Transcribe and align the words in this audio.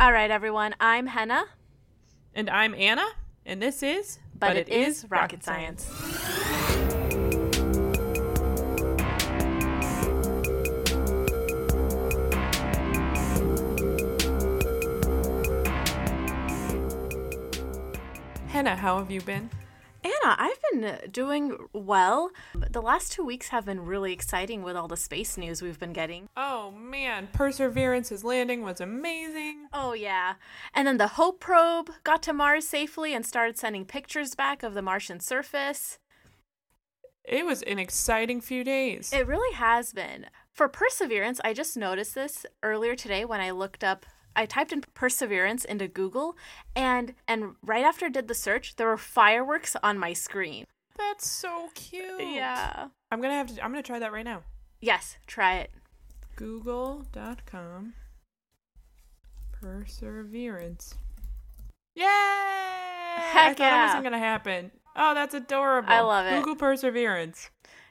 All 0.00 0.12
right, 0.14 0.30
everyone. 0.30 0.74
I'm 0.80 1.06
Henna. 1.06 1.44
And 2.34 2.48
I'm 2.48 2.74
Anna, 2.74 3.04
and 3.44 3.60
this 3.60 3.82
is 3.82 4.18
But, 4.34 4.56
it 4.56 4.70
is 4.70 5.04
rocket 5.10 5.44
science. 5.44 5.86
Henna, 18.48 18.74
how 18.76 18.96
have 18.96 19.10
you 19.10 19.20
been? 19.20 19.50
Anna, 20.02 20.36
I've 20.38 20.58
been 20.70 21.10
doing 21.10 21.56
well. 21.72 22.30
The 22.54 22.80
last 22.80 23.12
two 23.12 23.24
weeks 23.24 23.48
have 23.48 23.66
been 23.66 23.84
really 23.84 24.12
exciting 24.12 24.62
with 24.62 24.76
all 24.76 24.88
the 24.88 24.96
space 24.96 25.36
news 25.36 25.60
we've 25.60 25.78
been 25.78 25.92
getting. 25.92 26.28
Oh 26.36 26.70
man, 26.70 27.28
Perseverance's 27.32 28.24
landing 28.24 28.62
was 28.62 28.80
amazing. 28.80 29.66
Oh, 29.72 29.92
yeah. 29.92 30.34
And 30.74 30.88
then 30.88 30.96
the 30.96 31.08
Hope 31.08 31.40
probe 31.40 31.90
got 32.02 32.22
to 32.24 32.32
Mars 32.32 32.66
safely 32.66 33.14
and 33.14 33.26
started 33.26 33.58
sending 33.58 33.84
pictures 33.84 34.34
back 34.34 34.62
of 34.62 34.74
the 34.74 34.82
Martian 34.82 35.20
surface. 35.20 35.98
It 37.24 37.44
was 37.44 37.62
an 37.62 37.78
exciting 37.78 38.40
few 38.40 38.64
days. 38.64 39.12
It 39.12 39.26
really 39.26 39.54
has 39.54 39.92
been. 39.92 40.26
For 40.52 40.68
Perseverance, 40.68 41.40
I 41.44 41.52
just 41.52 41.76
noticed 41.76 42.14
this 42.14 42.46
earlier 42.62 42.96
today 42.96 43.24
when 43.24 43.40
I 43.40 43.50
looked 43.50 43.84
up 43.84 44.06
I 44.36 44.46
typed 44.46 44.72
in 44.72 44.82
Perseverance 44.94 45.64
into 45.64 45.88
Google 45.88 46.36
and 46.74 47.14
and 47.26 47.56
right 47.62 47.84
after 47.84 48.06
I 48.06 48.10
did 48.10 48.28
the 48.28 48.34
search, 48.34 48.76
there 48.76 48.86
were 48.86 48.96
fireworks 48.96 49.76
on 49.82 49.98
my 49.98 50.12
screen. 50.12 50.64
That's 50.96 51.28
so 51.28 51.70
cute. 51.74 52.20
Yeah. 52.20 52.88
I'm 53.10 53.20
gonna 53.20 53.34
have 53.34 53.54
to 53.54 53.64
I'm 53.64 53.70
gonna 53.70 53.82
try 53.82 53.98
that 53.98 54.12
right 54.12 54.24
now. 54.24 54.42
Yes, 54.80 55.16
try 55.26 55.56
it. 55.56 55.70
Google.com 56.36 57.94
Perseverance. 59.60 60.94
Yay! 61.94 62.04
Heck 62.04 62.06
I 62.06 63.46
thought 63.48 63.50
it 63.50 63.58
yeah. 63.58 63.86
wasn't 63.86 64.04
gonna 64.04 64.18
happen. 64.18 64.70
Oh, 64.96 65.14
that's 65.14 65.34
adorable. 65.34 65.92
I 65.92 66.00
love 66.00 66.26
it. 66.26 66.38
Google 66.38 66.56
Perseverance. 66.56 67.50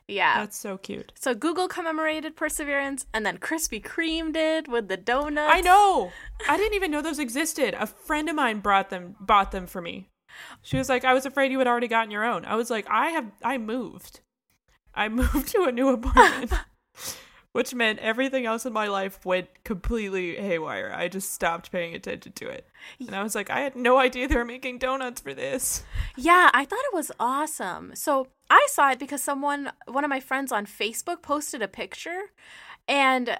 Yeah. 0.09 0.39
That's 0.39 0.57
so 0.57 0.77
cute. 0.77 1.13
so 1.15 1.33
Google 1.35 1.67
commemorated 1.67 2.35
Perseverance 2.35 3.05
and 3.13 3.25
then 3.25 3.37
Krispy 3.37 3.81
Kreme 3.83 4.33
did 4.33 4.67
with 4.67 4.87
the 4.87 4.97
donuts. 4.97 5.53
I 5.53 5.61
know. 5.61 6.11
I 6.47 6.57
didn't 6.57 6.73
even 6.73 6.91
know 6.91 7.01
those 7.01 7.19
existed. 7.19 7.75
A 7.79 7.85
friend 7.85 8.27
of 8.29 8.35
mine 8.35 8.59
brought 8.59 8.89
them 8.89 9.15
bought 9.19 9.51
them 9.51 9.67
for 9.67 9.81
me. 9.81 10.09
She 10.61 10.77
was 10.77 10.89
like, 10.89 11.05
"I 11.05 11.13
was 11.13 11.25
afraid 11.25 11.51
you 11.51 11.59
had 11.59 11.67
already 11.67 11.87
gotten 11.87 12.11
your 12.11 12.23
own." 12.25 12.45
I 12.45 12.55
was 12.55 12.69
like, 12.69 12.87
"I 12.89 13.09
have 13.09 13.31
I 13.43 13.57
moved. 13.57 14.21
I 14.93 15.09
moved 15.21 15.49
to 15.49 15.63
a 15.63 15.71
new 15.71 15.89
apartment." 15.89 16.51
Which 17.51 17.73
meant 17.73 17.97
everything 17.99 18.45
else 18.45 18.65
in 18.65 18.73
my 18.73 18.87
life 18.87 19.25
went 19.25 19.47
completely 19.63 20.35
haywire. 20.35 20.93
I 20.95 21.07
just 21.07 21.33
stopped 21.33 21.71
paying 21.71 21.95
attention 21.95 22.33
to 22.33 22.47
it. 22.47 22.67
And 22.99 23.15
I 23.15 23.23
was 23.23 23.33
like, 23.33 23.49
I 23.49 23.61
had 23.61 23.75
no 23.75 23.97
idea 23.97 24.27
they 24.27 24.35
were 24.35 24.45
making 24.45 24.77
donuts 24.77 25.21
for 25.21 25.33
this. 25.33 25.83
Yeah, 26.15 26.51
I 26.53 26.63
thought 26.63 26.79
it 26.85 26.93
was 26.93 27.11
awesome. 27.19 27.95
So 27.95 28.27
I 28.51 28.67
saw 28.69 28.91
it 28.91 28.99
because 28.99 29.23
someone, 29.23 29.71
one 29.87 30.03
of 30.03 30.09
my 30.09 30.19
friends 30.19 30.51
on 30.51 30.67
Facebook, 30.67 31.23
posted 31.23 31.63
a 31.63 31.67
picture, 31.67 32.25
and 32.87 33.39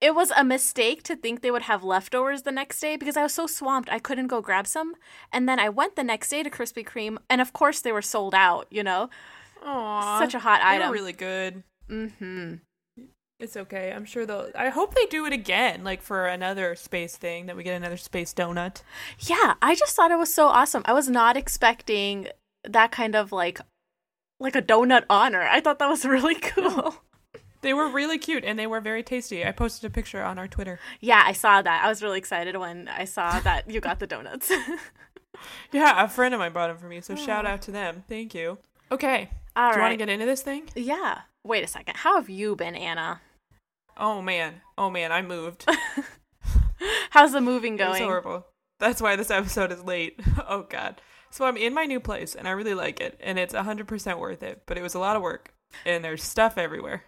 it 0.00 0.14
was 0.14 0.30
a 0.32 0.44
mistake 0.44 1.02
to 1.04 1.16
think 1.16 1.40
they 1.40 1.50
would 1.50 1.62
have 1.62 1.82
leftovers 1.82 2.42
the 2.42 2.52
next 2.52 2.80
day 2.80 2.96
because 2.96 3.16
I 3.16 3.22
was 3.22 3.32
so 3.32 3.46
swamped 3.46 3.90
I 3.90 3.98
couldn't 3.98 4.26
go 4.26 4.42
grab 4.42 4.66
some. 4.66 4.94
And 5.32 5.48
then 5.48 5.58
I 5.58 5.70
went 5.70 5.96
the 5.96 6.04
next 6.04 6.28
day 6.28 6.42
to 6.42 6.50
Krispy 6.50 6.84
Kreme, 6.84 7.16
and 7.30 7.40
of 7.40 7.52
course 7.52 7.80
they 7.80 7.92
were 7.92 8.02
sold 8.02 8.34
out. 8.34 8.66
You 8.70 8.82
know, 8.82 9.08
Aww. 9.64 10.18
such 10.18 10.34
a 10.34 10.40
hot 10.40 10.60
item. 10.62 10.92
really 10.92 11.12
good. 11.14 11.62
mm-hmm. 11.88 12.54
It's 13.38 13.56
okay. 13.56 13.92
I'm 13.94 14.04
sure 14.04 14.24
they'll. 14.24 14.50
I 14.54 14.70
hope 14.70 14.94
they 14.94 15.06
do 15.06 15.26
it 15.26 15.32
again, 15.32 15.84
like 15.84 16.00
for 16.00 16.26
another 16.26 16.74
space 16.74 17.16
thing, 17.16 17.46
that 17.46 17.56
we 17.56 17.62
get 17.62 17.76
another 17.76 17.98
space 17.98 18.32
donut. 18.32 18.82
Yeah, 19.18 19.54
I 19.60 19.74
just 19.74 19.94
thought 19.94 20.10
it 20.10 20.18
was 20.18 20.32
so 20.32 20.46
awesome. 20.46 20.82
I 20.86 20.94
was 20.94 21.08
not 21.08 21.36
expecting 21.36 22.28
that 22.64 22.90
kind 22.92 23.14
of 23.14 23.32
like, 23.32 23.60
like 24.40 24.56
a 24.56 24.62
donut 24.62 25.04
honor. 25.10 25.42
I 25.42 25.60
thought 25.60 25.78
that 25.80 25.88
was 25.88 26.04
really 26.04 26.34
cool. 26.40 26.96
They 27.60 27.74
were 27.74 27.88
really 27.88 28.18
cute 28.18 28.44
and 28.44 28.58
they 28.58 28.66
were 28.66 28.80
very 28.80 29.02
tasty. 29.02 29.44
I 29.44 29.52
posted 29.52 29.90
a 29.90 29.92
picture 29.92 30.22
on 30.22 30.38
our 30.38 30.48
Twitter. 30.48 30.78
Yeah, 31.00 31.22
I 31.24 31.32
saw 31.32 31.62
that. 31.62 31.84
I 31.84 31.88
was 31.88 32.02
really 32.02 32.18
excited 32.18 32.56
when 32.56 32.88
I 32.88 33.04
saw 33.04 33.40
that 33.40 33.68
you 33.70 33.80
got 33.80 33.98
the 33.98 34.06
donuts. 34.06 34.52
Yeah, 35.72 36.04
a 36.04 36.08
friend 36.08 36.34
of 36.34 36.40
mine 36.40 36.52
bought 36.52 36.68
them 36.68 36.78
for 36.78 36.86
me, 36.86 37.00
so 37.00 37.14
oh. 37.14 37.16
shout 37.16 37.46
out 37.46 37.62
to 37.62 37.70
them. 37.70 38.04
Thank 38.08 38.34
you. 38.34 38.58
Okay. 38.90 39.30
All 39.54 39.70
do 39.70 39.76
you 39.76 39.82
want 39.82 39.92
to 39.92 39.96
get 39.96 40.08
into 40.08 40.26
this 40.26 40.42
thing? 40.42 40.68
yeah. 40.74 41.20
Wait 41.46 41.62
a 41.62 41.68
second. 41.68 41.96
How 41.98 42.16
have 42.16 42.28
you 42.28 42.56
been, 42.56 42.74
Anna? 42.74 43.20
Oh 43.96 44.20
man. 44.20 44.62
Oh 44.76 44.90
man, 44.90 45.12
I 45.12 45.22
moved. 45.22 45.64
How's 47.10 47.32
the 47.32 47.40
moving 47.40 47.76
going? 47.76 48.02
horrible. 48.02 48.46
That's 48.80 49.00
why 49.00 49.14
this 49.14 49.30
episode 49.30 49.70
is 49.72 49.82
late. 49.82 50.20
Oh 50.48 50.66
god. 50.68 51.00
So 51.30 51.44
I'm 51.44 51.56
in 51.56 51.74
my 51.74 51.84
new 51.84 52.00
place 52.00 52.34
and 52.34 52.48
I 52.48 52.52
really 52.52 52.74
like 52.74 53.00
it 53.00 53.18
and 53.20 53.38
it's 53.38 53.54
100% 53.54 54.18
worth 54.18 54.42
it, 54.42 54.62
but 54.66 54.76
it 54.78 54.82
was 54.82 54.94
a 54.94 54.98
lot 54.98 55.16
of 55.16 55.22
work 55.22 55.54
and 55.84 56.04
there's 56.04 56.22
stuff 56.22 56.58
everywhere. 56.58 57.04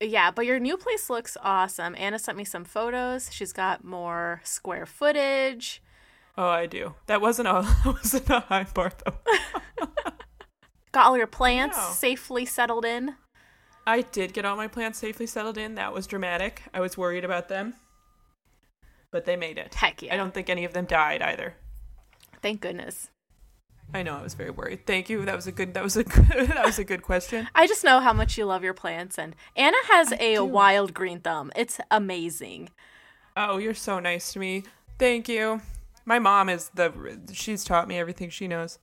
Yeah, 0.00 0.30
but 0.30 0.46
your 0.46 0.58
new 0.58 0.76
place 0.76 1.08
looks 1.08 1.36
awesome. 1.42 1.94
Anna 1.98 2.18
sent 2.18 2.36
me 2.36 2.44
some 2.44 2.64
photos. 2.64 3.32
She's 3.32 3.52
got 3.52 3.84
more 3.84 4.40
square 4.44 4.84
footage. 4.86 5.82
Oh, 6.36 6.48
I 6.48 6.66
do. 6.66 6.94
That 7.06 7.22
wasn't 7.22 7.48
a 7.48 7.62
that 7.84 7.94
wasn't 7.94 8.28
a 8.28 8.40
high 8.40 8.66
bar 8.74 8.92
though. 9.04 9.88
Got 10.92 11.06
all 11.06 11.16
your 11.16 11.26
plants 11.26 11.78
safely 11.96 12.44
settled 12.44 12.84
in. 12.84 13.16
I 13.86 14.02
did 14.02 14.32
get 14.32 14.44
all 14.44 14.56
my 14.56 14.66
plants 14.68 14.98
safely 14.98 15.26
settled 15.26 15.56
in. 15.58 15.76
That 15.76 15.92
was 15.92 16.06
dramatic. 16.06 16.62
I 16.74 16.80
was 16.80 16.98
worried 16.98 17.24
about 17.24 17.48
them. 17.48 17.74
But 19.12 19.24
they 19.24 19.36
made 19.36 19.58
it. 19.58 19.74
Heck 19.74 20.02
yeah. 20.02 20.12
I 20.14 20.16
don't 20.16 20.34
think 20.34 20.50
any 20.50 20.64
of 20.64 20.72
them 20.72 20.86
died 20.86 21.22
either. 21.22 21.54
Thank 22.42 22.60
goodness. 22.60 23.10
I 23.94 24.02
know 24.02 24.16
I 24.16 24.22
was 24.22 24.34
very 24.34 24.50
worried. 24.50 24.84
Thank 24.86 25.08
you. 25.08 25.24
That 25.24 25.36
was 25.36 25.46
a 25.46 25.52
good 25.52 25.74
that 25.74 25.84
was 25.84 25.96
a 25.96 26.04
good, 26.04 26.48
that 26.48 26.66
was 26.66 26.78
a 26.78 26.84
good 26.84 27.02
question. 27.02 27.48
I 27.54 27.66
just 27.68 27.84
know 27.84 28.00
how 28.00 28.12
much 28.12 28.36
you 28.36 28.44
love 28.44 28.64
your 28.64 28.74
plants 28.74 29.18
and 29.18 29.36
Anna 29.54 29.76
has 29.88 30.12
a 30.12 30.34
do. 30.34 30.44
wild 30.44 30.92
green 30.92 31.20
thumb. 31.20 31.52
It's 31.54 31.78
amazing. 31.90 32.70
Oh, 33.36 33.58
you're 33.58 33.74
so 33.74 34.00
nice 34.00 34.32
to 34.32 34.40
me. 34.40 34.64
Thank 34.98 35.28
you. 35.28 35.60
My 36.04 36.18
mom 36.18 36.48
is 36.48 36.70
the 36.74 36.92
she's 37.32 37.64
taught 37.64 37.86
me 37.86 37.98
everything 37.98 38.30
she 38.30 38.48
knows. 38.48 38.78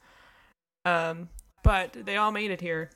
Um, 0.86 1.30
but 1.64 1.94
they 1.94 2.16
all 2.18 2.32
made 2.32 2.52
it 2.52 2.62
here. 2.62 2.90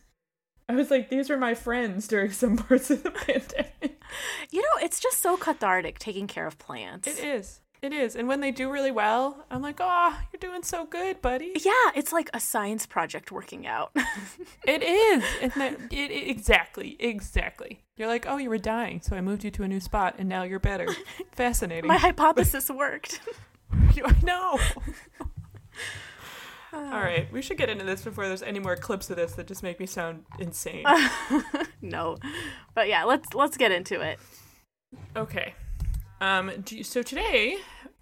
I 0.69 0.75
was 0.75 0.91
like, 0.91 1.09
these 1.09 1.29
were 1.29 1.37
my 1.37 1.53
friends 1.53 2.07
during 2.07 2.31
some 2.31 2.57
parts 2.57 2.89
of 2.91 3.03
the 3.03 3.11
pandemic. 3.11 4.01
You 4.49 4.61
know, 4.61 4.83
it's 4.85 4.99
just 4.99 5.21
so 5.21 5.37
cathartic 5.37 5.99
taking 5.99 6.27
care 6.27 6.45
of 6.47 6.57
plants. 6.59 7.07
It 7.07 7.19
is. 7.23 7.61
It 7.81 7.93
is. 7.93 8.15
And 8.15 8.27
when 8.27 8.41
they 8.41 8.51
do 8.51 8.71
really 8.71 8.89
well, 8.91 9.45
I'm 9.51 9.61
like, 9.61 9.77
oh, 9.79 10.17
you're 10.33 10.39
doing 10.39 10.63
so 10.63 10.85
good, 10.85 11.21
buddy. 11.21 11.51
Yeah, 11.63 11.71
it's 11.95 12.11
like 12.11 12.29
a 12.33 12.39
science 12.39 12.85
project 12.85 13.31
working 13.31 13.67
out. 13.67 13.95
It 14.65 14.83
is. 14.83 15.23
And 15.41 15.51
that, 15.53 15.73
it, 15.91 16.11
it- 16.11 16.29
exactly. 16.29 16.97
Exactly. 16.99 17.79
You're 17.95 18.07
like, 18.09 18.25
oh, 18.27 18.35
you 18.37 18.49
were 18.49 18.57
dying, 18.57 18.99
so 19.01 19.15
I 19.15 19.21
moved 19.21 19.43
you 19.45 19.51
to 19.51 19.63
a 19.63 19.67
new 19.67 19.79
spot, 19.79 20.15
and 20.17 20.27
now 20.27 20.43
you're 20.43 20.59
better. 20.59 20.87
Fascinating. 21.31 21.87
My 21.87 21.97
hypothesis 21.97 22.69
worked. 22.69 23.21
I 23.71 24.13
know. 24.23 24.59
All 26.73 26.81
right, 26.99 27.31
we 27.31 27.41
should 27.41 27.57
get 27.57 27.69
into 27.69 27.85
this 27.85 28.01
before 28.03 28.27
there's 28.27 28.43
any 28.43 28.59
more 28.59 28.75
clips 28.75 29.09
of 29.09 29.15
this 29.15 29.33
that 29.33 29.47
just 29.47 29.63
make 29.63 29.79
me 29.79 29.85
sound 29.85 30.25
insane. 30.39 30.85
no. 31.81 32.17
But 32.75 32.87
yeah, 32.89 33.03
let's 33.05 33.33
let's 33.33 33.55
get 33.57 33.71
into 33.71 34.01
it. 34.01 34.19
Okay. 35.15 35.53
Um. 36.21 36.51
you- 36.69 36.83
So 36.83 37.01
today, 37.01 37.57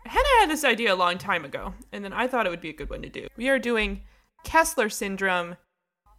Hannah 0.05 0.39
had 0.39 0.49
this 0.49 0.63
idea 0.63 0.93
a 0.93 0.95
long 0.95 1.17
time 1.17 1.45
ago, 1.45 1.73
and 1.91 2.03
then 2.03 2.11
I 2.13 2.27
thought 2.27 2.47
it 2.47 2.49
would 2.49 2.61
be 2.61 2.69
a 2.69 2.73
good 2.73 2.89
one 2.89 3.01
to 3.03 3.09
do. 3.09 3.27
We 3.37 3.49
are 3.49 3.59
doing 3.59 4.01
Kessler 4.43 4.89
syndrome, 4.89 5.57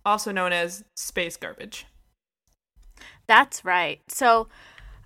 also 0.05 0.31
known 0.31 0.53
as 0.53 0.84
space 0.97 1.37
garbage. 1.37 1.87
That's 3.27 3.65
right. 3.65 4.01
So 4.09 4.49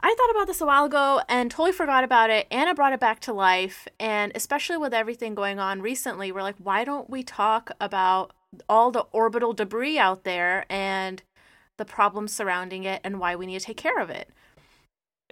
I 0.03 0.15
thought 0.16 0.31
about 0.31 0.47
this 0.47 0.61
a 0.61 0.66
while 0.66 0.87
ago 0.87 1.21
and 1.28 1.50
totally 1.50 1.72
forgot 1.72 2.05
about 2.05 2.31
it. 2.31 2.47
Anna 2.50 2.75
brought 2.75 2.93
it 2.93 3.00
back 3.00 3.21
to 3.21 3.33
life. 3.33 3.87
And 3.99 4.33
especially 4.34 4.78
with 4.78 4.95
everything 4.95 5.34
going 5.34 5.59
on 5.59 5.83
recently, 5.83 6.33
we're 6.33 6.42
like, 6.42 6.57
why 6.59 6.84
don't 6.84 7.10
we 7.10 7.22
talk 7.22 7.71
about 7.80 8.33
all 8.69 8.91
the 8.91 9.07
orbital 9.13 9.53
debris 9.53 9.98
out 9.98 10.24
there 10.24 10.65
and 10.71 11.22
the 11.77 11.84
problems 11.84 12.34
surrounding 12.34 12.84
it 12.84 13.01
and 13.04 13.21
why 13.21 13.36
we 13.36 13.47
need 13.47 13.59
to 13.59 13.65
take 13.65 13.77
care 13.77 14.01
of 14.01 14.10
it? 14.10 14.30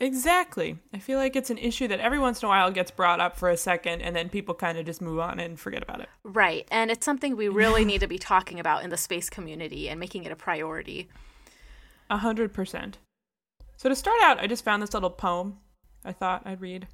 Exactly. 0.01 0.79
I 0.95 0.99
feel 0.99 1.19
like 1.19 1.35
it's 1.35 1.51
an 1.51 1.59
issue 1.59 1.89
that 1.89 1.99
every 1.99 2.19
once 2.19 2.43
in 2.43 2.47
a 2.47 2.49
while 2.49 2.71
gets 2.71 2.91
brought 2.91 3.19
up 3.19 3.37
for 3.37 3.51
a 3.51 3.57
second, 3.57 4.01
and 4.01 4.15
then 4.15 4.29
people 4.29 4.55
kind 4.55 4.79
of 4.79 4.87
just 4.87 5.03
move 5.03 5.19
on 5.19 5.41
and 5.41 5.59
forget 5.59 5.83
about 5.83 6.01
it. 6.01 6.09
Right. 6.23 6.69
And 6.71 6.91
it's 6.91 7.05
something 7.05 7.37
we 7.37 7.49
really 7.49 7.85
need 7.87 8.01
to 8.03 8.07
be 8.07 8.19
talking 8.19 8.61
about 8.61 8.85
in 8.85 8.91
the 8.91 8.97
space 8.97 9.29
community 9.29 9.89
and 9.89 9.99
making 9.99 10.25
it 10.25 10.31
a 10.31 10.37
priority. 10.37 11.09
A 12.09 12.19
hundred 12.19 12.53
percent. 12.53 12.99
So 13.79 13.89
to 13.89 13.95
start 13.95 14.19
out, 14.25 14.41
I 14.41 14.49
just 14.49 14.65
found 14.65 14.83
this 14.83 14.93
little 14.93 15.09
poem 15.09 15.59
I 16.05 16.13
thought 16.13 16.43
I'd 16.45 16.61
read. 16.61 16.89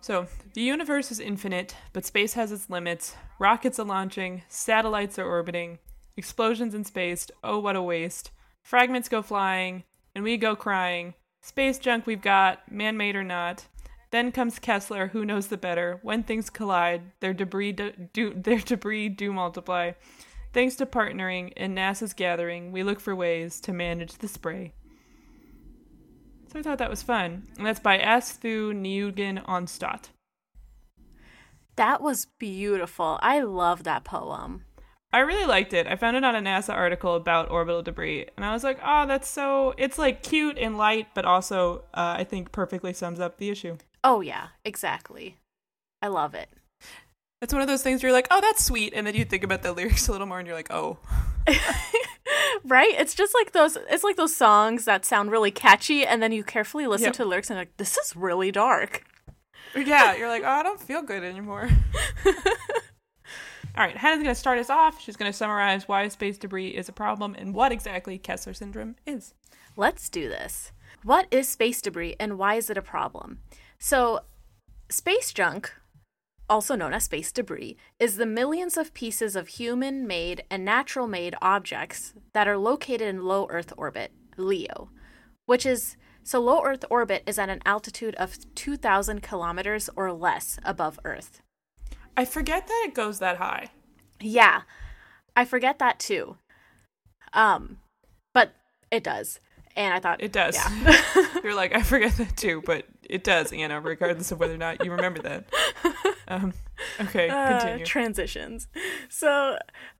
So, 0.00 0.28
the 0.54 0.62
universe 0.62 1.10
is 1.10 1.18
infinite, 1.18 1.74
but 1.92 2.04
space 2.04 2.34
has 2.34 2.52
its 2.52 2.70
limits. 2.70 3.16
Rockets 3.40 3.80
are 3.80 3.84
launching, 3.84 4.42
satellites 4.48 5.18
are 5.18 5.26
orbiting, 5.26 5.80
explosions 6.16 6.76
in 6.76 6.84
space, 6.84 7.26
oh 7.42 7.58
what 7.58 7.74
a 7.74 7.82
waste. 7.82 8.30
Fragments 8.62 9.08
go 9.08 9.20
flying, 9.20 9.82
and 10.14 10.22
we 10.22 10.36
go 10.36 10.54
crying. 10.54 11.14
Space 11.40 11.76
junk 11.76 12.06
we've 12.06 12.22
got, 12.22 12.70
man 12.70 12.96
made 12.96 13.16
or 13.16 13.24
not. 13.24 13.66
Then 14.12 14.30
comes 14.30 14.60
Kessler, 14.60 15.08
who 15.08 15.24
knows 15.24 15.48
the 15.48 15.56
better. 15.56 15.98
When 16.02 16.22
things 16.22 16.50
collide, 16.50 17.02
their 17.18 17.34
debris 17.34 17.72
do, 17.72 17.92
do 18.12 18.32
their 18.36 18.60
debris 18.60 19.08
do 19.08 19.32
multiply. 19.32 19.92
Thanks 20.52 20.76
to 20.76 20.86
partnering 20.86 21.52
and 21.56 21.76
NASA's 21.76 22.12
gathering, 22.12 22.70
we 22.70 22.84
look 22.84 23.00
for 23.00 23.16
ways 23.16 23.60
to 23.62 23.72
manage 23.72 24.14
the 24.18 24.28
spray. 24.28 24.72
So 26.52 26.58
I 26.58 26.62
thought 26.62 26.78
that 26.78 26.90
was 26.90 27.02
fun. 27.02 27.46
And 27.56 27.66
that's 27.66 27.80
by 27.80 27.98
Asthu 27.98 28.72
Newgen 28.72 29.44
Onstott. 29.44 30.08
That 31.76 32.02
was 32.02 32.26
beautiful. 32.38 33.18
I 33.22 33.40
love 33.40 33.84
that 33.84 34.04
poem. 34.04 34.64
I 35.12 35.20
really 35.20 35.46
liked 35.46 35.72
it. 35.72 35.86
I 35.86 35.96
found 35.96 36.16
it 36.16 36.24
on 36.24 36.36
a 36.36 36.40
NASA 36.40 36.72
article 36.74 37.14
about 37.16 37.50
orbital 37.50 37.82
debris, 37.82 38.26
and 38.36 38.44
I 38.44 38.52
was 38.52 38.62
like, 38.62 38.78
"Oh, 38.84 39.06
that's 39.06 39.28
so." 39.28 39.74
It's 39.76 39.98
like 39.98 40.22
cute 40.22 40.56
and 40.56 40.78
light, 40.78 41.08
but 41.14 41.24
also, 41.24 41.84
uh, 41.94 42.14
I 42.18 42.24
think, 42.24 42.52
perfectly 42.52 42.92
sums 42.92 43.18
up 43.18 43.38
the 43.38 43.50
issue. 43.50 43.76
Oh 44.04 44.20
yeah, 44.20 44.48
exactly. 44.64 45.38
I 46.00 46.08
love 46.08 46.34
it. 46.34 46.48
It's 47.42 47.52
one 47.52 47.62
of 47.62 47.66
those 47.68 47.82
things 47.82 48.02
where 48.02 48.10
you're 48.10 48.16
like, 48.16 48.28
"Oh, 48.30 48.40
that's 48.40 48.64
sweet," 48.64 48.92
and 48.94 49.04
then 49.04 49.16
you 49.16 49.24
think 49.24 49.42
about 49.42 49.62
the 49.62 49.72
lyrics 49.72 50.06
a 50.06 50.12
little 50.12 50.28
more, 50.28 50.38
and 50.38 50.46
you're 50.46 50.56
like, 50.56 50.70
"Oh." 50.72 50.98
right? 52.64 52.94
It's 52.98 53.14
just 53.14 53.34
like 53.34 53.52
those. 53.52 53.76
It's 53.88 54.04
like 54.04 54.16
those 54.16 54.34
songs 54.36 54.84
that 54.84 55.04
sound 55.04 55.30
really 55.30 55.50
catchy, 55.50 56.06
and 56.06 56.22
then 56.22 56.32
you 56.32 56.44
carefully 56.44 56.86
listen 56.86 57.06
Yep. 57.06 57.12
to 57.14 57.22
the 57.22 57.28
lyrics 57.28 57.50
and 57.50 57.58
like, 57.58 57.76
"This 57.76 57.96
is 57.96 58.14
really 58.16 58.50
dark." 58.52 59.04
Yeah, 59.76 60.16
you're 60.16 60.28
like, 60.28 60.42
oh, 60.42 60.48
I 60.48 60.62
don't 60.64 60.80
feel 60.80 61.00
good 61.02 61.22
anymore. 61.22 61.68
All 62.26 63.86
right, 63.86 63.96
Hannah's 63.96 64.18
going 64.18 64.34
to 64.34 64.34
start 64.34 64.58
us 64.58 64.68
off. 64.68 65.00
She's 65.00 65.16
going 65.16 65.30
to 65.30 65.36
summarize 65.36 65.86
why 65.86 66.08
space 66.08 66.38
debris 66.38 66.68
is 66.70 66.88
a 66.88 66.92
problem 66.92 67.36
and 67.38 67.54
what 67.54 67.70
exactly 67.70 68.18
Kessler 68.18 68.52
syndrome 68.52 68.96
is. 69.06 69.32
Let's 69.76 70.08
do 70.08 70.28
this. 70.28 70.72
What 71.04 71.28
is 71.30 71.48
space 71.48 71.80
debris 71.80 72.16
and 72.18 72.36
why 72.36 72.54
is 72.56 72.68
it 72.68 72.76
a 72.76 72.82
problem? 72.82 73.38
So, 73.78 74.20
space 74.88 75.32
junk, 75.32 75.72
also 76.50 76.74
known 76.74 76.92
as 76.92 77.04
space 77.04 77.32
debris, 77.32 77.76
is 77.98 78.16
the 78.16 78.26
millions 78.26 78.76
of 78.76 78.92
pieces 78.92 79.36
of 79.36 79.48
human 79.48 80.06
made 80.06 80.42
and 80.50 80.64
natural 80.64 81.06
made 81.06 81.34
objects 81.40 82.12
that 82.34 82.48
are 82.48 82.58
located 82.58 83.02
in 83.02 83.22
low 83.24 83.46
Earth 83.48 83.72
orbit, 83.76 84.12
LEO, 84.36 84.90
which 85.46 85.64
is 85.64 85.96
so 86.22 86.40
low 86.40 86.62
Earth 86.64 86.84
orbit 86.90 87.22
is 87.26 87.38
at 87.38 87.48
an 87.48 87.60
altitude 87.64 88.14
of 88.16 88.36
2,000 88.54 89.22
kilometers 89.22 89.88
or 89.96 90.12
less 90.12 90.58
above 90.64 90.98
Earth. 91.04 91.40
I 92.16 92.24
forget 92.24 92.66
that 92.66 92.84
it 92.88 92.94
goes 92.94 93.20
that 93.20 93.38
high. 93.38 93.68
Yeah, 94.20 94.62
I 95.34 95.44
forget 95.44 95.78
that 95.78 95.98
too. 95.98 96.36
Um, 97.32 97.78
but 98.34 98.52
it 98.90 99.04
does. 99.04 99.40
And 99.76 99.94
I 99.94 100.00
thought 100.00 100.20
It 100.20 100.32
does. 100.32 100.56
Yeah. 100.56 101.00
You're 101.44 101.54
like, 101.54 101.74
I 101.74 101.82
forget 101.82 102.16
that 102.16 102.36
too, 102.36 102.62
but 102.66 102.84
it 103.10 103.24
does, 103.24 103.52
Anna, 103.52 103.80
regardless 103.80 104.32
of 104.32 104.40
whether 104.40 104.54
or 104.54 104.58
not 104.58 104.84
you 104.84 104.90
remember 104.90 105.20
that. 105.22 105.44
Um, 106.28 106.52
okay, 107.00 107.28
Uh, 107.28 107.78
transitions. 107.84 108.68
So, 109.08 109.58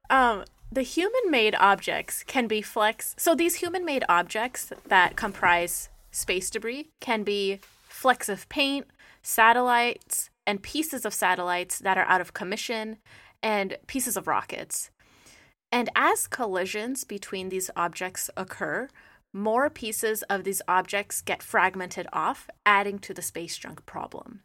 um, 0.09 0.45
the 0.73 0.83
human-made 0.83 1.57
objects 1.57 2.23
can 2.23 2.47
be 2.47 2.63
flex. 2.63 3.17
So 3.19 3.35
these 3.35 3.57
human-made 3.57 4.05
objects 4.09 4.73
that 4.87 5.17
comprise 5.17 5.89
space 6.13 6.49
debris 6.49 6.91
can 7.01 7.25
be 7.25 7.59
flecks 7.89 8.29
of 8.29 8.49
paint, 8.49 8.87
satellites, 9.23 10.31
and 10.47 10.63
pieces 10.63 11.05
of 11.05 11.13
satellites 11.13 11.79
that 11.81 11.99
are 11.99 12.07
out 12.07 12.21
of 12.21 12.33
commission, 12.33 12.99
and 13.43 13.77
pieces 13.89 14.17
of 14.17 14.29
rockets. 14.29 14.91
And 15.73 15.89
as 15.97 16.27
collisions 16.27 17.05
between 17.05 17.49
these 17.49 17.71
objects 17.75 18.31
occur, 18.37 18.89
more 19.33 19.71
pieces 19.71 20.23
of 20.25 20.45
these 20.45 20.63
objects 20.69 21.21
get 21.23 21.43
fragmented 21.43 22.07
off, 22.13 22.49
adding 22.67 22.99
to 23.01 23.15
the 23.15 23.23
space 23.23 23.57
junk 23.57 23.87
problem. 23.87 24.43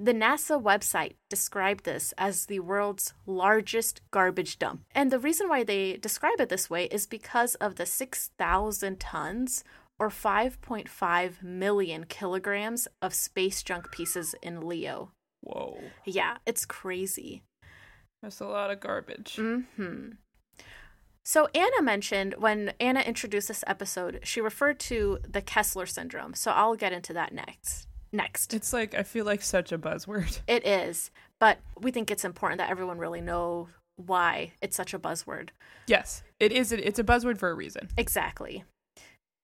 The 0.00 0.12
NASA 0.14 0.62
website 0.62 1.14
described 1.28 1.84
this 1.84 2.14
as 2.16 2.46
the 2.46 2.60
world's 2.60 3.14
largest 3.26 4.00
garbage 4.12 4.58
dump. 4.60 4.82
And 4.94 5.10
the 5.10 5.18
reason 5.18 5.48
why 5.48 5.64
they 5.64 5.96
describe 5.96 6.38
it 6.40 6.48
this 6.50 6.70
way 6.70 6.84
is 6.86 7.04
because 7.06 7.56
of 7.56 7.74
the 7.76 7.86
6,000 7.86 9.00
tons 9.00 9.64
or 9.98 10.08
5.5 10.08 11.42
million 11.42 12.04
kilograms 12.04 12.86
of 13.02 13.12
space 13.12 13.64
junk 13.64 13.90
pieces 13.90 14.36
in 14.40 14.60
Leo. 14.68 15.10
Whoa, 15.40 15.80
Yeah, 16.04 16.36
it's 16.46 16.64
crazy. 16.64 17.42
that's 18.22 18.38
a 18.40 18.46
lot 18.46 18.70
of 18.70 18.78
garbage. 18.78 19.34
hmm 19.36 20.10
So 21.28 21.46
Anna 21.54 21.82
mentioned 21.82 22.36
when 22.38 22.72
Anna 22.80 23.00
introduced 23.00 23.48
this 23.48 23.62
episode, 23.66 24.20
she 24.22 24.40
referred 24.40 24.80
to 24.80 25.18
the 25.28 25.42
Kessler 25.42 25.84
syndrome. 25.84 26.32
So 26.32 26.52
I'll 26.52 26.74
get 26.74 26.94
into 26.94 27.12
that 27.12 27.34
next. 27.34 27.86
Next. 28.10 28.54
It's 28.54 28.72
like, 28.72 28.94
I 28.94 29.02
feel 29.02 29.26
like 29.26 29.42
such 29.42 29.70
a 29.70 29.76
buzzword. 29.76 30.40
It 30.48 30.66
is, 30.66 31.10
but 31.38 31.58
we 31.78 31.90
think 31.90 32.10
it's 32.10 32.24
important 32.24 32.60
that 32.60 32.70
everyone 32.70 32.96
really 32.96 33.20
know 33.20 33.68
why 33.96 34.52
it's 34.62 34.74
such 34.74 34.94
a 34.94 34.98
buzzword. 34.98 35.50
Yes, 35.86 36.22
it 36.40 36.50
is. 36.50 36.72
It's 36.72 36.98
a 36.98 37.04
buzzword 37.04 37.36
for 37.36 37.50
a 37.50 37.54
reason. 37.54 37.90
Exactly. 37.98 38.64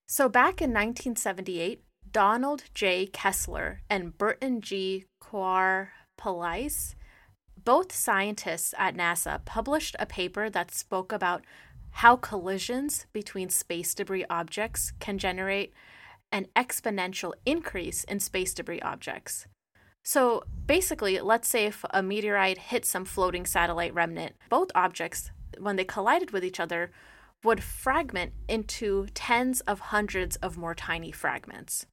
So 0.07 0.27
back 0.27 0.63
in 0.63 0.71
1978, 0.71 1.83
Donald 2.11 2.63
J. 2.73 3.05
Kessler 3.05 3.81
and 3.91 4.17
Burton 4.17 4.59
G. 4.59 5.05
Quar 5.21 5.91
Palais, 6.17 6.95
both 7.63 7.91
scientists 7.91 8.73
at 8.75 8.95
NASA, 8.95 9.45
published 9.45 9.95
a 9.99 10.07
paper 10.07 10.49
that 10.49 10.73
spoke 10.73 11.11
about 11.11 11.43
how 11.99 12.17
collisions 12.17 13.05
between 13.13 13.49
space 13.49 13.95
debris 13.95 14.25
objects 14.29 14.91
can 14.99 15.17
generate 15.17 15.73
an 16.29 16.45
exponential 16.53 17.31
increase 17.45 18.03
in 18.03 18.19
space 18.19 18.53
debris 18.53 18.81
objects. 18.81 19.47
So 20.03 20.43
basically, 20.67 21.21
let's 21.21 21.47
say 21.47 21.67
if 21.67 21.85
a 21.91 22.03
meteorite 22.03 22.57
hit 22.57 22.85
some 22.85 23.05
floating 23.05 23.45
satellite 23.45 23.93
remnant, 23.93 24.35
both 24.49 24.71
objects, 24.75 25.31
when 25.57 25.77
they 25.77 25.85
collided 25.85 26.31
with 26.31 26.43
each 26.43 26.59
other, 26.59 26.91
would 27.45 27.63
fragment 27.63 28.33
into 28.49 29.07
tens 29.13 29.61
of 29.61 29.79
hundreds 29.79 30.35
of 30.37 30.57
more 30.57 30.75
tiny 30.75 31.13
fragments. 31.13 31.85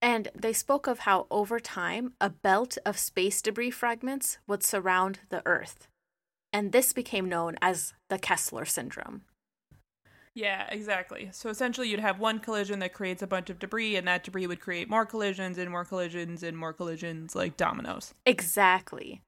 And 0.00 0.28
they 0.36 0.52
spoke 0.52 0.86
of 0.86 1.00
how 1.00 1.26
over 1.32 1.58
time, 1.58 2.12
a 2.20 2.30
belt 2.30 2.78
of 2.86 2.96
space 2.96 3.42
debris 3.42 3.72
fragments 3.72 4.38
would 4.46 4.62
surround 4.62 5.18
the 5.30 5.42
Earth. 5.44 5.88
And 6.52 6.70
this 6.70 6.92
became 6.92 7.28
known 7.28 7.56
as 7.60 7.92
the 8.08 8.20
Kessler 8.20 8.64
syndrome. 8.64 9.22
Yeah, 10.34 10.66
exactly. 10.70 11.28
So 11.32 11.50
essentially, 11.50 11.88
you'd 11.88 12.00
have 12.00 12.18
one 12.18 12.38
collision 12.38 12.78
that 12.78 12.94
creates 12.94 13.22
a 13.22 13.26
bunch 13.26 13.50
of 13.50 13.58
debris, 13.58 13.96
and 13.96 14.08
that 14.08 14.24
debris 14.24 14.46
would 14.46 14.60
create 14.60 14.88
more 14.88 15.04
collisions 15.04 15.58
and 15.58 15.70
more 15.70 15.84
collisions 15.84 16.42
and 16.42 16.56
more 16.56 16.72
collisions, 16.72 17.34
like 17.34 17.56
dominoes. 17.56 18.14
Exactly. 18.24 19.22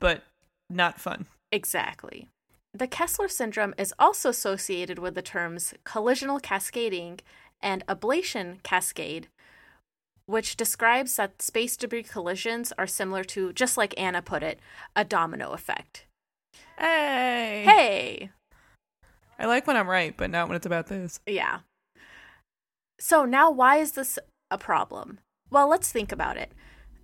But 0.00 0.24
not 0.68 1.00
fun. 1.00 1.26
Exactly. 1.52 2.28
The 2.72 2.86
Kessler 2.86 3.28
syndrome 3.28 3.74
is 3.78 3.94
also 3.98 4.30
associated 4.30 4.98
with 4.98 5.14
the 5.14 5.22
terms 5.22 5.74
collisional 5.84 6.40
cascading 6.42 7.20
and 7.60 7.86
ablation 7.86 8.62
cascade, 8.62 9.28
which 10.26 10.56
describes 10.56 11.16
that 11.16 11.42
space 11.42 11.76
debris 11.76 12.04
collisions 12.04 12.72
are 12.78 12.86
similar 12.86 13.24
to, 13.24 13.52
just 13.52 13.76
like 13.76 13.98
Anna 13.98 14.22
put 14.22 14.42
it, 14.42 14.60
a 14.96 15.04
domino 15.04 15.50
effect. 15.50 16.06
Hey! 16.78 17.64
Hey! 17.66 18.30
I 19.40 19.46
like 19.46 19.66
when 19.66 19.76
I'm 19.76 19.88
right, 19.88 20.14
but 20.14 20.30
not 20.30 20.48
when 20.48 20.56
it's 20.56 20.66
about 20.66 20.88
this. 20.88 21.18
Yeah. 21.26 21.60
So 23.00 23.24
now, 23.24 23.50
why 23.50 23.78
is 23.78 23.92
this 23.92 24.18
a 24.50 24.58
problem? 24.58 25.18
Well, 25.50 25.68
let's 25.68 25.90
think 25.90 26.12
about 26.12 26.36
it. 26.36 26.52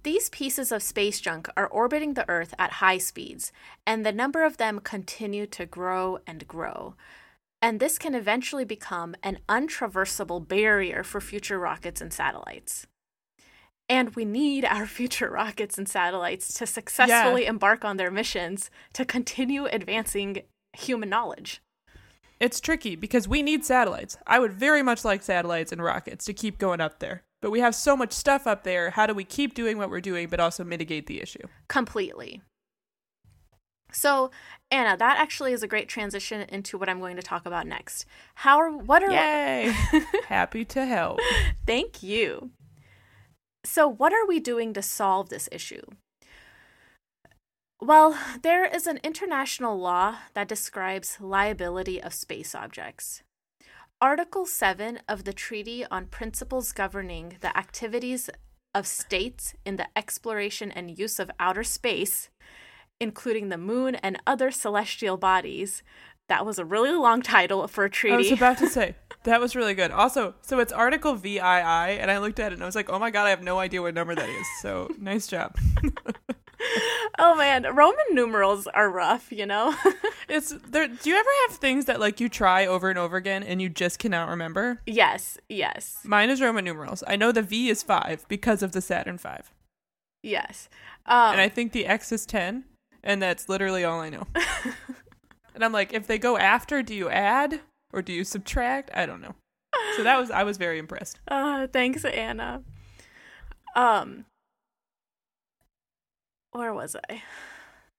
These 0.03 0.29
pieces 0.29 0.71
of 0.71 0.83
space 0.83 1.21
junk 1.21 1.49
are 1.57 1.67
orbiting 1.67 2.15
the 2.15 2.29
Earth 2.29 2.55
at 2.59 2.75
high 2.75 2.99
speeds, 2.99 3.53
and 3.87 4.05
the 4.05 4.13
number 4.13 4.45
of 4.45 4.59
them 4.59 4.81
continue 4.81 5.47
to 5.47 5.65
grow 5.65 6.19
and 6.27 6.47
grow. 6.47 6.95
And 7.63 7.81
this 7.81 7.99
can 7.99 8.15
eventually 8.15 8.67
become 8.67 9.17
an 9.23 9.39
untraversable 9.49 10.47
barrier 10.47 11.03
for 11.03 11.21
future 11.23 11.59
rockets 11.59 12.03
and 12.03 12.13
satellites. 12.13 12.87
And 13.89 14.15
we 14.15 14.27
need 14.27 14.65
our 14.67 14.87
future 14.99 15.31
rockets 15.31 15.79
and 15.79 15.89
satellites 15.89 16.53
to 16.59 16.67
successfully 16.67 17.47
embark 17.47 17.85
on 17.85 17.97
their 17.97 18.11
missions 18.11 18.71
to 18.93 19.07
continue 19.07 19.65
advancing 19.65 20.43
human 20.75 21.09
knowledge. 21.09 21.63
It's 22.39 22.61
tricky 22.61 22.97
because 22.97 23.27
we 23.27 23.43
need 23.43 23.65
satellites. 23.65 24.19
I 24.27 24.39
would 24.39 24.53
very 24.53 24.83
much 24.83 25.05
like 25.05 25.23
satellites 25.23 25.73
and 25.73 25.83
rockets 25.83 26.25
to 26.27 26.35
keep 26.35 26.59
going 26.59 26.81
up 26.81 26.99
there. 26.99 27.23
But 27.41 27.51
we 27.51 27.61
have 27.61 27.75
so 27.75 27.97
much 27.97 28.13
stuff 28.13 28.47
up 28.47 28.63
there. 28.65 28.91
How 28.91 29.07
do 29.07 29.15
we 29.15 29.25
keep 29.25 29.55
doing 29.55 29.79
what 29.79 29.91
we're 29.91 30.01
doing, 30.01 30.29
but 30.29 30.41
also 30.41 30.65
mitigate 30.65 31.07
the 31.07 31.21
issue? 31.21 31.47
completely. 31.69 32.43
So, 33.93 34.31
Anna, 34.71 34.97
that 34.97 35.19
actually 35.19 35.53
is 35.53 35.63
a 35.63 35.69
great 35.69 35.89
transition 35.89 36.43
into 36.49 36.77
what 36.77 36.89
I'm 36.89 36.99
going 36.99 37.17
to 37.17 37.23
talk 37.23 37.47
about 37.47 37.67
next. 37.67 38.05
How 38.35 38.59
are 38.59 38.71
what 38.71 39.03
are 39.03 39.11
Yay! 39.11 39.75
Happy 40.27 40.65
to 40.67 40.85
help. 40.85 41.21
Thank 41.67 42.03
you. 42.03 42.51
So, 43.65 43.89
what 43.89 44.13
are 44.13 44.27
we 44.27 44.41
doing 44.41 44.75
to 44.75 44.83
solve 44.83 45.29
this 45.29 45.49
issue? 45.53 45.83
Well, 47.81 48.19
there 48.43 48.65
is 48.65 48.87
an 48.87 49.01
international 49.03 49.79
law 49.79 50.17
that 50.35 50.49
describes 50.49 51.19
liability 51.21 52.03
of 52.03 52.15
space 52.15 52.55
objects. 52.55 53.23
Article 54.01 54.45
7 54.45 55.01
of 55.09 55.25
the 55.25 55.33
Treaty 55.33 55.85
on 55.91 56.07
Principles 56.07 56.73
Governing 56.73 57.39
the 57.41 57.57
Activities 57.57 58.29
of 58.75 58.87
states 58.87 59.55
in 59.65 59.77
the 59.77 59.89
exploration 59.97 60.71
and 60.71 60.99
use 60.99 61.19
of 61.19 61.31
outer 61.41 61.65
space, 61.65 62.29
including 63.01 63.49
the 63.49 63.57
moon 63.57 63.95
and 63.95 64.21
other 64.27 64.51
celestial 64.51 65.17
bodies. 65.17 65.83
That 66.29 66.45
was 66.45 66.59
a 66.59 66.65
really 66.65 66.93
long 66.93 67.23
title 67.23 67.67
for 67.69 67.85
a 67.85 67.91
treaty. 67.91 68.15
I 68.15 68.19
was 68.19 68.33
about 68.33 68.59
to 68.59 68.69
say 68.69 68.97
that 69.27 69.41
was 69.41 69.55
really 69.55 69.75
good. 69.75 69.91
Also, 69.91 70.35
so 70.41 70.59
it's 70.59 70.73
Article 70.73 71.15
VII, 71.15 71.41
and 71.41 72.11
I 72.11 72.19
looked 72.19 72.41
at 72.41 72.53
it 72.53 72.55
and 72.55 72.63
I 72.63 72.67
was 72.67 72.75
like, 72.75 72.89
oh 72.89 72.99
my 72.99 73.11
god, 73.11 73.27
I 73.27 73.31
have 73.31 73.43
no 73.43 73.59
idea 73.59 73.83
what 73.83 73.95
number 73.95 74.15
that 74.15 74.29
is. 74.29 74.47
So 74.61 74.89
nice 74.99 75.27
job. 75.27 75.57
oh 77.19 77.37
man, 77.37 77.65
Roman 77.75 78.05
numerals 78.13 78.67
are 78.69 78.91
rough, 78.91 79.31
you 79.31 79.47
know. 79.47 79.75
it's 80.29 80.55
there. 80.69 80.89
Do 80.89 81.11
you 81.11 81.17
ever 81.17 81.31
have 81.49 81.59
things 81.59 81.85
that 81.85 82.01
like 82.01 82.19
you 82.19 82.29
try 82.29 82.67
over 82.67 82.89
and 82.89 82.99
over 82.99 83.17
again 83.17 83.43
and 83.43 83.61
you 83.61 83.69
just 83.69 83.99
cannot 83.99 84.29
remember? 84.29 84.81
yes, 84.87 85.39
yes, 85.49 85.99
Mine 86.05 86.31
is 86.31 86.41
Roman 86.41 86.65
numerals. 86.65 87.05
I 87.07 87.17
know 87.17 87.31
the 87.31 87.43
V 87.43 87.69
is 87.69 87.83
five 87.83 88.25
because 88.29 88.63
of 88.63 88.73
the 88.73 88.81
Saturn 88.81 89.19
five, 89.19 89.53
yes. 90.23 90.69
Um, 91.05 91.33
and 91.33 91.41
I 91.41 91.49
think 91.49 91.73
the 91.73 91.87
X 91.87 92.11
is 92.11 92.27
ten, 92.27 92.65
and 93.05 93.23
that's 93.23 93.49
literally 93.49 93.85
all 93.85 94.01
I 94.01 94.11
know. 94.11 94.27
And 95.57 95.65
I'm 95.65 95.73
like, 95.73 95.93
if 95.93 96.07
they 96.07 96.19
go 96.19 96.37
after, 96.37 96.83
do 96.83 96.95
you 96.95 97.09
add 97.09 97.61
or 97.93 98.03
do 98.03 98.13
you 98.13 98.23
subtract? 98.23 98.91
I 98.95 99.07
don't 99.07 99.21
know. 99.23 99.35
So 99.97 100.03
that 100.05 100.19
was 100.19 100.31
I 100.31 100.45
was 100.45 100.57
very 100.57 100.79
impressed. 100.79 101.19
Uh, 101.29 101.67
thanks, 101.67 102.05
Anna. 102.05 102.63
Um, 103.75 104.27
where 106.53 106.73
was 106.73 106.95
I? 107.11 107.23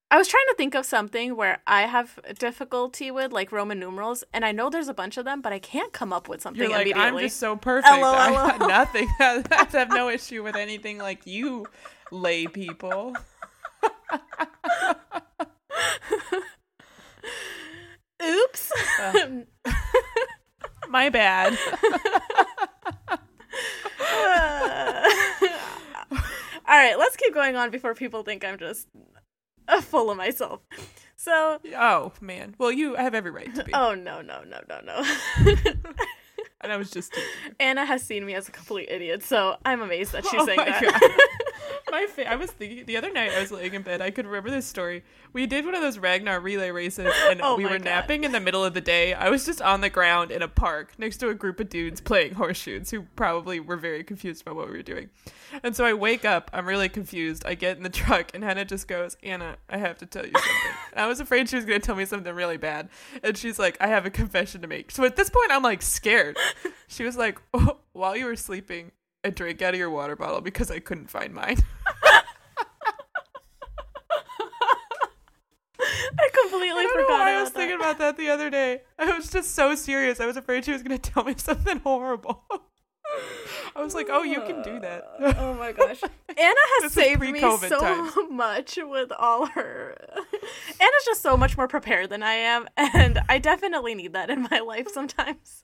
I 0.10 0.18
was 0.18 0.28
trying 0.28 0.46
to 0.48 0.56
think 0.56 0.74
of 0.74 0.86
something 0.86 1.36
where 1.36 1.62
I 1.68 1.82
have 1.82 2.20
difficulty 2.40 3.12
with, 3.12 3.34
like 3.34 3.52
Roman 3.52 3.80
numerals, 3.80 4.24
and 4.34 4.46
I 4.46 4.54
know 4.54 4.70
there's 4.70 4.88
a 4.88 4.94
bunch 4.94 5.18
of 5.18 5.26
them, 5.26 5.42
but 5.42 5.52
I 5.52 5.60
can't 5.60 5.92
come 5.92 6.14
up 6.14 6.30
with 6.30 6.42
something 6.42 6.62
You're 6.62 6.72
like, 6.72 6.88
immediately. 6.88 7.24
I'm 7.24 7.28
just 7.28 7.40
so 7.40 7.58
perfect. 7.58 7.92
I 7.92 8.02
LOL. 8.02 8.14
got 8.58 8.60
nothing. 8.60 9.10
I 9.20 9.68
have 9.72 9.90
no 9.90 10.10
issue 10.10 10.44
with 10.44 10.56
anything 10.56 10.98
like 10.98 11.28
you, 11.28 11.66
lay 12.12 12.48
people. 12.48 13.16
Oops. 18.58 18.72
Um, 19.24 19.44
my 20.90 21.10
bad. 21.10 21.58
All 26.70 26.76
right, 26.76 26.98
let's 27.00 27.16
keep 27.16 27.34
going 27.34 27.56
on 27.56 27.72
before 27.72 27.94
people 27.94 28.24
think 28.24 28.44
I'm 28.44 28.58
just 28.58 28.88
full 29.82 30.12
of 30.12 30.18
myself. 30.18 30.62
So, 31.16 31.60
Oh 31.76 32.12
man. 32.22 32.56
Well, 32.58 32.72
you 32.72 32.96
have 32.96 33.14
every 33.16 33.32
right 33.32 33.54
to 33.56 33.64
be. 33.64 33.74
oh 33.74 33.94
no, 33.96 34.22
no, 34.22 34.44
no, 34.44 34.60
no, 34.70 34.82
no. 34.82 35.04
And 36.62 36.72
I 36.72 36.78
was 36.78 36.90
just. 36.90 37.14
Anna 37.60 37.86
has 37.86 38.02
seen 38.04 38.26
me 38.26 38.34
as 38.34 38.50
a 38.50 38.52
complete 38.52 38.90
idiot, 38.90 39.22
so 39.24 39.58
I'm 39.64 39.82
amazed 39.82 40.12
that 40.14 40.26
she's 40.26 40.42
Oh 40.42 40.46
saying 40.46 40.58
my 40.58 40.66
that. 40.66 40.82
God. 40.82 41.02
My 41.92 42.06
fa- 42.08 42.30
I 42.30 42.36
was 42.36 42.52
thinking 42.52 42.86
the 42.86 42.98
other 42.98 43.12
night 43.14 43.32
I 43.32 43.40
was 43.40 43.52
laying 43.52 43.74
in 43.76 43.84
bed. 43.84 44.02
I 44.02 44.10
could 44.12 44.26
remember 44.26 44.50
this 44.50 44.66
story. 44.66 45.04
We 45.38 45.46
did 45.46 45.66
one 45.66 45.76
of 45.76 45.82
those 45.82 46.00
Ragnar 46.00 46.40
relay 46.40 46.72
races, 46.72 47.14
and 47.30 47.42
Oh 47.44 47.58
we 47.58 47.66
were 47.66 47.78
God. 47.78 47.84
napping 47.84 48.24
in 48.24 48.32
the 48.32 48.40
middle 48.40 48.66
of 48.66 48.74
the 48.74 48.82
day. 48.82 49.14
I 49.14 49.30
was 49.30 49.46
just 49.46 49.62
on 49.62 49.82
the 49.82 49.90
ground 49.92 50.32
in 50.32 50.42
a 50.42 50.48
park 50.48 50.94
next 50.98 51.18
to 51.18 51.30
a 51.30 51.36
group 51.36 51.60
of 51.60 51.70
dudes 51.70 52.02
playing 52.02 52.34
horseshoes 52.34 52.90
who 52.90 53.04
probably 53.16 53.60
were 53.60 53.78
very 53.78 54.04
confused 54.04 54.42
about 54.42 54.56
what 54.56 54.66
we 54.66 54.76
were 54.78 54.82
doing. 54.82 55.12
And 55.62 55.76
so 55.76 55.86
I 55.86 55.94
wake 55.94 56.26
up. 56.26 56.50
I'm 56.54 56.66
really 56.66 56.90
confused. 56.90 57.44
I 57.46 57.54
get 57.54 57.78
in 57.78 57.84
the 57.84 57.90
truck, 57.92 58.32
and 58.34 58.44
Hannah 58.44 58.66
just 58.66 58.88
goes, 58.88 59.16
"Anna, 59.22 59.58
I 59.70 59.78
have 59.78 60.00
to 60.00 60.08
tell 60.08 60.26
you 60.26 60.32
something." 60.34 60.72
And 60.94 61.02
I 61.02 61.08
was 61.08 61.20
afraid 61.20 61.48
she 61.48 61.56
was 61.56 61.66
going 61.66 61.82
to 61.82 61.86
tell 61.86 61.96
me 61.96 62.06
something 62.06 62.34
really 62.34 62.58
bad, 62.58 62.90
and 63.22 63.38
she's 63.38 63.60
like, 63.60 63.78
"I 63.80 63.86
have 63.90 64.08
a 64.08 64.10
confession 64.10 64.64
to 64.64 64.68
make." 64.68 64.90
So 64.90 65.04
at 65.04 65.18
this 65.18 65.30
point, 65.30 65.52
I'm 65.52 65.62
like 65.62 65.84
scared. 65.84 66.36
She 66.88 67.04
was 67.04 67.16
like, 67.16 67.38
oh, 67.54 67.78
"While 67.94 68.18
you 68.18 68.26
were 68.26 68.36
sleeping." 68.36 68.92
I 69.24 69.30
drank 69.30 69.62
out 69.62 69.74
of 69.74 69.80
your 69.80 69.90
water 69.90 70.16
bottle 70.16 70.42
because 70.42 70.72
I 70.72 70.80
couldn't 70.80 71.12
find 71.12 71.34
mine. 71.34 71.58
I 76.20 76.30
completely 76.44 76.84
I 76.86 76.90
forgot 76.94 77.10
why 77.10 77.34
I 77.34 77.42
was 77.42 77.52
that. 77.52 77.58
thinking 77.60 77.78
about 77.80 77.98
that 78.00 78.18
the 78.18 78.30
other 78.30 78.50
day. 78.50 78.82
I 79.00 79.12
was 79.16 79.30
just 79.30 79.54
so 79.56 79.76
serious. 79.76 80.20
I 80.20 80.26
was 80.26 80.38
afraid 80.38 80.66
she 80.66 80.72
was 80.72 80.84
going 80.84 80.98
to 81.00 81.12
tell 81.12 81.24
me 81.24 81.36
something 81.38 81.80
horrible. 81.80 82.44
I 83.76 83.82
was 83.84 83.96
like, 83.96 84.08
"Oh, 84.10 84.24
you 84.24 84.42
can 84.42 84.62
do 84.64 84.80
that." 84.82 85.06
Uh, 85.20 85.34
oh 85.38 85.54
my 85.54 85.72
gosh. 85.72 86.02
Anna 86.38 86.56
has 86.82 86.92
saved 86.92 87.22
me 87.22 87.40
so 87.40 87.58
times. 87.80 88.14
much 88.30 88.78
with 88.82 89.12
all 89.18 89.46
her. 89.46 89.96
Anna's 90.80 91.06
just 91.06 91.22
so 91.22 91.38
much 91.38 91.56
more 91.56 91.68
prepared 91.70 92.10
than 92.10 92.22
I 92.22 92.34
am, 92.34 92.68
and 92.76 93.20
I 93.30 93.38
definitely 93.40 93.96
need 93.96 94.14
that 94.14 94.30
in 94.30 94.48
my 94.52 94.60
life 94.60 94.88
sometimes. 94.94 95.64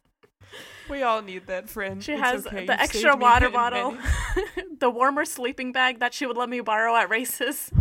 we 0.90 1.02
all 1.04 1.22
need 1.22 1.48
that 1.48 1.70
friend. 1.70 2.02
She 2.04 2.14
It's 2.14 2.22
has 2.22 2.48
okay. 2.48 2.66
the 2.66 2.74
You've 2.74 2.80
extra 2.80 3.16
water 3.18 3.50
bottle, 3.50 3.98
the 4.80 4.90
warmer 4.90 5.26
sleeping 5.26 5.74
bag 5.74 6.00
that 6.00 6.14
she 6.14 6.26
would 6.26 6.38
let 6.38 6.50
me 6.50 6.62
borrow 6.62 6.96
at 6.96 7.10
races. 7.10 7.72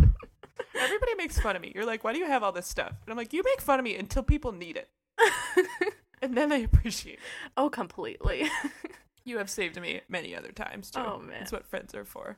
Everybody 0.79 1.15
makes 1.15 1.39
fun 1.39 1.55
of 1.55 1.61
me. 1.61 1.71
You're 1.73 1.85
like, 1.85 2.03
"Why 2.03 2.13
do 2.13 2.19
you 2.19 2.25
have 2.27 2.43
all 2.43 2.51
this 2.51 2.67
stuff?" 2.67 2.93
And 3.03 3.11
I'm 3.11 3.17
like, 3.17 3.33
"You 3.33 3.43
make 3.43 3.61
fun 3.61 3.79
of 3.79 3.83
me 3.83 3.95
until 3.95 4.23
people 4.23 4.51
need 4.51 4.77
it, 4.77 4.89
and 6.21 6.35
then 6.35 6.49
they 6.49 6.63
appreciate 6.63 7.15
it." 7.15 7.19
Oh, 7.57 7.69
completely. 7.69 8.49
You 9.25 9.37
have 9.37 9.49
saved 9.49 9.79
me 9.79 10.01
many 10.09 10.35
other 10.35 10.51
times 10.51 10.91
too. 10.91 10.99
Oh, 10.99 11.19
man. 11.19 11.39
that's 11.39 11.51
what 11.51 11.65
friends 11.65 11.95
are 11.95 12.03
for. 12.05 12.37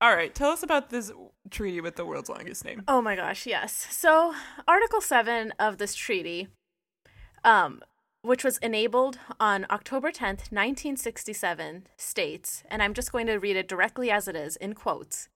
All 0.00 0.14
right, 0.14 0.34
tell 0.34 0.50
us 0.50 0.62
about 0.62 0.90
this 0.90 1.10
treaty 1.50 1.80
with 1.80 1.96
the 1.96 2.04
world's 2.04 2.28
longest 2.28 2.64
name. 2.64 2.82
Oh 2.86 3.00
my 3.00 3.16
gosh, 3.16 3.46
yes. 3.46 3.88
So, 3.90 4.34
Article 4.68 5.00
7 5.00 5.52
of 5.58 5.78
this 5.78 5.94
treaty, 5.94 6.48
um, 7.42 7.80
which 8.20 8.44
was 8.44 8.58
enabled 8.58 9.18
on 9.40 9.66
October 9.70 10.10
10th, 10.10 10.52
1967, 10.52 11.86
states, 11.96 12.62
and 12.70 12.82
I'm 12.82 12.94
just 12.94 13.10
going 13.10 13.26
to 13.26 13.38
read 13.38 13.56
it 13.56 13.68
directly 13.68 14.10
as 14.10 14.28
it 14.28 14.36
is 14.36 14.56
in 14.56 14.74
quotes. 14.74 15.28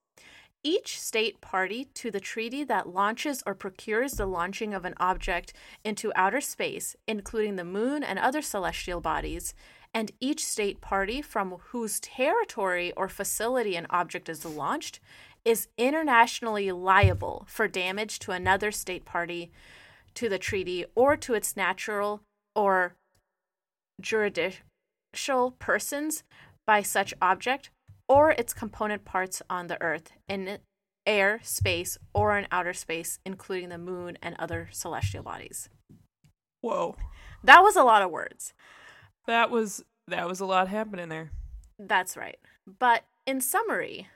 Each 0.62 1.00
state 1.00 1.40
party 1.40 1.86
to 1.94 2.10
the 2.10 2.20
treaty 2.20 2.64
that 2.64 2.88
launches 2.88 3.42
or 3.46 3.54
procures 3.54 4.12
the 4.12 4.26
launching 4.26 4.74
of 4.74 4.84
an 4.84 4.94
object 4.98 5.54
into 5.84 6.12
outer 6.14 6.42
space, 6.42 6.96
including 7.08 7.56
the 7.56 7.64
moon 7.64 8.02
and 8.02 8.18
other 8.18 8.42
celestial 8.42 9.00
bodies, 9.00 9.54
and 9.94 10.12
each 10.20 10.44
state 10.44 10.82
party 10.82 11.22
from 11.22 11.56
whose 11.70 11.98
territory 11.98 12.92
or 12.92 13.08
facility 13.08 13.74
an 13.74 13.86
object 13.88 14.28
is 14.28 14.44
launched, 14.44 15.00
is 15.46 15.68
internationally 15.78 16.70
liable 16.70 17.46
for 17.48 17.66
damage 17.66 18.18
to 18.18 18.32
another 18.32 18.70
state 18.70 19.06
party 19.06 19.50
to 20.14 20.28
the 20.28 20.38
treaty 20.38 20.84
or 20.94 21.16
to 21.16 21.32
its 21.32 21.56
natural 21.56 22.20
or 22.54 22.94
juridical 24.00 25.52
persons 25.58 26.22
by 26.66 26.82
such 26.82 27.14
object 27.22 27.70
or 28.10 28.32
its 28.32 28.52
component 28.52 29.04
parts 29.04 29.40
on 29.48 29.68
the 29.68 29.80
earth 29.80 30.10
in 30.28 30.58
air, 31.06 31.38
space, 31.44 31.96
or 32.12 32.36
in 32.36 32.46
outer 32.50 32.72
space, 32.74 33.20
including 33.24 33.68
the 33.68 33.78
moon 33.78 34.18
and 34.20 34.34
other 34.38 34.68
celestial 34.72 35.22
bodies. 35.22 35.68
Whoa, 36.60 36.96
That 37.44 37.60
was 37.62 37.76
a 37.76 37.84
lot 37.84 38.02
of 38.02 38.10
words. 38.10 38.52
that 39.26 39.48
was 39.50 39.84
that 40.08 40.26
was 40.28 40.40
a 40.40 40.44
lot 40.46 40.66
happening 40.68 41.08
there. 41.08 41.30
That's 41.78 42.16
right. 42.16 42.38
But 42.66 43.04
in 43.26 43.40
summary, 43.40 44.08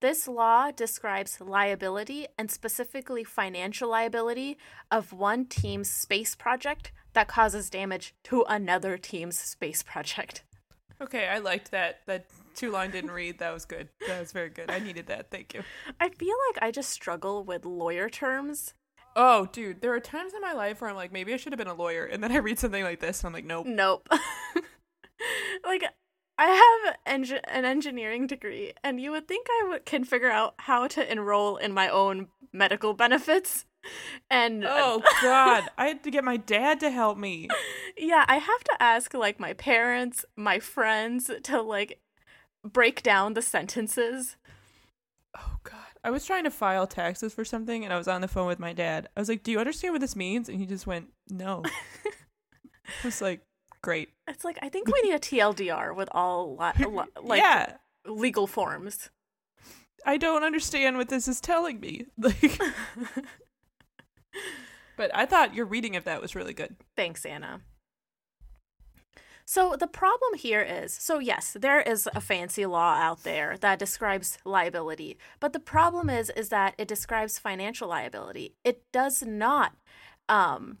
this 0.00 0.28
law 0.28 0.70
describes 0.70 1.40
liability 1.40 2.28
and 2.38 2.50
specifically 2.50 3.24
financial 3.24 3.90
liability 3.90 4.56
of 4.92 5.12
one 5.12 5.46
team's 5.46 5.90
space 5.90 6.36
project 6.36 6.92
that 7.14 7.26
causes 7.26 7.68
damage 7.68 8.14
to 8.24 8.44
another 8.48 8.96
team's 8.96 9.38
space 9.38 9.82
project. 9.82 10.44
Okay, 11.00 11.26
I 11.26 11.38
liked 11.38 11.72
that. 11.72 12.00
That 12.06 12.26
two 12.54 12.70
line 12.70 12.90
didn't 12.90 13.10
read. 13.10 13.38
That 13.38 13.52
was 13.52 13.64
good. 13.64 13.88
That 14.06 14.20
was 14.20 14.32
very 14.32 14.50
good. 14.50 14.70
I 14.70 14.78
needed 14.78 15.06
that. 15.06 15.30
Thank 15.30 15.54
you. 15.54 15.62
I 16.00 16.08
feel 16.08 16.34
like 16.50 16.62
I 16.62 16.70
just 16.70 16.90
struggle 16.90 17.44
with 17.44 17.64
lawyer 17.64 18.08
terms. 18.08 18.74
Oh, 19.16 19.46
dude, 19.52 19.80
there 19.80 19.94
are 19.94 20.00
times 20.00 20.32
in 20.34 20.40
my 20.40 20.52
life 20.52 20.80
where 20.80 20.90
I'm 20.90 20.96
like, 20.96 21.12
maybe 21.12 21.32
I 21.32 21.36
should 21.36 21.52
have 21.52 21.58
been 21.58 21.68
a 21.68 21.74
lawyer, 21.74 22.04
and 22.04 22.22
then 22.22 22.32
I 22.32 22.38
read 22.38 22.58
something 22.58 22.82
like 22.82 23.00
this, 23.00 23.20
and 23.20 23.28
I'm 23.28 23.32
like, 23.32 23.44
nope. 23.44 23.66
Nope. 23.66 24.08
like 25.64 25.84
I 26.36 26.48
have 26.84 26.96
an 27.06 27.64
engineering 27.64 28.26
degree, 28.26 28.72
and 28.82 29.00
you 29.00 29.12
would 29.12 29.28
think 29.28 29.46
I 29.48 29.60
w- 29.64 29.82
can 29.84 30.04
figure 30.04 30.30
out 30.30 30.54
how 30.58 30.88
to 30.88 31.10
enroll 31.10 31.56
in 31.56 31.72
my 31.72 31.88
own 31.88 32.28
medical 32.52 32.92
benefits. 32.92 33.66
And 34.30 34.64
uh, 34.64 34.70
Oh 34.72 35.02
God, 35.22 35.64
I 35.76 35.88
had 35.88 36.02
to 36.04 36.10
get 36.10 36.24
my 36.24 36.36
dad 36.36 36.80
to 36.80 36.90
help 36.90 37.18
me. 37.18 37.48
yeah, 37.96 38.24
I 38.26 38.38
have 38.38 38.64
to 38.64 38.76
ask 38.80 39.14
like 39.14 39.38
my 39.38 39.52
parents, 39.52 40.24
my 40.36 40.58
friends 40.58 41.30
to 41.44 41.62
like 41.62 42.00
break 42.64 43.02
down 43.02 43.34
the 43.34 43.42
sentences. 43.42 44.36
Oh 45.36 45.56
God, 45.62 45.74
I 46.02 46.10
was 46.10 46.24
trying 46.24 46.44
to 46.44 46.50
file 46.50 46.86
taxes 46.86 47.34
for 47.34 47.44
something, 47.44 47.84
and 47.84 47.92
I 47.92 47.98
was 47.98 48.08
on 48.08 48.20
the 48.20 48.28
phone 48.28 48.46
with 48.46 48.58
my 48.58 48.72
dad. 48.72 49.08
I 49.16 49.20
was 49.20 49.28
like, 49.28 49.42
"Do 49.42 49.50
you 49.50 49.58
understand 49.58 49.92
what 49.94 50.00
this 50.00 50.16
means?" 50.16 50.48
And 50.48 50.58
he 50.58 50.66
just 50.66 50.86
went, 50.86 51.08
"No." 51.28 51.62
I 52.06 53.06
was 53.06 53.20
like, 53.20 53.42
"Great." 53.82 54.10
It's 54.28 54.44
like 54.44 54.58
I 54.62 54.68
think 54.68 54.88
we 54.88 55.02
need 55.02 55.14
a 55.14 55.18
TLDR 55.18 55.94
with 55.94 56.08
all 56.12 56.56
li- 56.56 56.84
li- 56.84 57.04
like 57.22 57.40
yeah, 57.40 57.76
legal 58.06 58.46
forms. 58.46 59.10
I 60.06 60.16
don't 60.18 60.44
understand 60.44 60.98
what 60.98 61.08
this 61.08 61.28
is 61.28 61.40
telling 61.40 61.80
me. 61.80 62.06
Like, 62.18 62.60
but 64.96 65.10
I 65.14 65.26
thought 65.26 65.54
your 65.54 65.66
reading 65.66 65.94
of 65.96 66.04
that 66.04 66.20
was 66.20 66.34
really 66.34 66.54
good. 66.54 66.76
Thanks, 66.96 67.24
Anna. 67.24 67.60
So 69.46 69.76
the 69.78 69.86
problem 69.86 70.34
here 70.34 70.62
is 70.62 70.92
so, 70.92 71.18
yes, 71.18 71.56
there 71.58 71.80
is 71.80 72.08
a 72.14 72.20
fancy 72.20 72.64
law 72.64 72.94
out 72.94 73.24
there 73.24 73.56
that 73.60 73.78
describes 73.78 74.38
liability, 74.44 75.18
but 75.38 75.52
the 75.52 75.60
problem 75.60 76.08
is 76.08 76.30
is 76.30 76.48
that 76.48 76.74
it 76.78 76.88
describes 76.88 77.38
financial 77.38 77.88
liability. 77.88 78.54
It 78.64 78.82
does 78.92 79.22
not. 79.22 79.74
Um, 80.28 80.78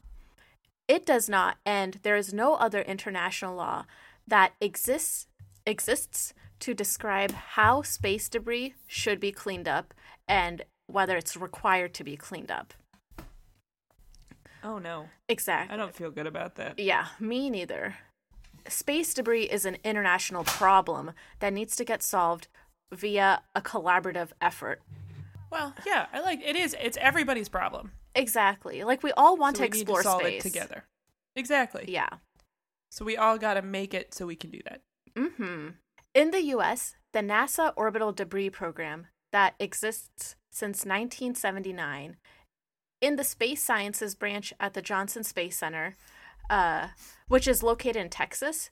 it 0.88 1.04
does 1.06 1.28
not, 1.28 1.58
and 1.64 1.98
there 2.02 2.16
is 2.16 2.32
no 2.32 2.54
other 2.54 2.80
international 2.82 3.54
law 3.54 3.84
that 4.26 4.52
exists 4.60 5.26
exists 5.66 6.34
to 6.60 6.74
describe 6.74 7.32
how 7.32 7.82
space 7.82 8.28
debris 8.28 8.74
should 8.86 9.20
be 9.20 9.32
cleaned 9.32 9.68
up 9.68 9.92
and 10.26 10.62
whether 10.86 11.16
it's 11.16 11.36
required 11.36 11.94
to 11.94 12.04
be 12.04 12.16
cleaned 12.16 12.50
up. 12.50 12.74
Oh 14.62 14.78
no. 14.78 15.08
Exactly. 15.28 15.74
I 15.74 15.76
don't 15.76 15.94
feel 15.94 16.10
good 16.10 16.26
about 16.26 16.56
that. 16.56 16.78
Yeah, 16.78 17.06
me 17.20 17.50
neither. 17.50 17.96
Space 18.68 19.14
debris 19.14 19.44
is 19.44 19.64
an 19.64 19.76
international 19.84 20.44
problem 20.44 21.12
that 21.40 21.52
needs 21.52 21.76
to 21.76 21.84
get 21.84 22.02
solved 22.02 22.48
via 22.92 23.42
a 23.54 23.60
collaborative 23.60 24.30
effort. 24.40 24.82
Well, 25.50 25.74
yeah, 25.86 26.06
I 26.12 26.20
like 26.20 26.40
it 26.44 26.56
is 26.56 26.74
it's 26.80 26.96
everybody's 27.00 27.48
problem. 27.48 27.92
Exactly. 28.14 28.84
Like 28.84 29.02
we 29.02 29.12
all 29.12 29.36
want 29.36 29.56
so 29.56 29.64
to 29.64 29.70
we 29.70 29.78
explore 29.78 29.98
need 29.98 30.02
to 30.02 30.08
solve 30.08 30.20
space 30.22 30.44
it 30.44 30.48
together. 30.48 30.84
Exactly. 31.36 31.84
Yeah. 31.88 32.08
So 32.90 33.04
we 33.04 33.16
all 33.16 33.38
got 33.38 33.54
to 33.54 33.62
make 33.62 33.92
it 33.92 34.14
so 34.14 34.26
we 34.26 34.36
can 34.36 34.50
do 34.50 34.60
that. 34.64 34.80
Mhm. 35.16 35.74
In 36.14 36.30
the 36.30 36.42
US, 36.42 36.96
the 37.12 37.20
NASA 37.20 37.72
Orbital 37.76 38.12
Debris 38.12 38.50
Program 38.50 39.08
that 39.32 39.54
exists 39.58 40.36
since 40.52 40.84
1979 40.86 42.16
in 43.00 43.16
the 43.16 43.24
Space 43.24 43.62
Sciences 43.62 44.14
branch 44.14 44.52
at 44.60 44.74
the 44.74 44.82
Johnson 44.82 45.24
Space 45.24 45.58
Center, 45.58 45.96
uh, 46.48 46.88
which 47.28 47.48
is 47.48 47.62
located 47.62 47.96
in 47.96 48.08
Texas. 48.08 48.70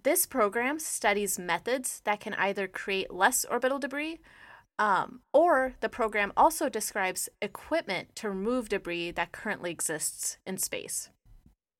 This 0.00 0.26
program 0.26 0.78
studies 0.78 1.38
methods 1.38 2.00
that 2.04 2.20
can 2.20 2.34
either 2.34 2.66
create 2.66 3.12
less 3.12 3.44
orbital 3.44 3.78
debris, 3.78 4.20
um, 4.78 5.20
or 5.32 5.74
the 5.80 5.88
program 5.88 6.32
also 6.36 6.68
describes 6.68 7.28
equipment 7.40 8.16
to 8.16 8.30
remove 8.30 8.68
debris 8.68 9.10
that 9.12 9.32
currently 9.32 9.70
exists 9.70 10.38
in 10.46 10.56
space. 10.56 11.10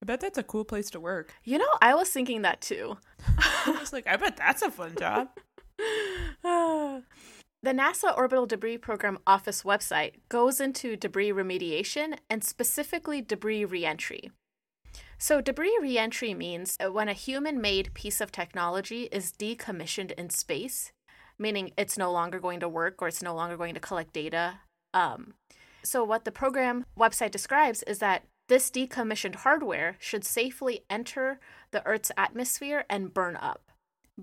I 0.01 0.05
bet 0.05 0.19
that's 0.19 0.37
a 0.37 0.43
cool 0.43 0.65
place 0.65 0.89
to 0.91 0.99
work. 0.99 1.33
You 1.43 1.57
know, 1.57 1.69
I 1.81 1.95
was 1.95 2.09
thinking 2.09 2.43
that 2.43 2.61
too. 2.61 2.97
I 3.37 3.77
was 3.79 3.93
like, 3.93 4.05
I 4.05 4.17
bet 4.17 4.37
that's 4.37 4.61
a 4.61 4.71
fun 4.71 4.95
job. 4.97 5.29
The 7.63 7.71
NASA 7.71 8.15
Orbital 8.17 8.45
Debris 8.45 8.77
Program 8.79 9.17
Office 9.25 9.63
website 9.63 10.15
goes 10.27 10.59
into 10.59 10.97
debris 10.97 11.31
remediation 11.31 12.17
and 12.29 12.43
specifically 12.43 13.21
debris 13.21 13.63
reentry. 13.63 14.31
So, 15.17 15.41
debris 15.41 15.77
reentry 15.81 16.33
means 16.33 16.77
when 16.91 17.07
a 17.07 17.13
human 17.13 17.61
made 17.61 17.93
piece 17.93 18.19
of 18.19 18.31
technology 18.31 19.03
is 19.03 19.31
decommissioned 19.31 20.11
in 20.11 20.29
space, 20.29 20.91
meaning 21.39 21.71
it's 21.77 21.97
no 21.97 22.11
longer 22.11 22.39
going 22.39 22.59
to 22.59 22.69
work 22.69 23.01
or 23.01 23.07
it's 23.07 23.23
no 23.23 23.33
longer 23.33 23.57
going 23.57 23.73
to 23.73 23.79
collect 23.79 24.13
data. 24.13 24.59
Um, 24.93 25.35
so, 25.83 26.03
what 26.03 26.25
the 26.25 26.31
program 26.31 26.85
website 26.97 27.31
describes 27.31 27.83
is 27.83 27.99
that 27.99 28.23
this 28.49 28.69
decommissioned 28.69 29.35
hardware 29.35 29.95
should 29.99 30.25
safely 30.25 30.81
enter 30.89 31.39
the 31.71 31.85
Earth's 31.85 32.11
atmosphere 32.17 32.85
and 32.89 33.13
burn 33.13 33.35
up. 33.37 33.71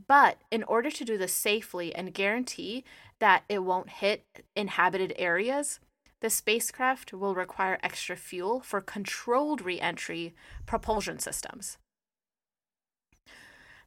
But 0.06 0.38
in 0.50 0.62
order 0.64 0.90
to 0.90 1.04
do 1.04 1.18
this 1.18 1.32
safely 1.34 1.94
and 1.94 2.14
guarantee 2.14 2.84
that 3.18 3.44
it 3.48 3.64
won't 3.64 3.90
hit 3.90 4.24
inhabited 4.54 5.12
areas, 5.16 5.80
the 6.20 6.30
spacecraft 6.30 7.12
will 7.12 7.34
require 7.34 7.78
extra 7.82 8.16
fuel 8.16 8.60
for 8.60 8.80
controlled 8.80 9.62
reentry 9.62 10.34
propulsion 10.66 11.18
systems. 11.18 11.78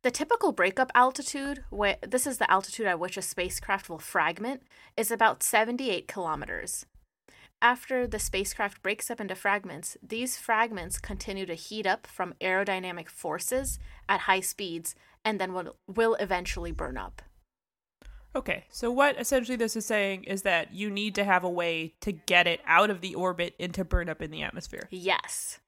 The 0.02 0.12
typical 0.12 0.52
breakup 0.52 0.92
altitude, 0.94 1.64
where 1.70 1.98
this 2.06 2.28
is 2.28 2.38
the 2.38 2.52
altitude 2.52 2.88
at 2.88 3.00
which 3.00 3.16
a 3.16 3.22
spacecraft 3.22 3.90
will 3.90 4.00
fragment, 4.00 4.64
is 4.98 5.12
about 5.12 5.44
78 5.44 6.10
kilometers. 6.10 6.86
After 7.62 8.06
the 8.06 8.20
spacecraft 8.20 8.84
breaks 8.84 9.10
up 9.10 9.22
into 9.22 9.36
fragments, 9.36 9.96
these 10.06 10.38
fragments 10.38 11.00
continue 11.00 11.46
to 11.46 11.54
heat 11.54 11.88
up 11.88 12.06
from 12.06 12.34
aerodynamic 12.42 13.08
forces 13.08 13.80
at 14.10 14.22
high 14.22 14.42
speeds 14.42 14.96
and 15.24 15.40
then 15.40 15.54
will, 15.54 15.78
will 15.88 16.16
eventually 16.16 16.74
burn 16.74 16.98
up. 16.98 17.22
Okay, 18.36 18.66
so 18.70 18.90
what 18.92 19.20
essentially 19.20 19.56
this 19.56 19.76
is 19.76 19.86
saying 19.86 20.24
is 20.24 20.42
that 20.42 20.74
you 20.74 20.90
need 20.90 21.14
to 21.16 21.24
have 21.24 21.44
a 21.44 21.50
way 21.50 21.94
to 22.02 22.12
get 22.12 22.48
it 22.48 22.62
out 22.66 22.90
of 22.90 23.02
the 23.02 23.14
orbit 23.14 23.54
and 23.60 23.74
to 23.76 23.86
burn 23.86 24.10
up 24.10 24.22
in 24.22 24.32
the 24.32 24.42
atmosphere. 24.42 24.88
Yes, 24.90 25.60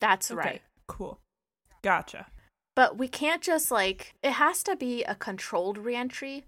that's 0.00 0.30
Okay, 0.30 0.38
right. 0.38 0.62
Cool. 0.86 1.18
Gotcha. 1.82 2.26
But 2.76 2.96
we 2.98 3.08
can't 3.08 3.42
just 3.42 3.72
like, 3.72 4.14
it 4.22 4.32
has 4.32 4.62
to 4.62 4.76
be 4.76 5.02
a 5.04 5.16
controlled 5.16 5.76
reentry. 5.78 6.44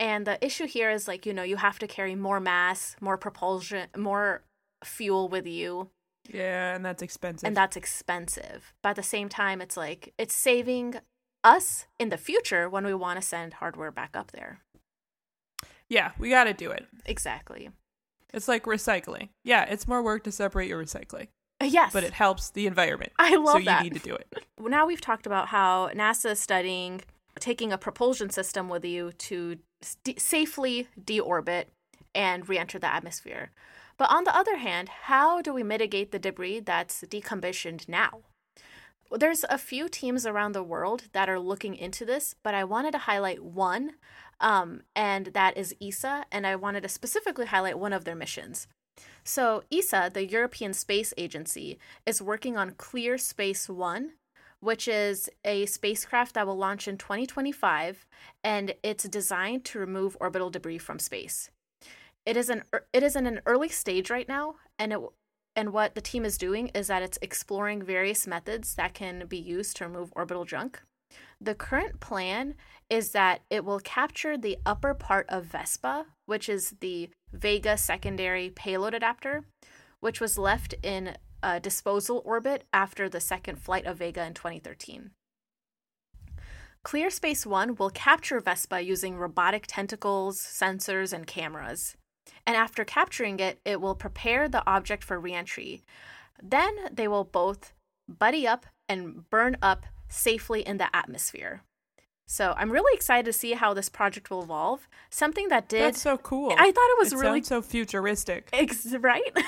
And 0.00 0.26
the 0.26 0.42
issue 0.44 0.66
here 0.66 0.90
is 0.90 1.06
like, 1.06 1.26
you 1.26 1.32
know, 1.34 1.42
you 1.42 1.56
have 1.56 1.78
to 1.80 1.86
carry 1.86 2.14
more 2.14 2.40
mass, 2.40 2.96
more 3.00 3.16
propulsion, 3.18 3.88
more 3.96 4.42
fuel 4.84 5.28
with 5.28 5.46
you, 5.46 5.88
Yeah, 6.30 6.74
and 6.74 6.84
that's 6.84 7.02
expensive. 7.02 7.46
and 7.46 7.56
that's 7.56 7.76
expensive. 7.76 8.74
But 8.82 8.90
at 8.90 8.96
the 8.96 9.02
same 9.02 9.28
time, 9.28 9.60
it's 9.62 9.76
like, 9.76 10.12
it's 10.18 10.34
saving 10.34 10.96
us 11.44 11.86
in 11.98 12.08
the 12.10 12.18
future 12.18 12.68
when 12.68 12.84
we 12.84 12.92
want 12.94 13.20
to 13.20 13.26
send 13.26 13.54
hardware 13.54 13.90
back 13.90 14.10
up 14.16 14.32
there. 14.32 14.60
Yeah, 15.88 16.12
we 16.18 16.30
got 16.30 16.44
to 16.44 16.52
do 16.54 16.70
it. 16.70 16.86
Exactly. 17.04 17.70
It's 18.32 18.48
like 18.48 18.64
recycling. 18.64 19.28
Yeah, 19.44 19.64
it's 19.64 19.86
more 19.88 20.02
work 20.02 20.24
to 20.24 20.32
separate 20.32 20.68
your 20.68 20.82
recycling, 20.82 21.28
Uh, 21.60 21.66
Yes. 21.66 21.92
but 21.92 22.04
it 22.04 22.12
helps 22.12 22.50
the 22.50 22.66
environment. 22.66 23.12
I 23.18 23.36
love 23.36 23.60
so 23.60 23.64
that. 23.64 23.78
So 23.80 23.84
you 23.84 23.90
need 23.90 24.00
to 24.02 24.08
do 24.08 24.14
it. 24.14 24.44
now 24.60 24.86
we've 24.86 25.00
talked 25.00 25.26
about 25.26 25.48
how 25.48 25.88
NASA 25.90 26.32
is 26.32 26.40
studying 26.40 27.02
taking 27.38 27.70
a 27.72 27.78
propulsion 27.78 28.30
system 28.30 28.68
with 28.68 28.84
you 28.84 29.12
to 29.12 29.58
st- 29.82 30.18
safely 30.20 30.88
deorbit 30.98 31.66
and 32.14 32.48
re-enter 32.48 32.78
the 32.78 32.86
atmosphere. 32.92 33.50
But 33.98 34.10
on 34.10 34.24
the 34.24 34.34
other 34.34 34.56
hand, 34.56 34.88
how 34.88 35.42
do 35.42 35.52
we 35.52 35.62
mitigate 35.62 36.12
the 36.12 36.18
debris 36.18 36.60
that's 36.60 37.02
decommissioned 37.02 37.88
now? 37.88 38.22
There's 39.10 39.44
a 39.48 39.58
few 39.58 39.88
teams 39.88 40.26
around 40.26 40.52
the 40.52 40.62
world 40.62 41.04
that 41.12 41.28
are 41.28 41.38
looking 41.38 41.76
into 41.76 42.04
this, 42.04 42.34
but 42.42 42.54
I 42.54 42.64
wanted 42.64 42.92
to 42.92 42.98
highlight 42.98 43.44
one, 43.44 43.92
um, 44.40 44.82
and 44.94 45.26
that 45.26 45.56
is 45.56 45.74
ESA, 45.80 46.26
and 46.30 46.46
I 46.46 46.56
wanted 46.56 46.82
to 46.82 46.88
specifically 46.88 47.46
highlight 47.46 47.78
one 47.78 47.92
of 47.92 48.04
their 48.04 48.14
missions. 48.14 48.66
So, 49.24 49.64
ESA, 49.72 50.10
the 50.12 50.26
European 50.26 50.72
Space 50.72 51.12
Agency, 51.16 51.78
is 52.06 52.22
working 52.22 52.56
on 52.56 52.72
Clear 52.72 53.18
Space 53.18 53.68
One, 53.68 54.12
which 54.60 54.88
is 54.88 55.28
a 55.44 55.66
spacecraft 55.66 56.34
that 56.34 56.46
will 56.46 56.56
launch 56.56 56.88
in 56.88 56.96
2025, 56.96 58.06
and 58.42 58.74
it's 58.82 59.04
designed 59.04 59.64
to 59.66 59.78
remove 59.78 60.16
orbital 60.20 60.50
debris 60.50 60.78
from 60.78 60.98
space. 60.98 61.50
It 62.24 62.36
is 62.36 62.48
an 62.48 62.64
it 62.92 63.02
is 63.02 63.16
in 63.16 63.26
an 63.26 63.40
early 63.46 63.68
stage 63.68 64.10
right 64.10 64.28
now, 64.28 64.56
and 64.78 64.92
it 64.92 65.00
and 65.54 65.72
what 65.72 65.94
the 65.94 66.00
team 66.00 66.24
is 66.24 66.36
doing 66.36 66.68
is 66.68 66.88
that 66.88 67.02
it's 67.02 67.18
exploring 67.22 67.82
various 67.82 68.26
methods 68.26 68.74
that 68.74 68.92
can 68.92 69.26
be 69.26 69.38
used 69.38 69.76
to 69.76 69.84
remove 69.84 70.12
orbital 70.14 70.44
junk. 70.44 70.82
The 71.40 71.54
current 71.54 72.00
plan 72.00 72.54
is 72.88 73.10
that 73.10 73.42
it 73.50 73.64
will 73.64 73.80
capture 73.80 74.38
the 74.38 74.58
upper 74.64 74.94
part 74.94 75.26
of 75.28 75.44
Vespa, 75.44 76.06
which 76.24 76.48
is 76.48 76.74
the 76.80 77.10
Vega 77.32 77.76
secondary 77.76 78.50
payload 78.50 78.94
adapter, 78.94 79.44
which 80.00 80.20
was 80.20 80.38
left 80.38 80.74
in 80.82 81.16
a 81.42 81.60
disposal 81.60 82.22
orbit 82.24 82.64
after 82.72 83.08
the 83.08 83.20
second 83.20 83.56
flight 83.60 83.86
of 83.86 83.98
Vega 83.98 84.24
in 84.24 84.34
2013. 84.34 85.10
Clear 86.82 87.10
Space 87.10 87.44
One 87.44 87.74
will 87.74 87.90
capture 87.90 88.40
Vespa 88.40 88.80
using 88.80 89.16
robotic 89.16 89.66
tentacles, 89.66 90.40
sensors, 90.40 91.12
and 91.12 91.26
cameras. 91.26 91.96
And 92.46 92.56
after 92.56 92.84
capturing 92.84 93.40
it, 93.40 93.58
it 93.64 93.80
will 93.80 93.96
prepare 93.96 94.48
the 94.48 94.62
object 94.68 95.02
for 95.02 95.18
reentry. 95.18 95.82
Then 96.40 96.72
they 96.92 97.08
will 97.08 97.24
both 97.24 97.72
buddy 98.08 98.46
up 98.46 98.66
and 98.88 99.28
burn 99.30 99.56
up 99.60 99.86
safely 100.08 100.60
in 100.62 100.78
the 100.78 100.94
atmosphere. 100.94 101.62
So 102.26 102.54
I'm 102.56 102.72
really 102.72 102.94
excited 102.94 103.24
to 103.26 103.32
see 103.32 103.52
how 103.52 103.72
this 103.72 103.88
project 103.88 104.30
will 104.30 104.42
evolve. 104.42 104.88
Something 105.10 105.48
that 105.48 105.68
did 105.68 105.82
That's 105.82 106.02
so 106.02 106.18
cool. 106.18 106.50
I 106.52 106.72
thought 106.72 106.90
it 106.90 106.98
was 106.98 107.12
It 107.12 107.18
really 107.18 107.42
so 107.42 107.62
futuristic. 107.62 108.48
Ex- 108.52 108.94
right? 108.98 109.32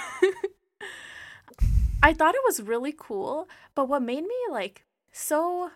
I 2.03 2.13
thought 2.13 2.37
it 2.37 2.43
was 2.47 2.63
really 2.63 2.95
cool, 2.97 3.49
but 3.75 3.89
what 3.89 4.03
made 4.03 4.23
me 4.23 4.37
like 4.51 4.85
so 5.13 5.71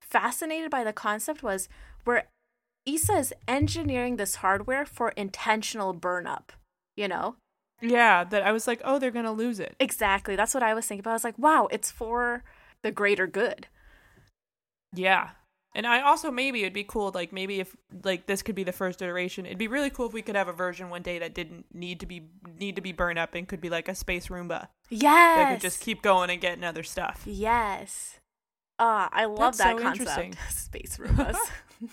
fascinated 0.00 0.70
by 0.70 0.82
the 0.82 0.92
concept 0.92 1.44
was 1.44 1.68
where 2.04 2.26
ESA 2.86 3.18
is 3.18 3.34
engineering 3.46 4.16
this 4.16 4.36
hardware 4.36 4.84
for 4.84 5.10
intentional 5.10 5.92
burn 5.92 6.26
up, 6.26 6.52
you 6.96 7.06
know? 7.06 7.36
Yeah, 7.80 8.24
that 8.24 8.42
I 8.42 8.50
was 8.50 8.66
like, 8.66 8.80
oh, 8.84 8.98
they're 8.98 9.12
gonna 9.12 9.32
lose 9.32 9.60
it. 9.60 9.76
Exactly. 9.78 10.34
That's 10.34 10.54
what 10.54 10.64
I 10.64 10.74
was 10.74 10.86
thinking 10.86 11.00
about. 11.00 11.10
I 11.10 11.14
was 11.14 11.24
like, 11.24 11.38
wow, 11.38 11.68
it's 11.70 11.92
for 11.92 12.42
the 12.82 12.90
greater 12.90 13.28
good. 13.28 13.68
Yeah. 14.94 15.30
And 15.74 15.86
I 15.86 16.00
also 16.00 16.30
maybe 16.30 16.62
it'd 16.62 16.72
be 16.72 16.82
cool, 16.82 17.12
like 17.14 17.32
maybe 17.32 17.60
if 17.60 17.76
like 18.02 18.26
this 18.26 18.42
could 18.42 18.54
be 18.54 18.64
the 18.64 18.72
first 18.72 19.00
iteration. 19.02 19.46
It'd 19.46 19.58
be 19.58 19.68
really 19.68 19.90
cool 19.90 20.06
if 20.06 20.12
we 20.12 20.22
could 20.22 20.34
have 20.34 20.48
a 20.48 20.52
version 20.52 20.88
one 20.90 21.02
day 21.02 21.18
that 21.18 21.34
didn't 21.34 21.66
need 21.72 22.00
to 22.00 22.06
be 22.06 22.28
need 22.58 22.74
to 22.76 22.82
be 22.82 22.90
burned 22.92 23.18
up 23.18 23.34
and 23.34 23.46
could 23.46 23.60
be 23.60 23.68
like 23.70 23.86
a 23.88 23.94
space 23.94 24.28
Roomba 24.28 24.68
Yes. 24.88 25.36
that 25.36 25.52
could 25.52 25.60
just 25.60 25.80
keep 25.80 26.02
going 26.02 26.30
and 26.30 26.40
getting 26.40 26.64
other 26.64 26.82
stuff. 26.82 27.22
Yes. 27.26 28.18
Ah, 28.78 29.08
I 29.12 29.26
love 29.26 29.56
That's 29.56 29.58
that 29.58 29.76
so 29.76 29.82
concept. 29.82 30.00
interesting. 30.00 30.36
Space 30.50 30.96
Roombas. 30.98 31.36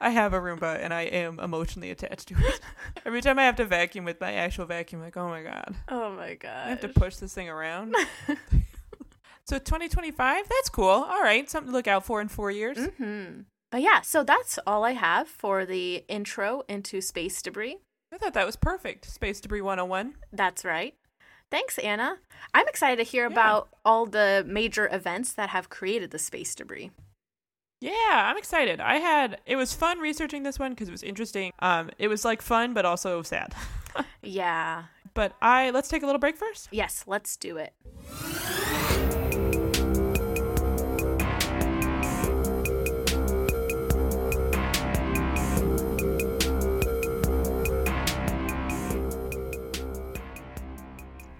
I 0.00 0.10
have 0.10 0.32
a 0.34 0.40
Roomba 0.40 0.78
and 0.82 0.92
I 0.92 1.02
am 1.02 1.38
emotionally 1.40 1.90
attached 1.90 2.28
to 2.28 2.34
it. 2.38 2.60
Every 3.06 3.20
time 3.20 3.38
I 3.38 3.44
have 3.44 3.56
to 3.56 3.64
vacuum 3.64 4.04
with 4.04 4.20
my 4.20 4.32
actual 4.34 4.66
vacuum, 4.66 5.00
like, 5.00 5.16
oh 5.16 5.28
my 5.28 5.42
god, 5.42 5.74
oh 5.88 6.12
my 6.14 6.34
god. 6.34 6.66
I 6.66 6.68
have 6.70 6.80
to 6.80 6.88
push 6.88 7.16
this 7.16 7.34
thing 7.34 7.48
around. 7.48 7.94
So 9.46 9.58
2025, 9.58 10.48
that's 10.48 10.68
cool. 10.68 10.88
All 10.88 11.22
right, 11.22 11.48
something 11.48 11.70
to 11.70 11.76
look 11.76 11.88
out 11.88 12.04
for 12.04 12.20
in 12.20 12.28
four 12.28 12.50
years. 12.50 12.78
hmm 12.98 13.40
But 13.70 13.82
yeah, 13.82 14.00
so 14.00 14.22
that's 14.24 14.58
all 14.66 14.84
I 14.84 14.92
have 14.92 15.28
for 15.28 15.64
the 15.64 16.04
intro 16.08 16.62
into 16.68 17.00
space 17.00 17.40
debris. 17.42 17.78
I 18.12 18.18
thought 18.18 18.34
that 18.34 18.46
was 18.46 18.56
perfect. 18.56 19.04
Space 19.10 19.40
Debris 19.40 19.60
101. 19.60 20.14
That's 20.32 20.64
right. 20.64 20.94
Thanks, 21.50 21.76
Anna. 21.78 22.18
I'm 22.54 22.66
excited 22.68 22.96
to 22.96 23.02
hear 23.02 23.24
Yeah. 23.26 23.32
about 23.32 23.68
all 23.84 24.06
the 24.06 24.44
major 24.46 24.88
events 24.92 25.32
that 25.34 25.50
have 25.50 25.68
created 25.68 26.12
the 26.12 26.18
space 26.18 26.54
debris. 26.54 26.92
Yeah, 27.80 27.92
I'm 28.30 28.38
excited. 28.38 28.80
I 28.80 28.96
had 28.96 29.40
it 29.44 29.56
was 29.56 29.74
fun 29.74 29.98
researching 29.98 30.44
this 30.44 30.58
one 30.58 30.72
because 30.72 30.88
it 30.88 30.92
was 30.92 31.02
interesting. 31.02 31.52
Um, 31.58 31.90
it 31.98 32.08
was 32.08 32.24
like 32.24 32.40
fun 32.42 32.74
but 32.74 32.84
also 32.84 33.22
sad. 33.22 33.54
Yeah. 34.22 34.84
But 35.14 35.32
I 35.40 35.70
let's 35.70 35.88
take 35.88 36.02
a 36.02 36.06
little 36.06 36.18
break 36.18 36.36
first. 36.36 36.68
Yes, 36.70 37.04
let's 37.06 37.36
do 37.36 37.56
it. 37.56 37.72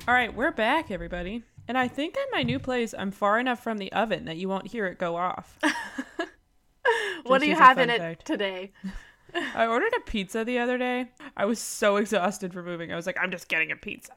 All 0.08 0.14
right, 0.14 0.32
we're 0.34 0.52
back, 0.52 0.90
everybody. 0.90 1.42
And 1.68 1.76
I 1.76 1.88
think 1.88 2.16
at 2.16 2.28
my 2.32 2.42
new 2.42 2.58
place, 2.60 2.94
I'm 2.96 3.10
far 3.10 3.40
enough 3.40 3.62
from 3.62 3.78
the 3.78 3.90
oven 3.92 4.24
that 4.26 4.36
you 4.36 4.48
won't 4.48 4.68
hear 4.68 4.86
it 4.86 4.98
go 4.98 5.16
off. 5.16 5.58
what 7.24 7.40
do 7.40 7.48
you 7.48 7.56
have 7.56 7.78
in 7.78 7.90
it 7.90 7.98
fact. 7.98 8.24
today? 8.24 8.70
I 9.54 9.66
ordered 9.66 9.92
a 9.96 10.00
pizza 10.08 10.44
the 10.44 10.58
other 10.58 10.78
day. 10.78 11.06
I 11.36 11.44
was 11.44 11.58
so 11.58 11.96
exhausted 11.96 12.52
from 12.52 12.64
moving. 12.66 12.92
I 12.92 12.96
was 12.96 13.06
like, 13.06 13.18
I'm 13.20 13.32
just 13.32 13.48
getting 13.48 13.72
a 13.72 13.76
pizza. 13.76 14.12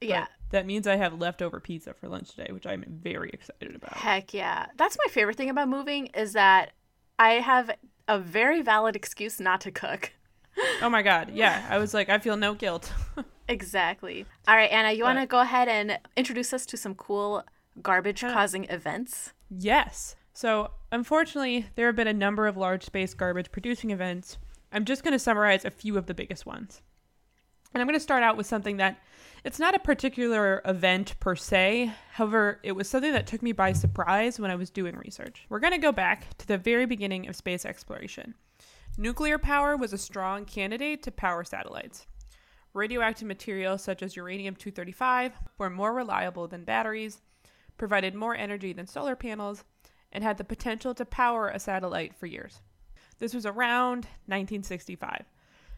But 0.00 0.08
Yeah. 0.08 0.26
that 0.50 0.64
means 0.64 0.86
I 0.86 0.96
have 0.96 1.20
leftover 1.20 1.60
pizza 1.60 1.92
for 1.92 2.08
lunch 2.08 2.30
today, 2.30 2.50
which 2.52 2.66
I'm 2.66 2.82
very 2.88 3.28
excited 3.30 3.74
about. 3.76 3.98
Heck 3.98 4.32
yeah. 4.32 4.66
That's 4.78 4.96
my 5.04 5.12
favorite 5.12 5.36
thing 5.36 5.50
about 5.50 5.68
moving 5.68 6.06
is 6.08 6.32
that 6.32 6.72
I 7.18 7.32
have 7.32 7.70
a 8.08 8.18
very 8.18 8.62
valid 8.62 8.96
excuse 8.96 9.38
not 9.38 9.60
to 9.60 9.70
cook. 9.70 10.12
Oh 10.80 10.88
my 10.88 11.02
god, 11.02 11.30
yeah. 11.34 11.66
I 11.68 11.76
was 11.76 11.92
like, 11.92 12.08
I 12.08 12.18
feel 12.18 12.38
no 12.38 12.54
guilt. 12.54 12.90
Exactly. 13.50 14.24
All 14.46 14.54
right, 14.54 14.70
Anna, 14.70 14.92
you 14.92 15.02
want 15.02 15.18
to 15.18 15.26
go 15.26 15.40
ahead 15.40 15.66
and 15.66 15.98
introduce 16.16 16.52
us 16.52 16.64
to 16.66 16.76
some 16.76 16.94
cool 16.94 17.42
garbage 17.82 18.20
causing 18.20 18.64
events? 18.64 19.32
Yes. 19.50 20.14
So, 20.32 20.70
unfortunately, 20.92 21.66
there 21.74 21.86
have 21.86 21.96
been 21.96 22.06
a 22.06 22.12
number 22.12 22.46
of 22.46 22.56
large 22.56 22.84
space 22.84 23.12
garbage 23.12 23.50
producing 23.50 23.90
events. 23.90 24.38
I'm 24.72 24.84
just 24.84 25.02
going 25.02 25.12
to 25.12 25.18
summarize 25.18 25.64
a 25.64 25.70
few 25.70 25.98
of 25.98 26.06
the 26.06 26.14
biggest 26.14 26.46
ones. 26.46 26.80
And 27.74 27.80
I'm 27.80 27.88
going 27.88 27.98
to 27.98 28.02
start 28.02 28.22
out 28.22 28.36
with 28.36 28.46
something 28.46 28.76
that 28.76 29.00
it's 29.44 29.58
not 29.58 29.74
a 29.74 29.80
particular 29.80 30.62
event 30.64 31.18
per 31.18 31.34
se. 31.34 31.92
However, 32.12 32.60
it 32.62 32.72
was 32.72 32.88
something 32.88 33.12
that 33.12 33.26
took 33.26 33.42
me 33.42 33.50
by 33.50 33.72
surprise 33.72 34.38
when 34.38 34.52
I 34.52 34.56
was 34.56 34.70
doing 34.70 34.96
research. 34.96 35.44
We're 35.48 35.58
going 35.58 35.72
to 35.72 35.78
go 35.78 35.92
back 35.92 36.36
to 36.38 36.46
the 36.46 36.58
very 36.58 36.86
beginning 36.86 37.28
of 37.28 37.34
space 37.34 37.64
exploration. 37.64 38.34
Nuclear 38.96 39.38
power 39.38 39.76
was 39.76 39.92
a 39.92 39.98
strong 39.98 40.44
candidate 40.44 41.02
to 41.02 41.10
power 41.10 41.42
satellites. 41.42 42.06
Radioactive 42.72 43.26
materials 43.26 43.82
such 43.82 44.00
as 44.00 44.14
uranium 44.14 44.54
235 44.54 45.32
were 45.58 45.70
more 45.70 45.92
reliable 45.92 46.46
than 46.46 46.64
batteries, 46.64 47.20
provided 47.76 48.14
more 48.14 48.36
energy 48.36 48.72
than 48.72 48.86
solar 48.86 49.16
panels, 49.16 49.64
and 50.12 50.22
had 50.22 50.38
the 50.38 50.44
potential 50.44 50.94
to 50.94 51.04
power 51.04 51.48
a 51.48 51.58
satellite 51.58 52.14
for 52.14 52.26
years. 52.26 52.60
This 53.18 53.34
was 53.34 53.44
around 53.44 54.06
1965. 54.26 55.24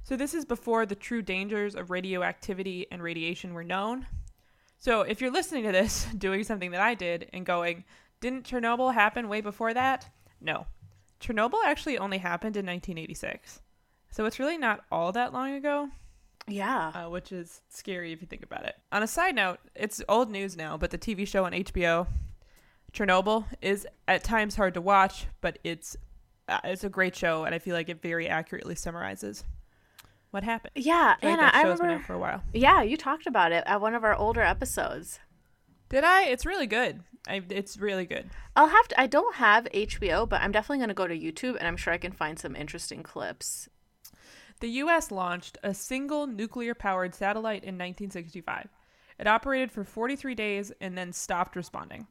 So, 0.05 0.16
this 0.16 0.35
is 0.35 0.44
before 0.44 0.85
the 0.85 0.94
true 0.94 1.22
dangers 1.22 1.74
of 1.74 1.90
radioactivity 1.90 2.87
and 2.90 3.02
radiation 3.02 3.55
were 3.55 3.64
known. 3.64 4.07
So, 4.78 5.02
if 5.02 5.20
you're 5.20 5.31
listening 5.31 5.64
to 5.64 5.72
this, 5.72 6.05
doing 6.18 6.44
something 6.44 6.72
that 6.72 6.81
I 6.81 6.94
did, 6.94 7.31
and 7.33 7.46
going, 7.46 7.85
didn't 8.20 8.44
Chernobyl 8.44 8.92
happen 8.92 9.28
way 9.28 9.40
before 9.40 9.72
that? 9.74 10.09
No. 10.40 10.66
Chernobyl 11.20 11.64
actually 11.64 11.98
only 11.98 12.18
happened 12.18 12.57
in 12.57 12.66
1986. 12.66 13.62
So, 14.11 14.26
it's 14.26 14.40
really 14.40 14.59
not 14.59 14.85
all 14.90 15.12
that 15.12 15.33
long 15.33 15.55
ago 15.55 15.88
Yeah. 16.48 16.92
uh, 16.94 17.09
which 17.09 17.33
is 17.33 17.62
scary 17.68 18.12
if 18.12 18.20
you 18.20 18.26
think 18.26 18.42
about 18.42 18.64
it. 18.64 18.74
On 18.90 19.02
a 19.02 19.07
side 19.07 19.35
note, 19.35 19.59
it's 19.74 20.02
old 20.09 20.31
news 20.31 20.57
now, 20.57 20.76
but 20.76 20.90
the 20.90 20.98
TV 20.98 21.26
show 21.26 21.44
on 21.44 21.52
HBO, 21.52 22.07
Chernobyl, 22.92 23.46
is 23.61 23.87
at 24.09 24.24
times 24.24 24.57
hard 24.57 24.74
to 24.74 24.81
watch, 24.81 25.26
but 25.40 25.59
it's 25.64 25.96
uh, 26.48 26.59
it's 26.64 26.85
a 26.85 26.88
great 26.88 27.14
show, 27.14 27.44
and 27.44 27.55
I 27.55 27.59
feel 27.59 27.74
like 27.74 27.88
it 27.88 28.02
very 28.02 28.28
accurately 28.28 28.74
summarizes 28.74 29.44
what 30.33 30.42
happened. 30.42 30.72
Yeah, 30.74 31.14
I 31.22 31.26
Anna, 31.26 31.50
I 31.52 31.62
remember. 31.62 31.90
out 31.90 32.02
for 32.05 32.14
a 32.14 32.18
while. 32.18 32.42
Yeah, 32.52 32.83
you 32.83 32.96
talked 32.96 33.26
about 33.26 33.52
it 33.52 33.62
at 33.66 33.81
one 33.81 33.94
of 33.94 34.02
our 34.02 34.14
older 34.14 34.40
episodes. 34.40 35.20
Did 35.88 36.05
I? 36.05 36.24
It's 36.24 36.46
really 36.46 36.66
good. 36.66 37.02
I, 37.28 37.42
it's 37.50 37.76
really 37.78 38.07
good. 38.07 38.31
I'll 38.57 38.68
have 38.68 38.88
to. 38.88 39.00
I 39.00 39.07
don't 39.07 39.37
have 39.37 39.64
HBO, 39.72 40.28
but 40.28 40.40
I'm 40.40 40.50
definitely 40.50 40.78
going 40.78 40.88
to 40.88 40.94
go 40.94 41.07
to 41.07 41.16
YouTube, 41.16 41.57
and 41.57 41.68
I'm 41.68 41.76
sure 41.76 41.92
I 41.92 41.98
can 41.98 42.12
find 42.12 42.38
some 42.38 42.57
interesting 42.57 43.02
clips. 43.02 43.68
The 44.62 44.68
U.S. 44.68 45.11
launched 45.11 45.59
a 45.64 45.75
single 45.75 46.29
nuclear 46.29 46.72
powered 46.72 47.16
satellite 47.16 47.64
in 47.64 47.75
1965. 47.75 48.68
It 49.18 49.27
operated 49.27 49.72
for 49.72 49.83
43 49.83 50.37
days 50.37 50.70
and 50.81 50.96
then 50.96 51.12
stopped 51.12 51.57
responding. 51.57 52.07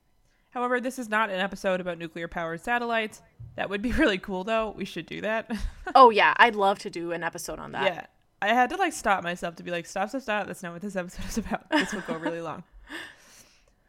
However, 0.49 0.81
this 0.81 0.99
is 0.99 1.07
not 1.07 1.29
an 1.29 1.39
episode 1.39 1.79
about 1.79 1.97
nuclear 1.97 2.27
powered 2.27 2.59
satellites. 2.59 3.21
That 3.55 3.69
would 3.69 3.81
be 3.81 3.91
really 3.93 4.17
cool, 4.17 4.43
though. 4.43 4.73
We 4.75 4.83
should 4.83 5.05
do 5.05 5.21
that. 5.21 5.49
Oh 5.95 6.09
yeah, 6.09 6.33
I'd 6.37 6.55
love 6.57 6.79
to 6.79 6.89
do 6.89 7.13
an 7.13 7.23
episode 7.23 7.59
on 7.59 7.71
that. 7.71 7.85
yeah. 7.85 8.05
I 8.41 8.49
had 8.49 8.69
to 8.71 8.75
like 8.75 8.91
stop 8.91 9.23
myself 9.23 9.55
to 9.55 9.63
be 9.63 9.71
like, 9.71 9.85
stop, 9.85 10.09
stop, 10.09 10.21
stop. 10.21 10.47
That's 10.47 10.61
not 10.61 10.73
what 10.73 10.81
this 10.81 10.97
episode 10.97 11.25
is 11.29 11.37
about. 11.37 11.69
This 11.69 11.93
will 11.93 12.01
go 12.01 12.17
really 12.17 12.41
long. 12.49 12.63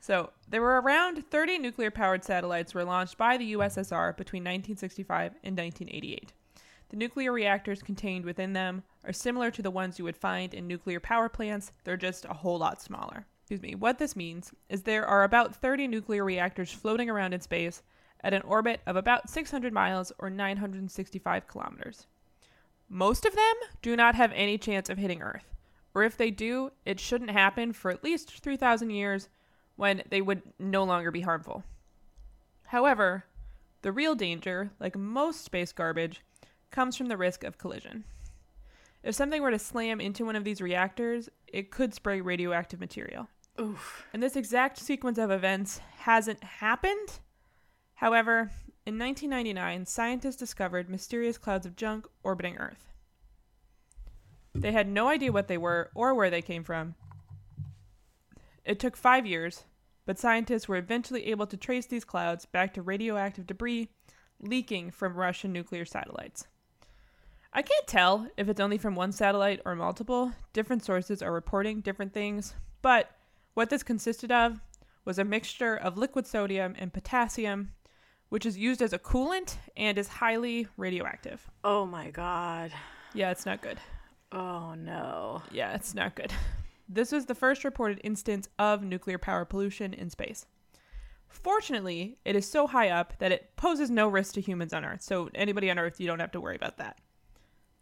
So, 0.00 0.30
there 0.48 0.60
were 0.60 0.80
around 0.80 1.24
30 1.30 1.58
nuclear 1.58 1.90
powered 1.90 2.22
satellites 2.22 2.74
were 2.74 2.84
launched 2.84 3.18
by 3.18 3.36
the 3.36 3.54
USSR 3.54 4.16
between 4.16 4.42
1965 4.42 5.32
and 5.42 5.58
1988. 5.58 6.32
The 6.92 6.98
nuclear 6.98 7.32
reactors 7.32 7.82
contained 7.82 8.26
within 8.26 8.52
them 8.52 8.82
are 9.02 9.14
similar 9.14 9.50
to 9.52 9.62
the 9.62 9.70
ones 9.70 9.98
you 9.98 10.04
would 10.04 10.16
find 10.16 10.52
in 10.52 10.66
nuclear 10.68 11.00
power 11.00 11.30
plants, 11.30 11.72
they're 11.84 11.96
just 11.96 12.26
a 12.26 12.34
whole 12.34 12.58
lot 12.58 12.82
smaller. 12.82 13.24
Excuse 13.40 13.62
me. 13.62 13.74
What 13.74 13.98
this 13.98 14.14
means 14.14 14.52
is 14.68 14.82
there 14.82 15.06
are 15.06 15.24
about 15.24 15.56
30 15.56 15.88
nuclear 15.88 16.22
reactors 16.22 16.70
floating 16.70 17.08
around 17.08 17.32
in 17.32 17.40
space 17.40 17.82
at 18.20 18.34
an 18.34 18.42
orbit 18.42 18.82
of 18.86 18.96
about 18.96 19.30
600 19.30 19.72
miles 19.72 20.12
or 20.18 20.28
965 20.28 21.48
kilometers. 21.48 22.06
Most 22.90 23.24
of 23.24 23.34
them 23.34 23.54
do 23.80 23.96
not 23.96 24.14
have 24.14 24.32
any 24.34 24.58
chance 24.58 24.90
of 24.90 24.98
hitting 24.98 25.22
Earth, 25.22 25.54
or 25.94 26.02
if 26.02 26.18
they 26.18 26.30
do, 26.30 26.72
it 26.84 27.00
shouldn't 27.00 27.30
happen 27.30 27.72
for 27.72 27.90
at 27.90 28.04
least 28.04 28.38
3,000 28.42 28.90
years 28.90 29.30
when 29.76 30.02
they 30.10 30.20
would 30.20 30.42
no 30.58 30.84
longer 30.84 31.10
be 31.10 31.22
harmful. 31.22 31.64
However, 32.64 33.24
the 33.80 33.92
real 33.92 34.14
danger, 34.14 34.72
like 34.78 34.94
most 34.94 35.42
space 35.42 35.72
garbage, 35.72 36.20
comes 36.72 36.96
from 36.96 37.06
the 37.06 37.16
risk 37.16 37.44
of 37.44 37.58
collision. 37.58 38.04
If 39.02 39.14
something 39.14 39.42
were 39.42 39.50
to 39.50 39.58
slam 39.58 40.00
into 40.00 40.24
one 40.24 40.36
of 40.36 40.44
these 40.44 40.60
reactors, 40.60 41.28
it 41.46 41.70
could 41.70 41.94
spray 41.94 42.20
radioactive 42.20 42.80
material. 42.80 43.28
Oof. 43.60 44.06
And 44.12 44.22
this 44.22 44.36
exact 44.36 44.78
sequence 44.78 45.18
of 45.18 45.30
events 45.30 45.80
hasn't 45.98 46.42
happened. 46.42 47.20
However, 47.94 48.50
in 48.86 48.98
1999, 48.98 49.86
scientists 49.86 50.36
discovered 50.36 50.88
mysterious 50.88 51.38
clouds 51.38 51.66
of 51.66 51.76
junk 51.76 52.06
orbiting 52.22 52.56
Earth. 52.56 52.88
They 54.54 54.72
had 54.72 54.88
no 54.88 55.08
idea 55.08 55.32
what 55.32 55.48
they 55.48 55.58
were 55.58 55.90
or 55.94 56.14
where 56.14 56.30
they 56.30 56.42
came 56.42 56.64
from. 56.64 56.94
It 58.64 58.78
took 58.78 58.96
five 58.96 59.26
years, 59.26 59.64
but 60.06 60.18
scientists 60.18 60.68
were 60.68 60.76
eventually 60.76 61.26
able 61.26 61.46
to 61.46 61.56
trace 61.56 61.86
these 61.86 62.04
clouds 62.04 62.44
back 62.46 62.74
to 62.74 62.82
radioactive 62.82 63.46
debris 63.46 63.88
leaking 64.40 64.90
from 64.90 65.14
Russian 65.14 65.52
nuclear 65.52 65.84
satellites. 65.84 66.46
I 67.54 67.60
can't 67.60 67.86
tell 67.86 68.28
if 68.38 68.48
it's 68.48 68.60
only 68.60 68.78
from 68.78 68.94
one 68.94 69.12
satellite 69.12 69.60
or 69.66 69.74
multiple. 69.74 70.32
Different 70.54 70.82
sources 70.82 71.20
are 71.20 71.32
reporting 71.32 71.82
different 71.82 72.14
things, 72.14 72.54
but 72.80 73.10
what 73.52 73.68
this 73.68 73.82
consisted 73.82 74.32
of 74.32 74.58
was 75.04 75.18
a 75.18 75.24
mixture 75.24 75.76
of 75.76 75.98
liquid 75.98 76.26
sodium 76.26 76.74
and 76.78 76.94
potassium, 76.94 77.72
which 78.30 78.46
is 78.46 78.56
used 78.56 78.80
as 78.80 78.94
a 78.94 78.98
coolant 78.98 79.56
and 79.76 79.98
is 79.98 80.08
highly 80.08 80.66
radioactive. 80.78 81.50
Oh 81.62 81.84
my 81.84 82.10
god. 82.10 82.72
Yeah, 83.12 83.30
it's 83.30 83.44
not 83.44 83.60
good. 83.60 83.78
Oh 84.32 84.72
no. 84.72 85.42
Yeah, 85.50 85.74
it's 85.74 85.94
not 85.94 86.14
good. 86.14 86.32
This 86.88 87.12
was 87.12 87.26
the 87.26 87.34
first 87.34 87.64
reported 87.64 88.00
instance 88.02 88.48
of 88.58 88.82
nuclear 88.82 89.18
power 89.18 89.44
pollution 89.44 89.92
in 89.92 90.08
space. 90.08 90.46
Fortunately, 91.28 92.16
it 92.24 92.34
is 92.34 92.50
so 92.50 92.66
high 92.66 92.88
up 92.88 93.12
that 93.18 93.32
it 93.32 93.56
poses 93.56 93.90
no 93.90 94.08
risk 94.08 94.34
to 94.34 94.40
humans 94.40 94.72
on 94.72 94.84
Earth. 94.84 95.02
So, 95.02 95.28
anybody 95.34 95.70
on 95.70 95.78
Earth, 95.78 96.00
you 96.00 96.06
don't 96.06 96.20
have 96.20 96.32
to 96.32 96.40
worry 96.40 96.56
about 96.56 96.78
that. 96.78 96.98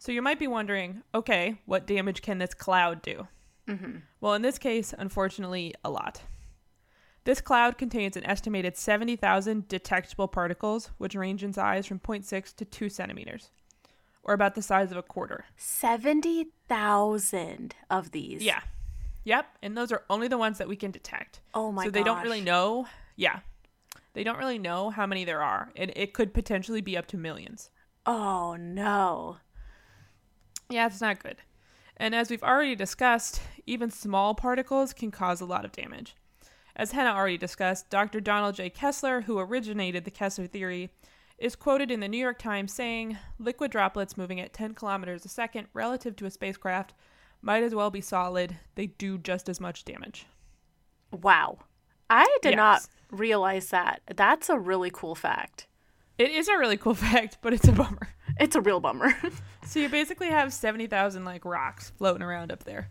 So, 0.00 0.10
you 0.12 0.22
might 0.22 0.38
be 0.38 0.46
wondering 0.48 1.02
okay, 1.14 1.60
what 1.66 1.86
damage 1.86 2.22
can 2.22 2.38
this 2.38 2.54
cloud 2.54 3.02
do? 3.02 3.28
Mm-hmm. 3.68 3.98
Well, 4.22 4.32
in 4.32 4.40
this 4.40 4.56
case, 4.58 4.94
unfortunately, 4.96 5.74
a 5.84 5.90
lot. 5.90 6.22
This 7.24 7.42
cloud 7.42 7.76
contains 7.76 8.16
an 8.16 8.24
estimated 8.24 8.78
70,000 8.78 9.68
detectable 9.68 10.26
particles, 10.26 10.88
which 10.96 11.14
range 11.14 11.44
in 11.44 11.52
size 11.52 11.86
from 11.86 11.98
0.6 11.98 12.56
to 12.56 12.64
2 12.64 12.88
centimeters, 12.88 13.50
or 14.22 14.32
about 14.32 14.54
the 14.54 14.62
size 14.62 14.90
of 14.90 14.96
a 14.96 15.02
quarter. 15.02 15.44
70,000 15.56 17.74
of 17.90 18.12
these. 18.12 18.42
Yeah. 18.42 18.60
Yep. 19.24 19.48
And 19.62 19.76
those 19.76 19.92
are 19.92 20.04
only 20.08 20.28
the 20.28 20.38
ones 20.38 20.56
that 20.56 20.68
we 20.68 20.76
can 20.76 20.92
detect. 20.92 21.42
Oh 21.52 21.70
my 21.70 21.84
So 21.84 21.90
they 21.90 22.02
don't 22.02 22.22
really 22.22 22.40
know. 22.40 22.86
Yeah. 23.16 23.40
They 24.14 24.24
don't 24.24 24.38
really 24.38 24.58
know 24.58 24.88
how 24.88 25.06
many 25.06 25.26
there 25.26 25.42
are. 25.42 25.70
And 25.76 25.92
it 25.94 26.14
could 26.14 26.32
potentially 26.32 26.80
be 26.80 26.96
up 26.96 27.06
to 27.08 27.18
millions. 27.18 27.68
Oh 28.06 28.56
no. 28.56 29.36
Yeah, 30.70 30.87
it's 30.87 31.00
not 31.00 31.22
good. 31.22 31.37
And 31.96 32.14
as 32.14 32.30
we've 32.30 32.42
already 32.42 32.74
discussed, 32.74 33.42
even 33.66 33.90
small 33.90 34.35
particles 34.35 34.92
can 34.92 35.11
cause 35.11 35.40
a 35.40 35.46
lot 35.46 35.64
of 35.64 35.72
damage. 35.72 36.16
As 36.74 36.92
Hannah 36.92 37.11
already 37.11 37.37
discussed, 37.37 37.90
Dr. 37.90 38.20
Donald 38.20 38.54
J. 38.54 38.70
Kessler, 38.70 39.22
who 39.22 39.38
originated 39.38 40.04
the 40.04 40.11
Kessler 40.11 40.46
theory, 40.46 40.90
is 41.37 41.56
quoted 41.56 41.90
in 41.90 42.00
the 42.00 42.09
New 42.09 42.18
York 42.18 42.38
Times 42.38 42.72
saying, 42.72 43.18
Liquid 43.38 43.70
droplets 43.70 44.16
moving 44.16 44.40
at 44.40 44.52
10 44.52 44.74
kilometers 44.74 45.24
a 45.24 45.28
second 45.28 45.66
relative 45.74 46.16
to 46.16 46.26
a 46.26 46.30
spacecraft 46.30 46.94
might 47.42 47.62
as 47.62 47.74
well 47.74 47.90
be 47.90 48.00
solid. 48.00 48.56
They 48.76 48.87
do 48.87 49.18
just 49.18 49.48
as 49.48 49.61
much 49.61 49.85
damage. 49.85 50.26
Wow. 51.11 51.59
I 52.09 52.26
did 52.42 52.56
not 52.56 52.87
realize 53.11 53.68
that. 53.70 54.02
That's 54.14 54.48
a 54.48 54.59
really 54.59 54.90
cool 54.92 55.14
fact. 55.14 55.66
It 56.18 56.30
is 56.30 56.48
a 56.48 56.59
really 56.59 56.76
cool 56.76 56.94
fact, 57.09 57.38
but 57.40 57.52
it's 57.52 57.68
a 57.68 57.72
bummer. 57.72 58.09
It's 58.38 58.56
a 58.56 58.61
real 58.61 58.80
bummer. 58.80 59.14
So 59.70 59.78
you 59.78 59.88
basically 59.88 60.26
have 60.26 60.52
70,000 60.52 61.24
like 61.24 61.44
rocks 61.44 61.90
floating 61.96 62.22
around 62.22 62.50
up 62.50 62.64
there. 62.64 62.90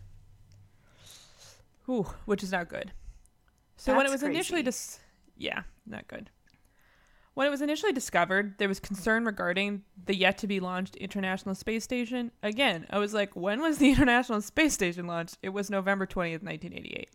Ooh, 1.90 2.06
which 2.24 2.42
is 2.42 2.52
not 2.52 2.70
good. 2.70 2.92
So 3.76 3.92
when 3.94 4.06
it 4.06 4.08
That's 4.08 4.22
was 4.22 4.30
initially 4.30 4.62
dis- 4.62 4.98
yeah, 5.36 5.64
not 5.84 6.08
good. 6.08 6.30
When 7.34 7.46
it 7.46 7.50
was 7.50 7.60
initially 7.60 7.92
discovered, 7.92 8.56
there 8.56 8.66
was 8.66 8.80
concern 8.80 9.26
regarding 9.26 9.82
the 10.06 10.16
yet 10.16 10.38
to 10.38 10.46
be 10.46 10.58
launched 10.58 10.96
International 10.96 11.54
Space 11.54 11.84
Station. 11.84 12.30
Again, 12.42 12.86
I 12.88 12.98
was 12.98 13.12
like, 13.12 13.36
when 13.36 13.60
was 13.60 13.76
the 13.76 13.90
International 13.90 14.40
Space 14.40 14.72
Station 14.72 15.06
launched? 15.06 15.36
It 15.42 15.50
was 15.50 15.68
November 15.68 16.06
20th, 16.06 16.42
1988. 16.42 17.10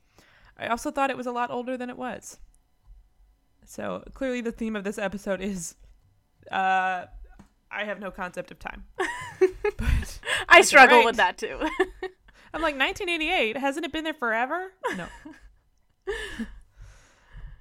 I 0.59 0.67
also 0.67 0.91
thought 0.91 1.09
it 1.09 1.17
was 1.17 1.25
a 1.25 1.31
lot 1.31 1.49
older 1.49 1.75
than 1.75 1.89
it 1.89 1.97
was. 1.97 2.37
So 3.65 4.03
clearly 4.13 4.41
the 4.41 4.51
theme 4.51 4.75
of 4.75 4.83
this 4.83 4.99
episode 4.99 5.41
is 5.41 5.73
uh 6.51 7.05
I 7.71 7.83
have 7.83 7.99
no 7.99 8.11
concept 8.11 8.51
of 8.51 8.59
time. 8.59 8.85
but 9.77 10.19
I 10.49 10.61
struggle 10.61 10.97
right. 10.97 11.05
with 11.05 11.17
that 11.17 11.37
too. 11.37 11.57
I'm 12.53 12.61
like 12.61 12.77
1988. 12.77 13.57
Hasn't 13.57 13.85
it 13.85 13.91
been 13.91 14.03
there 14.03 14.13
forever? 14.13 14.71
No. 14.95 15.07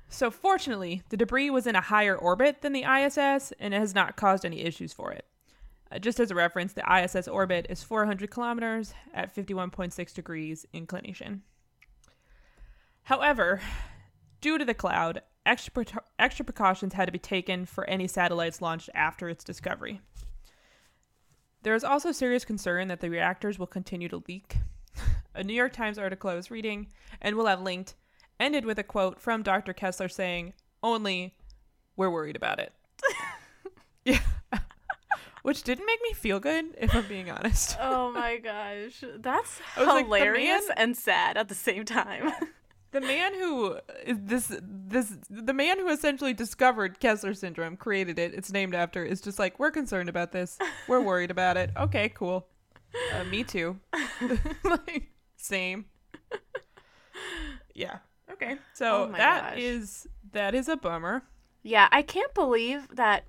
so 0.09 0.31
fortunately, 0.31 1.03
the 1.09 1.17
debris 1.17 1.51
was 1.51 1.67
in 1.67 1.75
a 1.75 1.81
higher 1.81 2.17
orbit 2.17 2.63
than 2.63 2.73
the 2.73 2.85
ISS 2.85 3.53
and 3.59 3.75
it 3.75 3.79
has 3.79 3.95
not 3.95 4.17
caused 4.17 4.45
any 4.45 4.61
issues 4.61 4.93
for 4.93 5.13
it. 5.13 5.27
Uh, 5.91 5.99
just 5.99 6.21
as 6.21 6.31
a 6.31 6.35
reference, 6.35 6.73
the 6.73 7.03
ISS 7.03 7.29
orbit 7.29 7.67
is 7.69 7.83
400 7.83 8.31
kilometers 8.31 8.95
at 9.13 9.35
51.6 9.35 10.15
degrees 10.15 10.67
inclination. 10.73 11.43
However, 13.05 13.61
due 14.41 14.59
to 14.59 14.65
the 14.65 14.75
cloud, 14.75 15.23
extra, 15.45 15.73
pre- 15.73 16.01
extra 16.19 16.45
precautions 16.45 16.95
had 16.95 17.07
to 17.07 17.13
be 17.13 17.19
taken 17.19 17.67
for 17.67 17.89
any 17.89 18.09
satellites 18.09 18.63
launched 18.63 18.91
after 18.95 19.29
its 19.29 19.45
discovery. 19.45 20.01
There 21.65 21.75
is 21.75 21.83
also 21.83 22.13
serious 22.13 22.45
concern 22.45 22.89
that 22.89 23.01
the 23.01 23.09
reactors 23.09 23.59
will 23.59 23.67
continue 23.67 24.09
to 24.11 24.23
leak. 24.29 24.59
A 25.35 25.43
New 25.43 25.55
York 25.55 25.73
Times 25.73 25.99
article 25.99 26.29
I 26.29 26.35
was 26.35 26.51
reading, 26.51 26.89
and 27.23 27.37
we'll 27.37 27.47
have 27.47 27.63
linked, 27.63 27.95
ended 28.39 28.67
with 28.67 28.79
a 28.79 28.83
quote 28.83 29.19
from 29.19 29.43
Dr. 29.43 29.73
Kessler 29.73 30.11
saying, 30.11 30.53
Only, 30.83 31.35
we're 31.97 32.11
worried 32.11 32.37
about 32.37 32.59
it. 32.59 32.75
yeah. 34.05 34.21
Which 35.43 35.63
didn't 35.63 35.87
make 35.87 36.03
me 36.03 36.13
feel 36.13 36.39
good, 36.39 36.67
if 36.79 36.95
I'm 36.95 37.09
being 37.09 37.31
honest. 37.31 37.79
oh 37.81 38.13
my 38.13 38.37
gosh. 38.37 39.03
That's 39.17 39.59
was 39.79 39.87
like, 39.87 40.05
hilarious 40.05 40.69
man- 40.69 40.77
and 40.77 40.97
sad 40.97 41.39
at 41.39 41.49
the 41.49 41.55
same 41.55 41.87
time. 41.87 42.31
The 42.95 43.01
man 43.01 43.35
who 43.35 43.77
is 44.07 44.19
this 44.23 44.57
this 44.63 45.13
the 45.29 45.53
man 45.53 45.81
who 45.81 45.89
essentially 45.89 46.33
discovered 46.33 47.01
Kessler 47.01 47.35
syndrome, 47.35 47.77
created 47.77 48.21
it, 48.21 48.33
it's 48.35 48.53
named 48.53 48.73
after, 48.73 49.05
is 49.05 49.21
just 49.21 49.37
like, 49.37 49.59
we're 49.59 49.73
concerned 49.73 50.09
about 50.09 50.31
this. 50.31 50.57
We're 50.87 51.01
worried 51.01 51.33
about 51.33 51.57
it. 51.57 51.71
Okay, 51.77 52.11
cool. 52.11 52.47
Uh, 53.13 53.25
me 53.25 53.43
too. 53.43 53.81
like, 54.65 55.11
same. 55.37 55.87
Yeah. 57.75 57.99
Okay. 58.31 58.59
So 58.75 59.09
oh 59.09 59.13
that 59.17 59.55
gosh. 59.55 59.59
is 59.59 60.07
that 60.31 60.55
is 60.55 60.69
a 60.69 60.77
bummer. 60.77 61.25
yeah, 61.65 61.89
I 61.91 62.03
can't 62.03 62.33
believe 62.33 62.87
that 62.95 63.25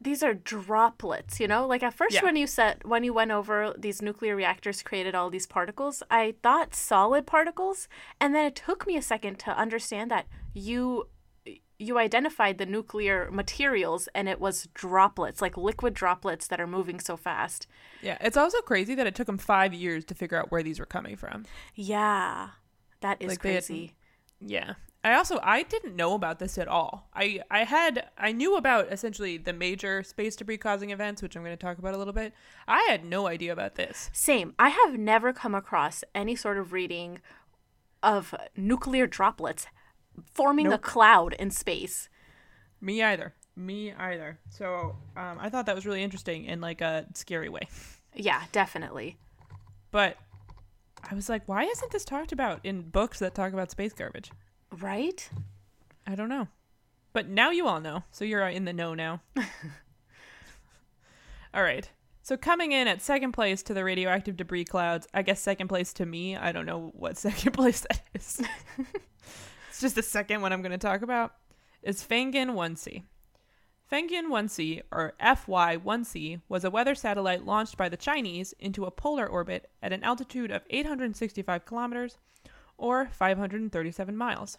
these 0.00 0.22
are 0.22 0.32
droplets, 0.34 1.38
you 1.40 1.46
know? 1.46 1.66
Like 1.66 1.82
at 1.82 1.92
first 1.94 2.14
Yeah. 2.14 2.22
when 2.24 2.36
you 2.36 2.46
said 2.46 2.82
when 2.84 3.04
you 3.04 3.12
went 3.12 3.30
over 3.30 3.74
these 3.76 4.00
nuclear 4.00 4.34
reactors 4.34 4.82
created 4.82 5.14
all 5.14 5.28
these 5.30 5.46
particles, 5.46 6.02
I 6.10 6.34
thought 6.42 6.74
solid 6.74 7.26
particles, 7.26 7.86
and 8.20 8.34
then 8.34 8.46
it 8.46 8.56
took 8.56 8.86
me 8.86 8.96
a 8.96 9.02
second 9.02 9.38
to 9.40 9.50
understand 9.56 10.10
that 10.10 10.26
you 10.54 11.08
you 11.82 11.96
identified 11.98 12.58
the 12.58 12.66
nuclear 12.66 13.30
materials 13.30 14.06
and 14.14 14.28
it 14.28 14.38
was 14.38 14.68
droplets, 14.74 15.40
like 15.40 15.56
liquid 15.56 15.94
droplets 15.94 16.46
that 16.48 16.60
are 16.60 16.66
moving 16.66 17.00
so 17.00 17.16
fast. 17.16 17.66
Yeah. 18.02 18.18
It's 18.20 18.36
also 18.36 18.60
crazy 18.60 18.94
that 18.96 19.06
it 19.06 19.14
took 19.14 19.26
them 19.26 19.38
five 19.38 19.72
years 19.72 20.04
to 20.06 20.14
figure 20.14 20.38
out 20.38 20.50
where 20.52 20.62
these 20.62 20.78
were 20.78 20.84
coming 20.84 21.16
from. 21.16 21.46
Yeah. 21.74 22.50
That 23.00 23.22
is 23.22 23.28
Like, 23.30 23.40
they 23.40 23.54
had- 23.54 23.64
crazy. 23.64 23.94
Yeah. 24.40 24.74
I 25.02 25.14
also 25.14 25.38
I 25.42 25.62
didn't 25.62 25.96
know 25.96 26.14
about 26.14 26.38
this 26.40 26.58
at 26.58 26.68
all. 26.68 27.08
I 27.14 27.40
I 27.50 27.64
had 27.64 28.08
I 28.18 28.32
knew 28.32 28.56
about 28.56 28.92
essentially 28.92 29.38
the 29.38 29.52
major 29.54 30.02
space 30.02 30.36
debris 30.36 30.58
causing 30.58 30.90
events, 30.90 31.22
which 31.22 31.36
I'm 31.36 31.42
going 31.42 31.56
to 31.56 31.60
talk 31.66 31.78
about 31.78 31.94
a 31.94 31.98
little 31.98 32.12
bit. 32.12 32.34
I 32.68 32.86
had 32.88 33.04
no 33.04 33.26
idea 33.26 33.52
about 33.52 33.76
this. 33.76 34.10
Same. 34.12 34.54
I 34.58 34.68
have 34.68 34.98
never 34.98 35.32
come 35.32 35.54
across 35.54 36.04
any 36.14 36.36
sort 36.36 36.58
of 36.58 36.72
reading 36.72 37.20
of 38.02 38.34
nuclear 38.56 39.06
droplets 39.06 39.66
forming 40.34 40.66
Nope. 40.68 40.74
a 40.74 40.78
cloud 40.78 41.32
in 41.34 41.50
space. 41.50 42.08
Me 42.80 43.02
either. 43.02 43.34
Me 43.56 43.92
either. 43.92 44.38
So 44.50 44.96
um, 45.16 45.38
I 45.40 45.48
thought 45.48 45.66
that 45.66 45.74
was 45.74 45.86
really 45.86 46.02
interesting 46.02 46.44
in 46.44 46.60
like 46.60 46.80
a 46.82 47.06
scary 47.14 47.48
way. 47.48 47.68
Yeah, 48.14 48.42
definitely. 48.52 49.18
But 49.90 50.16
I 51.10 51.14
was 51.14 51.28
like, 51.28 51.46
why 51.46 51.64
isn't 51.64 51.90
this 51.92 52.04
talked 52.04 52.32
about 52.32 52.60
in 52.64 52.82
books 52.82 53.18
that 53.20 53.34
talk 53.34 53.52
about 53.52 53.70
space 53.70 53.92
garbage? 53.92 54.30
Right? 54.78 55.28
I 56.06 56.14
don't 56.14 56.28
know. 56.28 56.48
But 57.12 57.28
now 57.28 57.50
you 57.50 57.66
all 57.66 57.80
know. 57.80 58.04
So 58.10 58.24
you're 58.24 58.46
in 58.48 58.64
the 58.64 58.72
know 58.72 58.94
now. 58.94 59.20
all 61.54 61.62
right. 61.62 61.88
So 62.22 62.36
coming 62.36 62.72
in 62.72 62.86
at 62.86 63.02
second 63.02 63.32
place 63.32 63.62
to 63.64 63.74
the 63.74 63.82
radioactive 63.82 64.36
debris 64.36 64.64
clouds, 64.64 65.08
I 65.12 65.22
guess 65.22 65.40
second 65.40 65.68
place 65.68 65.92
to 65.94 66.06
me. 66.06 66.36
I 66.36 66.52
don't 66.52 66.66
know 66.66 66.92
what 66.94 67.16
second 67.18 67.52
place 67.52 67.80
that 67.80 68.02
is. 68.14 68.40
it's 69.68 69.80
just 69.80 69.96
the 69.96 70.02
second 70.02 70.40
one 70.40 70.52
I'm 70.52 70.62
going 70.62 70.70
to 70.72 70.78
talk 70.78 71.02
about. 71.02 71.34
Is 71.82 72.04
Fengyun 72.04 72.50
1C. 72.50 73.02
Fengyun 73.90 74.28
1C, 74.28 74.82
or 74.92 75.14
FY1C, 75.20 76.42
was 76.48 76.64
a 76.64 76.70
weather 76.70 76.94
satellite 76.94 77.44
launched 77.44 77.76
by 77.76 77.88
the 77.88 77.96
Chinese 77.96 78.54
into 78.60 78.84
a 78.84 78.90
polar 78.90 79.26
orbit 79.26 79.68
at 79.82 79.92
an 79.92 80.04
altitude 80.04 80.52
of 80.52 80.62
865 80.70 81.64
kilometers, 81.64 82.18
or 82.80 83.08
537 83.12 84.16
miles. 84.16 84.58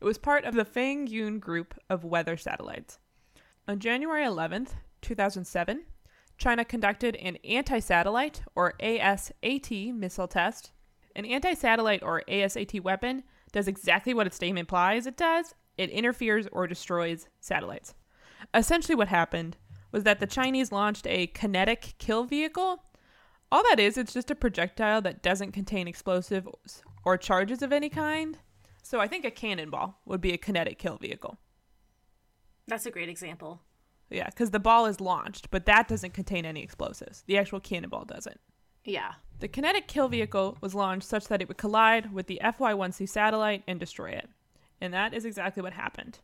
It 0.00 0.04
was 0.04 0.18
part 0.18 0.44
of 0.44 0.54
the 0.54 0.64
Fengyun 0.64 1.40
group 1.40 1.74
of 1.88 2.04
weather 2.04 2.36
satellites. 2.36 2.98
On 3.66 3.80
January 3.80 4.24
11th, 4.24 4.74
2007, 5.02 5.82
China 6.38 6.64
conducted 6.64 7.16
an 7.16 7.36
anti 7.44 7.80
satellite, 7.80 8.42
or 8.54 8.74
ASAT, 8.80 9.94
missile 9.94 10.28
test. 10.28 10.72
An 11.16 11.24
anti 11.24 11.54
satellite, 11.54 12.02
or 12.02 12.22
ASAT 12.28 12.80
weapon, 12.82 13.24
does 13.52 13.66
exactly 13.66 14.12
what 14.12 14.26
its 14.26 14.40
name 14.40 14.58
implies 14.58 15.06
it 15.06 15.16
does 15.16 15.54
it 15.76 15.90
interferes 15.90 16.48
or 16.52 16.66
destroys 16.66 17.28
satellites. 17.40 17.94
Essentially, 18.54 18.94
what 18.94 19.08
happened 19.08 19.56
was 19.92 20.04
that 20.04 20.20
the 20.20 20.26
Chinese 20.26 20.72
launched 20.72 21.06
a 21.06 21.28
kinetic 21.28 21.94
kill 21.98 22.24
vehicle. 22.24 22.82
All 23.50 23.62
that 23.70 23.78
is, 23.78 23.96
it's 23.96 24.12
just 24.12 24.30
a 24.30 24.34
projectile 24.34 25.00
that 25.02 25.22
doesn't 25.22 25.52
contain 25.52 25.86
explosives 25.86 26.82
or 27.04 27.16
charges 27.16 27.62
of 27.62 27.72
any 27.72 27.88
kind. 27.88 28.38
So 28.82 29.00
I 29.00 29.06
think 29.06 29.24
a 29.24 29.30
cannonball 29.30 30.00
would 30.04 30.20
be 30.20 30.32
a 30.32 30.38
kinetic 30.38 30.78
kill 30.78 30.96
vehicle. 30.96 31.38
That's 32.66 32.86
a 32.86 32.90
great 32.90 33.08
example. 33.08 33.60
Yeah, 34.10 34.26
because 34.26 34.50
the 34.50 34.60
ball 34.60 34.86
is 34.86 35.00
launched, 35.00 35.50
but 35.50 35.66
that 35.66 35.88
doesn't 35.88 36.14
contain 36.14 36.44
any 36.44 36.62
explosives. 36.62 37.22
The 37.26 37.38
actual 37.38 37.60
cannonball 37.60 38.04
doesn't. 38.04 38.40
Yeah. 38.84 39.14
The 39.40 39.48
kinetic 39.48 39.88
kill 39.88 40.08
vehicle 40.08 40.56
was 40.60 40.74
launched 40.74 41.08
such 41.08 41.28
that 41.28 41.42
it 41.42 41.48
would 41.48 41.58
collide 41.58 42.12
with 42.12 42.26
the 42.26 42.40
FY1C 42.42 43.08
satellite 43.08 43.64
and 43.66 43.78
destroy 43.78 44.10
it. 44.10 44.28
And 44.80 44.94
that 44.94 45.14
is 45.14 45.24
exactly 45.24 45.62
what 45.62 45.72
happened. 45.72 46.20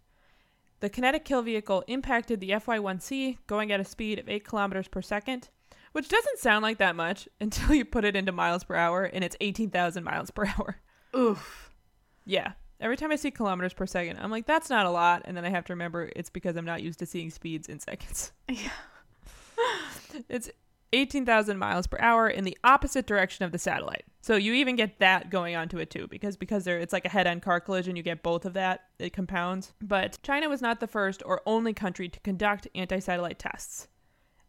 The 0.80 0.88
kinetic 0.88 1.24
kill 1.24 1.42
vehicle 1.42 1.84
impacted 1.86 2.40
the 2.40 2.50
FY1C 2.50 3.38
going 3.46 3.70
at 3.72 3.80
a 3.80 3.84
speed 3.84 4.18
of 4.18 4.28
8 4.28 4.44
kilometers 4.44 4.88
per 4.88 5.02
second, 5.02 5.48
which 5.92 6.08
doesn't 6.08 6.38
sound 6.38 6.62
like 6.62 6.78
that 6.78 6.96
much 6.96 7.28
until 7.40 7.74
you 7.74 7.84
put 7.84 8.04
it 8.04 8.16
into 8.16 8.32
miles 8.32 8.64
per 8.64 8.74
hour 8.74 9.04
and 9.04 9.24
it's 9.24 9.36
18,000 9.40 10.04
miles 10.04 10.30
per 10.30 10.46
hour. 10.46 10.76
Oof. 11.16 11.70
Yeah. 12.24 12.52
Every 12.80 12.96
time 12.96 13.12
I 13.12 13.16
see 13.16 13.30
kilometers 13.30 13.74
per 13.74 13.86
second, 13.86 14.18
I'm 14.18 14.30
like, 14.30 14.46
that's 14.46 14.68
not 14.68 14.86
a 14.86 14.90
lot. 14.90 15.22
And 15.24 15.36
then 15.36 15.44
I 15.44 15.50
have 15.50 15.64
to 15.66 15.72
remember 15.72 16.10
it's 16.16 16.30
because 16.30 16.56
I'm 16.56 16.64
not 16.64 16.82
used 16.82 16.98
to 16.98 17.06
seeing 17.06 17.30
speeds 17.30 17.68
in 17.68 17.78
seconds. 17.78 18.32
Yeah. 18.48 18.70
It's 20.28 20.50
18,000 20.92 21.56
miles 21.58 21.86
per 21.86 21.98
hour 22.00 22.28
in 22.28 22.44
the 22.44 22.56
opposite 22.64 23.06
direction 23.06 23.44
of 23.44 23.52
the 23.52 23.58
satellite. 23.58 24.04
So 24.20 24.36
you 24.36 24.52
even 24.54 24.76
get 24.76 24.98
that 24.98 25.30
going 25.30 25.56
onto 25.56 25.78
it 25.78 25.90
too, 25.90 26.06
because 26.08 26.36
because 26.36 26.64
there 26.64 26.78
it's 26.78 26.92
like 26.92 27.04
a 27.04 27.08
head-on 27.08 27.40
car 27.40 27.60
collision, 27.60 27.96
you 27.96 28.02
get 28.02 28.22
both 28.22 28.44
of 28.44 28.52
that. 28.54 28.84
It 28.98 29.12
compounds. 29.12 29.72
But 29.80 30.18
China 30.22 30.48
was 30.48 30.60
not 30.60 30.80
the 30.80 30.86
first 30.86 31.22
or 31.24 31.40
only 31.46 31.72
country 31.72 32.08
to 32.08 32.20
conduct 32.20 32.68
anti-satellite 32.74 33.38
tests. 33.38 33.88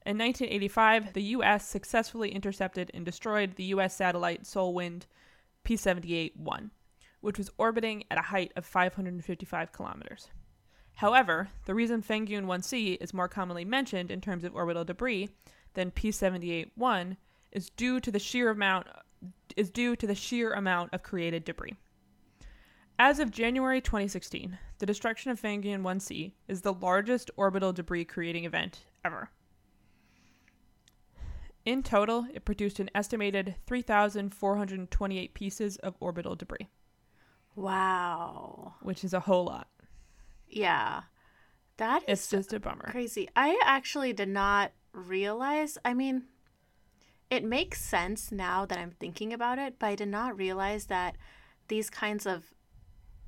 In 0.06 0.18
1985, 0.18 1.14
the 1.14 1.24
U.S. 1.24 1.66
successfully 1.66 2.30
intercepted 2.32 2.92
and 2.94 3.06
destroyed 3.06 3.56
the 3.56 3.64
U.S. 3.66 3.96
satellite 3.96 4.44
SolWind 4.44 5.04
P-78-1, 5.64 6.72
which 7.22 7.38
was 7.38 7.50
orbiting 7.58 8.04
at 8.12 8.18
a 8.18 8.24
height 8.24 8.52
of 8.58 8.66
555 8.66 9.72
kilometers. 9.72 10.28
However, 10.96 11.48
the 11.66 11.74
reason 11.74 12.02
Fengyun 12.02 12.46
1C 12.46 12.98
is 13.00 13.14
more 13.14 13.30
commonly 13.30 13.64
mentioned 13.64 14.12
in 14.12 14.20
terms 14.20 14.44
of 14.44 14.54
orbital 14.54 14.84
debris 14.84 15.30
than 15.74 15.92
P78-1 15.92 17.16
is 17.54 17.70
due 17.70 18.00
to 18.02 18.12
the 18.12 18.20
sheer 18.20 18.50
amount 18.50 18.88
is 19.56 19.70
due 19.70 19.96
to 19.96 20.06
the 20.06 20.16
sheer 20.16 20.52
amount 20.52 20.94
of 20.94 21.02
created 21.02 21.46
debris. 21.46 21.76
As 23.00 23.20
of 23.20 23.32
January 23.32 23.80
2016, 23.80 24.58
the 24.80 24.86
destruction 24.86 25.32
of 25.32 25.42
Fengyun 25.42 25.82
1C 25.82 26.34
is 26.50 26.62
the 26.62 26.74
largest 26.74 27.32
orbital 27.38 27.72
debris 27.72 28.04
creating 28.04 28.44
event 28.44 28.82
ever. 29.06 29.30
In 31.66 31.82
total, 31.84 32.26
it 32.34 32.44
produced 32.46 32.80
an 32.80 32.90
estimated 32.94 33.56
3,428 33.68 35.34
pieces 35.34 35.78
of 35.78 35.96
orbital 36.00 36.36
debris, 36.36 36.68
Wow. 37.56 38.76
which 38.82 39.04
is 39.04 39.14
a 39.14 39.22
whole 39.22 39.46
lot. 39.46 39.68
Yeah. 40.48 41.04
That 41.78 42.04
is 42.08 42.20
It's 42.20 42.30
just 42.30 42.54
a 42.54 42.60
bummer. 42.60 42.90
crazy. 42.92 43.30
I 43.36 43.60
actually 43.64 44.14
did 44.14 44.30
not 44.30 44.72
realize. 44.92 45.78
I 45.84 45.94
mean, 45.94 46.24
it 47.30 47.44
makes 47.44 47.82
sense 47.82 48.32
now 48.32 48.66
that 48.66 48.78
I'm 48.78 48.92
thinking 48.92 49.34
about 49.34 49.58
it, 49.58 49.76
but 49.80 49.88
I 49.88 49.96
did 49.96 50.10
not 50.10 50.38
realize 50.38 50.86
that 50.88 51.16
these 51.70 51.90
kinds 51.90 52.26
of 52.26 52.54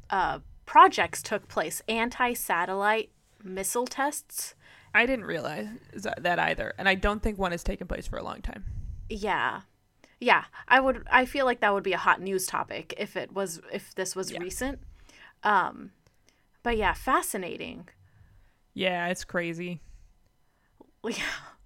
uh, 0.10 0.39
projects 0.65 1.24
took 1.24 1.48
place 1.48 1.82
anti 1.88 2.34
satellite 2.34 3.12
missile 3.43 3.88
tests. 3.88 4.54
I 4.95 5.05
didn't 5.05 5.25
realize 5.25 5.67
that 6.17 6.39
either, 6.39 6.73
and 6.77 6.88
I 6.88 6.95
don't 6.95 7.21
think 7.21 7.38
one 7.38 7.51
has 7.51 7.63
taken 7.63 7.86
place 7.86 8.08
for 8.08 8.17
a 8.17 8.23
long 8.23 8.41
time. 8.41 8.63
Yeah. 9.10 9.62
Yeah, 10.21 10.45
I 10.69 10.79
would 10.79 11.05
I 11.12 11.25
feel 11.25 11.45
like 11.45 11.60
that 11.60 11.73
would 11.73 11.84
be 11.84 11.91
a 11.93 11.97
hot 11.97 12.21
news 12.21 12.47
topic 12.47 12.93
if 12.97 13.17
it 13.17 13.34
was 13.34 13.60
if 13.73 13.93
this 13.95 14.15
was 14.15 14.31
Yeah. 14.31 14.39
recent. 14.39 14.79
Um 15.43 15.91
but 16.63 16.77
yeah, 16.77 16.93
fascinating. 16.93 17.89
Yeah, 18.73 19.08
it's 19.08 19.23
crazy. 19.25 19.81
Yeah, 21.08 21.23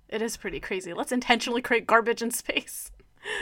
it 0.09 0.21
is 0.21 0.35
pretty 0.35 0.59
crazy. 0.59 0.93
Let's 0.93 1.13
intentionally 1.13 1.61
create 1.61 1.87
garbage 1.87 2.21
in 2.21 2.29
space. 2.31 2.91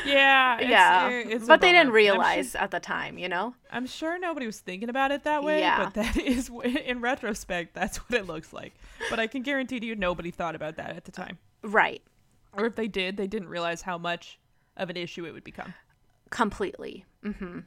Yeah, 0.05 0.57
it's, 0.59 0.69
yeah. 0.69 1.09
it's 1.09 1.45
but 1.47 1.61
they 1.61 1.71
didn't 1.71 1.91
realize 1.93 2.51
sure- 2.51 2.61
at 2.61 2.71
the 2.71 2.79
time, 2.79 3.17
you 3.17 3.29
know? 3.29 3.53
I'm 3.71 3.85
sure 3.85 4.17
nobody 4.17 4.45
was 4.45 4.59
thinking 4.59 4.89
about 4.89 5.11
it 5.11 5.23
that 5.25 5.43
way, 5.43 5.59
Yeah. 5.59 5.83
but 5.85 5.93
that 5.95 6.17
is, 6.23 6.49
in 6.63 7.01
retrospect, 7.01 7.73
that's 7.75 7.97
what 7.97 8.19
it 8.19 8.25
looks 8.25 8.53
like. 8.53 8.73
But 9.09 9.19
I 9.19 9.27
can 9.27 9.43
guarantee 9.43 9.79
to 9.79 9.85
you, 9.85 9.95
nobody 9.95 10.31
thought 10.31 10.55
about 10.55 10.77
that 10.77 10.95
at 10.95 11.05
the 11.05 11.11
time. 11.11 11.37
Right. 11.61 12.01
Or 12.53 12.65
if 12.65 12.75
they 12.75 12.87
did, 12.87 13.17
they 13.17 13.27
didn't 13.27 13.49
realize 13.49 13.83
how 13.83 13.97
much 13.97 14.39
of 14.77 14.89
an 14.89 14.97
issue 14.97 15.25
it 15.25 15.33
would 15.33 15.43
become. 15.43 15.73
Completely. 16.29 17.05
Mm-hmm. 17.23 17.59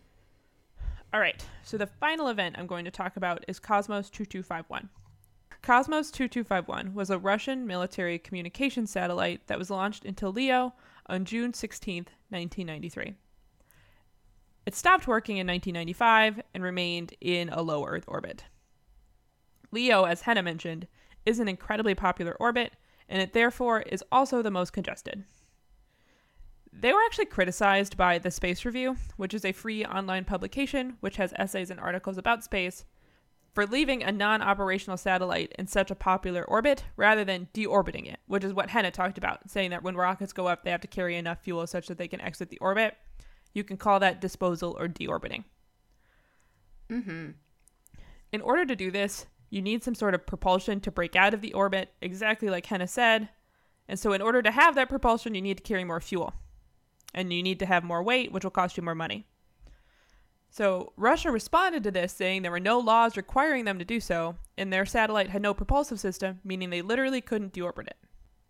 All 1.13 1.21
right, 1.21 1.45
so 1.65 1.77
the 1.77 1.87
final 1.89 2.29
event 2.29 2.57
I'm 2.59 2.69
going 2.69 2.85
to 2.85 2.91
talk 2.91 3.17
about 3.17 3.45
is 3.49 3.59
Cosmos 3.59 4.11
2251. 4.11 4.89
Cosmos 5.63 6.11
2251 6.13 6.95
was 6.95 7.11
a 7.11 7.19
Russian 7.19 7.67
military 7.67 8.19
communication 8.19 8.87
satellite 8.87 9.47
that 9.49 9.59
was 9.59 9.71
launched 9.71 10.05
into 10.05 10.29
LEO 10.29 10.73
on 11.11 11.25
June 11.25 11.53
16, 11.53 12.05
1993. 12.29 13.15
It 14.65 14.75
stopped 14.75 15.09
working 15.09 15.39
in 15.39 15.47
1995 15.47 16.41
and 16.55 16.63
remained 16.63 17.15
in 17.21 17.49
a 17.49 17.63
low 17.63 17.85
Earth 17.85 18.05
orbit. 18.07 18.45
LEO, 19.73 20.05
as 20.05 20.23
Henna 20.23 20.43
mentioned, 20.43 20.87
is 21.27 21.41
an 21.41 21.49
incredibly 21.49 21.95
popular 21.95 22.37
orbit, 22.39 22.75
and 23.09 23.21
it 23.21 23.33
therefore 23.33 23.83
is 23.83 24.05
also 24.13 24.41
the 24.41 24.51
most 24.51 24.73
congested. 24.73 25.25
They 26.73 26.93
were 26.93 27.03
actually 27.05 27.27
criticized 27.27 27.97
by 27.97 28.19
the 28.19 28.31
Space 28.31 28.65
Review, 28.65 28.97
which 29.17 29.35
is 29.35 29.45
a 29.45 29.53
free 29.53 29.85
online 29.85 30.25
publication 30.25 30.97
which 31.01 31.17
has 31.17 31.35
essays 31.37 31.71
and 31.71 31.81
articles 31.81 32.17
about 32.17 32.45
space, 32.45 32.85
for 33.61 33.67
leaving 33.67 34.03
a 34.03 34.11
non 34.11 34.41
operational 34.41 34.97
satellite 34.97 35.53
in 35.59 35.67
such 35.67 35.91
a 35.91 35.95
popular 35.95 36.43
orbit 36.45 36.83
rather 36.97 37.27
than 37.27 37.47
deorbiting 37.53 38.11
it, 38.11 38.19
which 38.27 38.43
is 38.43 38.55
what 38.55 38.71
Henna 38.71 38.91
talked 38.91 39.19
about, 39.19 39.51
saying 39.51 39.69
that 39.69 39.83
when 39.83 39.97
rockets 39.97 40.33
go 40.33 40.47
up, 40.47 40.65
they 40.65 40.71
have 40.71 40.81
to 40.81 40.89
carry 40.89 41.15
enough 41.15 41.43
fuel 41.43 41.67
such 41.67 41.87
that 41.89 41.99
they 41.99 42.09
can 42.09 42.23
exit 42.23 42.49
the 42.49 42.59
orbit. 42.59 42.97
You 43.53 43.63
can 43.63 43.77
call 43.77 44.01
that 44.01 44.19
disposal 44.19 44.79
or 44.81 44.89
deorbiting. 44.89 45.45
Mhm. 46.89 47.35
In 48.33 48.41
order 48.41 48.65
to 48.65 48.75
do 48.75 48.91
this, 48.91 49.27
you 49.51 49.61
need 49.61 49.85
some 49.85 49.95
sort 49.95 50.15
of 50.15 50.25
propulsion 50.25 50.81
to 50.81 50.91
break 50.91 51.15
out 51.15 51.35
of 51.35 51.43
the 51.43 51.53
orbit, 51.53 51.93
exactly 52.01 52.49
like 52.49 52.65
Henna 52.65 52.87
said. 52.87 53.29
And 53.87 53.99
so, 53.99 54.15
in 54.15 54.23
order 54.23 54.41
to 54.41 54.53
have 54.53 54.75
that 54.77 54.89
propulsion, 54.89 55.35
you 55.35 55.43
need 55.43 55.59
to 55.59 55.63
carry 55.63 55.85
more 55.85 56.01
fuel. 56.01 56.33
And 57.13 57.31
you 57.31 57.43
need 57.43 57.59
to 57.59 57.67
have 57.67 57.85
more 57.85 58.03
weight, 58.03 58.33
which 58.33 58.45
will 58.45 58.51
cost 58.51 58.79
you 58.79 58.83
more 58.83 58.95
money. 58.95 59.27
So, 60.53 60.93
Russia 60.97 61.31
responded 61.31 61.85
to 61.85 61.93
this 61.93 62.13
saying 62.13 62.43
there 62.43 62.51
were 62.51 62.59
no 62.59 62.79
laws 62.79 63.17
requiring 63.17 63.65
them 63.65 63.79
to 63.79 63.85
do 63.85 64.01
so, 64.01 64.37
and 64.59 64.73
their 64.73 64.85
satellite 64.85 65.31
had 65.31 65.43
no 65.43 65.55
propulsive 65.55 66.01
system, 66.01 66.41
meaning 66.43 66.71
they 66.71 66.83
literally 66.83 67.21
couldn't 67.21 67.53
deorbit 67.53 67.87
it. 67.87 67.97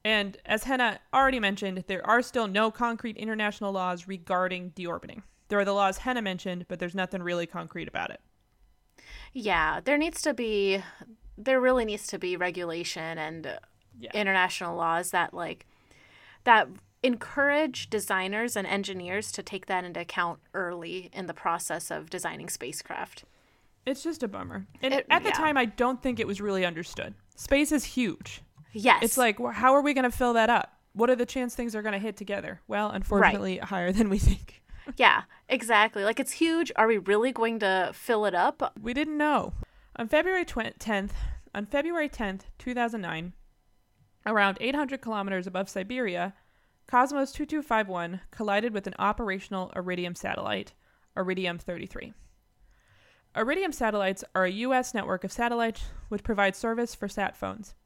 And 0.03 0.39
as 0.47 0.65
Henna 0.65 0.99
already 1.13 1.41
mentioned, 1.41 1.85
there 1.87 2.07
are 2.07 2.23
still 2.23 2.49
no 2.49 2.71
concrete 2.71 3.19
international 3.19 3.73
laws 3.73 4.09
regarding 4.09 4.71
deorbiting. 4.71 5.23
There 5.49 5.59
are 5.59 5.65
the 5.65 5.75
laws 5.75 5.99
Henna 5.99 6.23
mentioned, 6.23 6.65
but 6.69 6.79
there's 6.79 6.95
nothing 6.95 7.23
really 7.23 7.47
concrete 7.47 7.89
about 7.89 8.11
it. 8.11 8.21
Yeah, 9.35 9.81
there 9.85 9.99
needs 9.99 10.23
to 10.23 10.33
be 10.33 10.83
there 11.37 11.61
really 11.61 11.87
needs 11.87 12.07
to 12.07 12.19
be 12.19 12.37
regulation 12.37 13.17
and 13.19 13.59
Yeah. 13.99 14.11
international 14.15 14.77
laws 14.77 15.11
that 15.11 15.35
like 15.35 15.67
that 16.45 16.69
encourage 17.03 17.89
designers 17.91 18.57
and 18.57 18.67
engineers 18.67 19.33
to 19.33 19.43
take 19.43 19.67
that 19.67 19.85
into 19.85 20.01
account 20.01 20.39
early 20.55 21.11
in 21.13 21.27
the 21.27 21.35
process 21.35 21.91
of 21.91 22.11
designing 22.11 22.49
spacecraft. 22.49 23.25
It's 23.87 24.03
just 24.03 24.23
a 24.23 24.29
bummer. 24.29 24.67
And 24.83 24.93
It- 24.95 25.07
at 25.09 25.23
the 25.23 25.31
yeah. 25.31 25.35
time, 25.35 25.57
I 25.57 25.65
don't 25.65 26.03
think 26.03 26.21
it 26.21 26.27
was 26.27 26.41
really 26.41 26.65
understood. 26.67 27.15
Space 27.37 27.73
is 27.73 27.85
huge. 27.85 28.43
Yes. 28.73 29.03
It's 29.03 29.17
like, 29.17 29.39
wh- 29.39 29.53
how 29.55 29.75
are 29.75 29.81
we 29.81 29.95
going 29.95 30.09
to 30.11 30.17
fill 30.17 30.35
that 30.35 30.51
up? 30.51 30.79
What 30.93 31.09
are 31.09 31.17
the 31.17 31.27
chance 31.27 31.55
things 31.55 31.75
are 31.75 31.83
going 31.83 31.93
to 31.95 31.99
hit 31.99 32.17
together? 32.17 32.61
Well, 32.69 32.91
unfortunately, 32.91 33.59
higher 33.59 33.93
than 33.93 34.09
we 34.11 34.19
think. 34.19 34.57
Yeah, 34.97 35.23
exactly. 35.49 36.03
Like 36.03 36.19
it's 36.19 36.33
huge. 36.33 36.73
Are 36.75 36.89
we 36.89 36.99
really 36.99 37.31
going 37.31 37.61
to 37.61 37.93
fill 37.95 38.25
it 38.25 38.35
up? 38.35 38.73
We 38.83 38.93
didn't 38.93 39.19
know. 39.19 39.53
On 39.95 40.09
February 40.09 40.45
twen- 40.45 40.73
10th, 40.81 41.13
on 41.55 41.67
February 41.67 42.09
10th, 42.09 42.41
2009, 42.59 43.33
around 44.27 44.59
800 44.61 45.01
kilometers 45.01 45.47
above 45.47 45.69
Siberia, 45.69 46.35
Cosmos 46.91 47.31
2251 47.31 48.21
collided 48.33 48.75
with 48.75 48.89
an 48.89 48.97
operational 48.99 49.71
Iridium 49.77 50.17
satellite, 50.17 50.73
Iridium 51.17 51.57
33. 51.57 52.13
Iridium 53.37 53.71
satellites 53.71 54.25
are 54.35 54.45
a 54.45 54.51
U.S. 54.51 54.93
network 54.93 55.23
of 55.23 55.31
satellites 55.31 55.83
which 56.09 56.25
provide 56.25 56.57
service 56.57 56.97
for 56.97 57.07
sat 57.07 57.37
phones. 57.37 57.77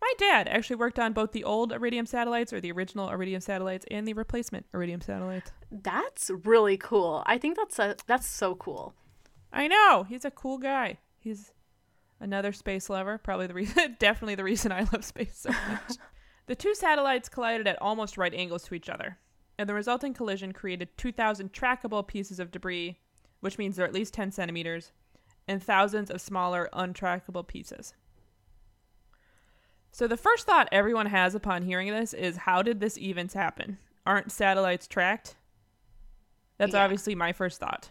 My 0.00 0.10
dad 0.16 0.48
actually 0.48 0.76
worked 0.76 0.98
on 0.98 1.12
both 1.12 1.32
the 1.32 1.44
old 1.44 1.74
Iridium 1.74 2.06
satellites, 2.06 2.54
or 2.54 2.60
the 2.62 2.72
original 2.72 3.10
Iridium 3.10 3.42
satellites, 3.42 3.84
and 3.90 4.08
the 4.08 4.14
replacement 4.14 4.64
Iridium 4.72 5.02
satellites. 5.02 5.52
That's 5.70 6.30
really 6.44 6.78
cool. 6.78 7.22
I 7.26 7.36
think 7.36 7.58
that's 7.58 7.78
a, 7.78 7.96
that's 8.06 8.26
so 8.26 8.54
cool. 8.54 8.94
I 9.52 9.68
know 9.68 10.06
he's 10.08 10.24
a 10.24 10.30
cool 10.30 10.56
guy. 10.56 11.00
He's 11.18 11.52
another 12.18 12.54
space 12.54 12.88
lover. 12.88 13.18
Probably 13.18 13.46
the 13.46 13.52
reason, 13.52 13.96
definitely 13.98 14.36
the 14.36 14.44
reason 14.44 14.72
I 14.72 14.86
love 14.90 15.04
space 15.04 15.36
so 15.36 15.50
much. 15.50 15.98
the 16.46 16.54
two 16.54 16.74
satellites 16.74 17.28
collided 17.28 17.66
at 17.66 17.80
almost 17.80 18.18
right 18.18 18.34
angles 18.34 18.64
to 18.64 18.74
each 18.74 18.88
other, 18.88 19.18
and 19.58 19.68
the 19.68 19.74
resulting 19.74 20.12
collision 20.14 20.52
created 20.52 20.96
2,000 20.96 21.52
trackable 21.52 22.06
pieces 22.06 22.40
of 22.40 22.50
debris, 22.50 22.98
which 23.40 23.58
means 23.58 23.76
they're 23.76 23.86
at 23.86 23.94
least 23.94 24.14
10 24.14 24.32
centimeters, 24.32 24.92
and 25.46 25.62
thousands 25.62 26.10
of 26.10 26.20
smaller, 26.20 26.68
untrackable 26.72 27.46
pieces. 27.46 27.94
So 29.92 30.08
the 30.08 30.16
first 30.16 30.44
thought 30.46 30.68
everyone 30.72 31.06
has 31.06 31.34
upon 31.34 31.62
hearing 31.62 31.88
this 31.92 32.12
is, 32.12 32.38
how 32.38 32.62
did 32.62 32.80
this 32.80 32.98
even 32.98 33.28
happen? 33.28 33.78
Aren't 34.04 34.32
satellites 34.32 34.88
tracked? 34.88 35.36
That's 36.58 36.74
Yeah. 36.74 36.82
obviously 36.84 37.14
my 37.14 37.32
first 37.32 37.60
thought. 37.60 37.90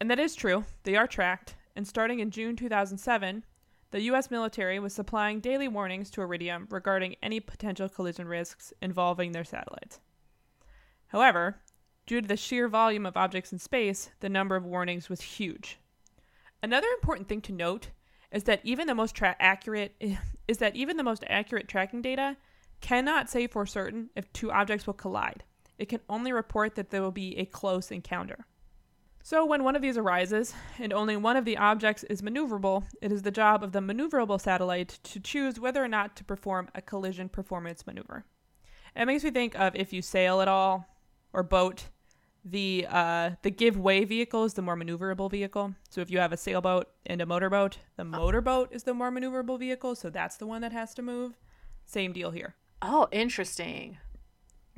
And 0.00 0.10
that 0.10 0.18
is 0.18 0.34
true. 0.34 0.64
They 0.84 0.96
are 0.96 1.06
tracked. 1.06 1.56
And 1.76 1.86
starting 1.86 2.20
in 2.20 2.30
June 2.30 2.56
2007, 2.56 3.44
the 3.90 4.02
U.S. 4.02 4.30
military 4.30 4.78
was 4.78 4.94
supplying 4.94 5.40
daily 5.40 5.68
warnings 5.68 6.10
to 6.10 6.22
Iridium 6.22 6.66
regarding 6.70 7.16
any 7.22 7.40
potential 7.40 7.88
collision 7.88 8.28
risks 8.28 8.72
involving 8.82 9.32
their 9.32 9.44
satellites. 9.44 10.00
However, 11.06 11.60
due 12.06 12.20
to 12.20 12.28
the 12.28 12.36
sheer 12.36 12.68
volume 12.68 13.06
of 13.06 13.16
objects 13.16 13.52
in 13.52 13.58
space, 13.58 14.10
the 14.20 14.28
number 14.28 14.56
of 14.56 14.64
warnings 14.64 15.08
was 15.08 15.22
huge. 15.22 15.78
Another 16.62 16.88
important 16.98 17.28
thing 17.28 17.40
to 17.42 17.52
note 17.52 17.90
is 18.30 18.44
that 18.44 18.60
even 18.62 18.86
the 18.86 18.94
most 18.94 19.14
tra- 19.14 19.36
accurate 19.40 19.94
is 20.48 20.58
that 20.58 20.76
even 20.76 20.96
the 20.96 21.02
most 21.02 21.24
accurate 21.28 21.68
tracking 21.68 22.02
data 22.02 22.36
cannot 22.80 23.30
say 23.30 23.46
for 23.46 23.66
certain 23.66 24.10
if 24.14 24.32
two 24.32 24.52
objects 24.52 24.86
will 24.86 24.94
collide. 24.94 25.44
It 25.78 25.88
can 25.88 26.00
only 26.08 26.32
report 26.32 26.74
that 26.74 26.90
there 26.90 27.02
will 27.02 27.12
be 27.12 27.38
a 27.38 27.44
close 27.44 27.90
encounter. 27.90 28.44
So, 29.28 29.44
when 29.44 29.62
one 29.62 29.76
of 29.76 29.82
these 29.82 29.98
arises 29.98 30.54
and 30.78 30.90
only 30.90 31.14
one 31.14 31.36
of 31.36 31.44
the 31.44 31.58
objects 31.58 32.02
is 32.04 32.22
maneuverable, 32.22 32.84
it 33.02 33.12
is 33.12 33.20
the 33.20 33.30
job 33.30 33.62
of 33.62 33.72
the 33.72 33.80
maneuverable 33.80 34.40
satellite 34.40 34.98
to 35.02 35.20
choose 35.20 35.60
whether 35.60 35.84
or 35.84 35.86
not 35.86 36.16
to 36.16 36.24
perform 36.24 36.70
a 36.74 36.80
collision 36.80 37.28
performance 37.28 37.86
maneuver. 37.86 38.24
It 38.96 39.04
makes 39.04 39.24
me 39.24 39.30
think 39.30 39.54
of 39.54 39.76
if 39.76 39.92
you 39.92 40.00
sail 40.00 40.40
at 40.40 40.48
all 40.48 40.86
or 41.34 41.42
boat, 41.42 41.88
the 42.42 42.86
uh, 42.88 43.32
the 43.42 43.50
give 43.50 43.76
way 43.76 44.06
vehicle 44.06 44.44
is 44.44 44.54
the 44.54 44.62
more 44.62 44.76
maneuverable 44.76 45.30
vehicle. 45.30 45.74
So 45.90 46.00
if 46.00 46.10
you 46.10 46.20
have 46.20 46.32
a 46.32 46.38
sailboat 46.38 46.88
and 47.04 47.20
a 47.20 47.26
motorboat, 47.26 47.80
the 47.98 48.06
motorboat 48.06 48.70
is 48.72 48.84
the 48.84 48.94
more 48.94 49.12
maneuverable 49.12 49.58
vehicle, 49.58 49.94
so 49.94 50.08
that's 50.08 50.38
the 50.38 50.46
one 50.46 50.62
that 50.62 50.72
has 50.72 50.94
to 50.94 51.02
move. 51.02 51.34
Same 51.84 52.14
deal 52.14 52.30
here. 52.30 52.54
Oh, 52.80 53.08
interesting. 53.12 53.98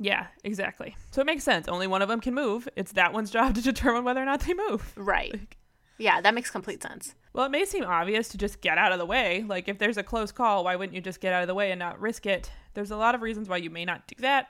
Yeah, 0.03 0.27
exactly. 0.43 0.95
So 1.11 1.21
it 1.21 1.27
makes 1.27 1.43
sense. 1.43 1.67
Only 1.67 1.85
one 1.85 2.01
of 2.01 2.09
them 2.09 2.21
can 2.21 2.33
move. 2.33 2.67
It's 2.75 2.93
that 2.93 3.13
one's 3.13 3.29
job 3.37 3.53
to 3.55 3.61
determine 3.61 4.03
whether 4.03 4.21
or 4.21 4.25
not 4.25 4.41
they 4.41 4.53
move. 4.53 4.93
Right. 4.97 5.55
Yeah, 5.97 6.19
that 6.21 6.33
makes 6.33 6.49
complete 6.49 6.81
sense. 6.81 7.13
Well, 7.33 7.45
it 7.45 7.51
may 7.51 7.63
seem 7.63 7.83
obvious 7.83 8.27
to 8.29 8.37
just 8.37 8.61
get 8.61 8.79
out 8.79 8.91
of 8.91 8.97
the 8.97 9.05
way. 9.05 9.45
Like, 9.47 9.67
if 9.67 9.77
there's 9.77 9.97
a 9.97 10.03
close 10.03 10.31
call, 10.31 10.63
why 10.63 10.75
wouldn't 10.75 10.95
you 10.95 11.01
just 11.01 11.21
get 11.21 11.31
out 11.31 11.43
of 11.43 11.47
the 11.47 11.53
way 11.53 11.69
and 11.69 11.77
not 11.77 12.01
risk 12.01 12.25
it? 12.25 12.51
There's 12.73 12.89
a 12.89 12.97
lot 12.97 13.13
of 13.13 13.21
reasons 13.21 13.47
why 13.47 13.57
you 13.57 13.69
may 13.69 13.85
not 13.85 14.07
do 14.07 14.15
that. 14.19 14.47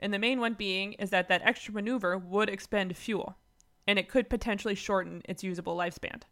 And 0.00 0.12
the 0.12 0.18
main 0.18 0.40
one 0.40 0.54
being 0.54 0.94
is 0.94 1.10
that 1.10 1.28
that 1.28 1.42
extra 1.44 1.72
maneuver 1.72 2.18
would 2.18 2.48
expend 2.48 2.96
fuel, 2.96 3.36
and 3.86 3.96
it 3.96 4.08
could 4.08 4.28
potentially 4.28 4.74
shorten 4.74 5.22
its 5.28 5.44
usable 5.44 5.76
lifespan. 5.76 6.22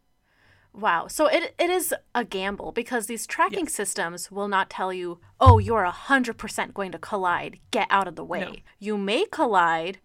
Wow. 0.77 1.07
So 1.07 1.25
it, 1.25 1.55
it 1.57 1.69
is 1.71 1.93
a 2.13 2.23
gamble 2.23 2.71
because 2.71 3.07
these 3.07 3.25
tracking 3.25 3.65
yes. 3.65 3.73
systems 3.73 4.31
will 4.31 4.47
not 4.47 4.69
tell 4.69 4.93
you, 4.93 5.19
oh, 5.39 5.57
you're 5.57 5.85
100% 5.85 6.73
going 6.73 6.91
to 6.91 6.99
collide. 6.99 7.59
Get 7.71 7.87
out 7.89 8.07
of 8.07 8.15
the 8.15 8.23
way. 8.23 8.41
No. 8.41 8.55
You 8.79 8.97
may 8.97 9.25
collide. 9.25 9.99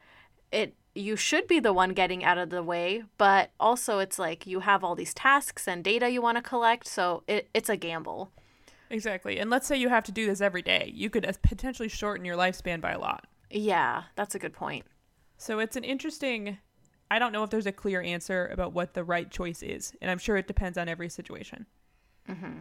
It 0.50 0.74
you 0.94 1.16
should 1.16 1.46
be 1.46 1.58
the 1.58 1.72
one 1.72 1.94
getting 1.94 2.22
out 2.22 2.36
of 2.36 2.50
the 2.50 2.62
way, 2.62 3.02
but 3.16 3.50
also 3.58 3.98
it's 3.98 4.18
like 4.18 4.46
you 4.46 4.60
have 4.60 4.84
all 4.84 4.94
these 4.94 5.14
tasks 5.14 5.66
and 5.66 5.82
data 5.82 6.10
you 6.10 6.20
want 6.20 6.36
to 6.36 6.42
collect, 6.42 6.86
so 6.86 7.22
it, 7.26 7.48
it's 7.54 7.70
a 7.70 7.78
gamble. 7.78 8.30
Exactly. 8.90 9.38
And 9.38 9.48
let's 9.48 9.66
say 9.66 9.78
you 9.78 9.88
have 9.88 10.04
to 10.04 10.12
do 10.12 10.26
this 10.26 10.42
every 10.42 10.60
day. 10.60 10.92
You 10.94 11.08
could 11.08 11.24
uh, 11.24 11.32
potentially 11.40 11.88
shorten 11.88 12.26
your 12.26 12.36
lifespan 12.36 12.82
by 12.82 12.92
a 12.92 12.98
lot. 12.98 13.26
Yeah, 13.50 14.02
that's 14.16 14.34
a 14.34 14.38
good 14.38 14.52
point. 14.52 14.84
So 15.38 15.60
it's 15.60 15.76
an 15.76 15.84
interesting 15.84 16.58
I 17.12 17.18
don't 17.18 17.32
know 17.32 17.44
if 17.44 17.50
there's 17.50 17.66
a 17.66 17.72
clear 17.72 18.00
answer 18.00 18.48
about 18.50 18.72
what 18.72 18.94
the 18.94 19.04
right 19.04 19.30
choice 19.30 19.62
is, 19.62 19.92
and 20.00 20.10
I'm 20.10 20.16
sure 20.16 20.38
it 20.38 20.46
depends 20.46 20.78
on 20.78 20.88
every 20.88 21.10
situation. 21.10 21.66
Mm-hmm. 22.26 22.60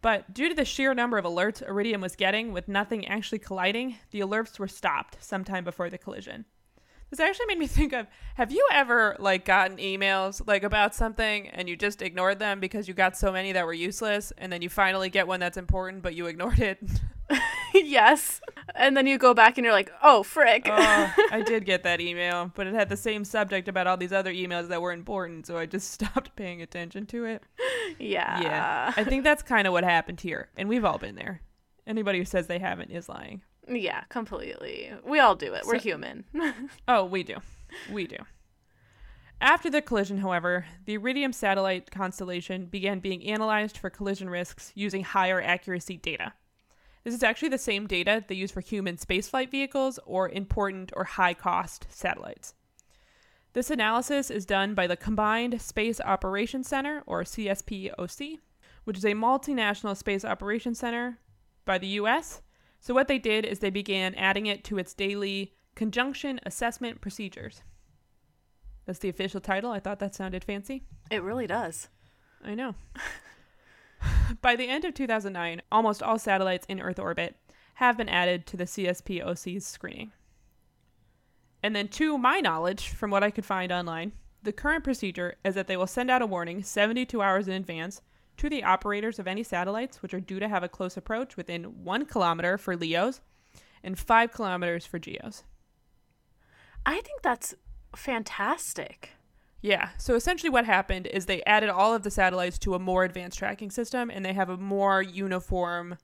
But 0.00 0.32
due 0.32 0.48
to 0.48 0.54
the 0.54 0.64
sheer 0.64 0.94
number 0.94 1.18
of 1.18 1.26
alerts 1.26 1.60
Iridium 1.60 2.00
was 2.00 2.16
getting 2.16 2.54
with 2.54 2.66
nothing 2.66 3.06
actually 3.06 3.40
colliding, 3.40 3.96
the 4.10 4.20
alerts 4.20 4.58
were 4.58 4.68
stopped 4.68 5.22
sometime 5.22 5.64
before 5.64 5.90
the 5.90 5.98
collision. 5.98 6.46
This 7.10 7.20
actually 7.20 7.44
made 7.44 7.58
me 7.58 7.66
think 7.78 7.92
of 7.92 8.06
have 8.36 8.50
you 8.50 8.66
ever 8.72 9.16
like 9.18 9.44
gotten 9.44 9.76
emails 9.76 10.40
like 10.46 10.62
about 10.62 10.94
something 10.94 11.48
and 11.48 11.68
you 11.68 11.76
just 11.76 12.00
ignored 12.00 12.38
them 12.38 12.60
because 12.60 12.88
you 12.88 12.94
got 12.94 13.18
so 13.18 13.32
many 13.32 13.52
that 13.52 13.66
were 13.66 13.74
useless 13.74 14.32
and 14.38 14.50
then 14.50 14.62
you 14.62 14.70
finally 14.70 15.10
get 15.10 15.28
one 15.28 15.40
that's 15.40 15.58
important 15.58 16.02
but 16.02 16.14
you 16.14 16.24
ignored 16.24 16.58
it? 16.58 16.78
yes. 17.84 18.40
And 18.74 18.96
then 18.96 19.06
you 19.06 19.18
go 19.18 19.34
back 19.34 19.58
and 19.58 19.64
you're 19.64 19.74
like, 19.74 19.92
oh, 20.02 20.22
frick. 20.22 20.66
oh, 20.66 21.12
I 21.30 21.42
did 21.42 21.64
get 21.64 21.82
that 21.84 22.00
email, 22.00 22.50
but 22.54 22.66
it 22.66 22.74
had 22.74 22.88
the 22.88 22.96
same 22.96 23.24
subject 23.24 23.68
about 23.68 23.86
all 23.86 23.96
these 23.96 24.12
other 24.12 24.32
emails 24.32 24.68
that 24.68 24.82
were 24.82 24.92
important, 24.92 25.46
so 25.46 25.56
I 25.56 25.66
just 25.66 25.90
stopped 25.92 26.34
paying 26.36 26.62
attention 26.62 27.06
to 27.06 27.24
it. 27.24 27.42
Yeah. 27.98 28.40
Yeah. 28.40 28.92
I 28.96 29.04
think 29.04 29.24
that's 29.24 29.42
kind 29.42 29.66
of 29.66 29.72
what 29.72 29.84
happened 29.84 30.20
here, 30.20 30.48
and 30.56 30.68
we've 30.68 30.84
all 30.84 30.98
been 30.98 31.14
there. 31.14 31.40
Anybody 31.86 32.18
who 32.18 32.24
says 32.24 32.46
they 32.46 32.58
haven't 32.58 32.90
is 32.90 33.08
lying. 33.08 33.42
Yeah, 33.68 34.02
completely. 34.08 34.92
We 35.06 35.20
all 35.20 35.34
do 35.34 35.54
it. 35.54 35.64
We're 35.66 35.78
human. 35.78 36.24
oh, 36.88 37.04
we 37.04 37.22
do. 37.22 37.36
We 37.90 38.06
do. 38.06 38.18
After 39.40 39.68
the 39.68 39.82
collision, 39.82 40.18
however, 40.18 40.66
the 40.86 40.94
Iridium 40.94 41.32
satellite 41.32 41.90
constellation 41.90 42.66
began 42.66 43.00
being 43.00 43.24
analyzed 43.26 43.76
for 43.76 43.90
collision 43.90 44.30
risks 44.30 44.72
using 44.74 45.02
higher 45.02 45.40
accuracy 45.40 45.96
data. 45.96 46.32
This 47.04 47.14
is 47.14 47.22
actually 47.22 47.50
the 47.50 47.58
same 47.58 47.86
data 47.86 48.24
they 48.26 48.34
use 48.34 48.50
for 48.50 48.62
human 48.62 48.96
spaceflight 48.96 49.50
vehicles 49.50 50.00
or 50.06 50.30
important 50.30 50.90
or 50.96 51.04
high 51.04 51.34
cost 51.34 51.86
satellites. 51.90 52.54
This 53.52 53.70
analysis 53.70 54.30
is 54.30 54.46
done 54.46 54.74
by 54.74 54.86
the 54.88 54.96
Combined 54.96 55.60
Space 55.60 56.00
Operations 56.00 56.66
Center, 56.66 57.04
or 57.06 57.22
CSPOC, 57.22 58.38
which 58.82 58.98
is 58.98 59.04
a 59.04 59.12
multinational 59.12 59.96
space 59.96 60.24
operations 60.24 60.80
center 60.80 61.18
by 61.64 61.78
the 61.78 61.86
US. 61.86 62.42
So, 62.80 62.94
what 62.94 63.06
they 63.06 63.18
did 63.18 63.44
is 63.44 63.60
they 63.60 63.70
began 63.70 64.14
adding 64.16 64.46
it 64.46 64.64
to 64.64 64.78
its 64.78 64.92
daily 64.92 65.54
conjunction 65.76 66.40
assessment 66.44 67.00
procedures. 67.00 67.62
That's 68.86 68.98
the 68.98 69.08
official 69.08 69.40
title. 69.40 69.70
I 69.70 69.78
thought 69.78 70.00
that 70.00 70.14
sounded 70.14 70.42
fancy. 70.42 70.82
It 71.10 71.22
really 71.22 71.46
does. 71.46 71.88
I 72.44 72.54
know. 72.54 72.74
By 74.42 74.56
the 74.56 74.68
end 74.68 74.84
of 74.84 74.94
2009, 74.94 75.62
almost 75.70 76.02
all 76.02 76.18
satellites 76.18 76.66
in 76.68 76.80
Earth 76.80 76.98
orbit 76.98 77.36
have 77.74 77.96
been 77.96 78.08
added 78.08 78.46
to 78.46 78.56
the 78.56 78.64
CSPOC's 78.64 79.66
screening. 79.66 80.12
And 81.62 81.74
then, 81.74 81.88
to 81.88 82.18
my 82.18 82.40
knowledge, 82.40 82.90
from 82.90 83.10
what 83.10 83.24
I 83.24 83.30
could 83.30 83.46
find 83.46 83.72
online, 83.72 84.12
the 84.42 84.52
current 84.52 84.84
procedure 84.84 85.36
is 85.44 85.54
that 85.54 85.66
they 85.66 85.76
will 85.76 85.86
send 85.86 86.10
out 86.10 86.22
a 86.22 86.26
warning 86.26 86.62
72 86.62 87.20
hours 87.22 87.48
in 87.48 87.54
advance 87.54 88.02
to 88.36 88.50
the 88.50 88.64
operators 88.64 89.18
of 89.18 89.26
any 89.26 89.42
satellites 89.42 90.02
which 90.02 90.12
are 90.12 90.20
due 90.20 90.38
to 90.40 90.48
have 90.48 90.62
a 90.62 90.68
close 90.68 90.96
approach 90.96 91.36
within 91.36 91.84
one 91.84 92.04
kilometer 92.04 92.58
for 92.58 92.76
LEOs 92.76 93.20
and 93.82 93.98
five 93.98 94.32
kilometers 94.32 94.84
for 94.84 94.98
GEOs. 94.98 95.44
I 96.84 97.00
think 97.00 97.22
that's 97.22 97.54
fantastic. 97.96 99.12
Yeah. 99.64 99.88
So 99.96 100.14
essentially, 100.14 100.50
what 100.50 100.66
happened 100.66 101.06
is 101.06 101.24
they 101.24 101.42
added 101.44 101.70
all 101.70 101.94
of 101.94 102.02
the 102.02 102.10
satellites 102.10 102.58
to 102.58 102.74
a 102.74 102.78
more 102.78 103.02
advanced 103.02 103.38
tracking 103.38 103.70
system, 103.70 104.10
and 104.10 104.22
they 104.22 104.34
have 104.34 104.50
a 104.50 104.58
more 104.58 105.00
uniform 105.00 105.96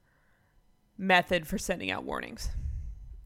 method 0.97 1.45
for 1.45 1.59
sending 1.59 1.91
out 1.91 2.03
warnings. 2.03 2.49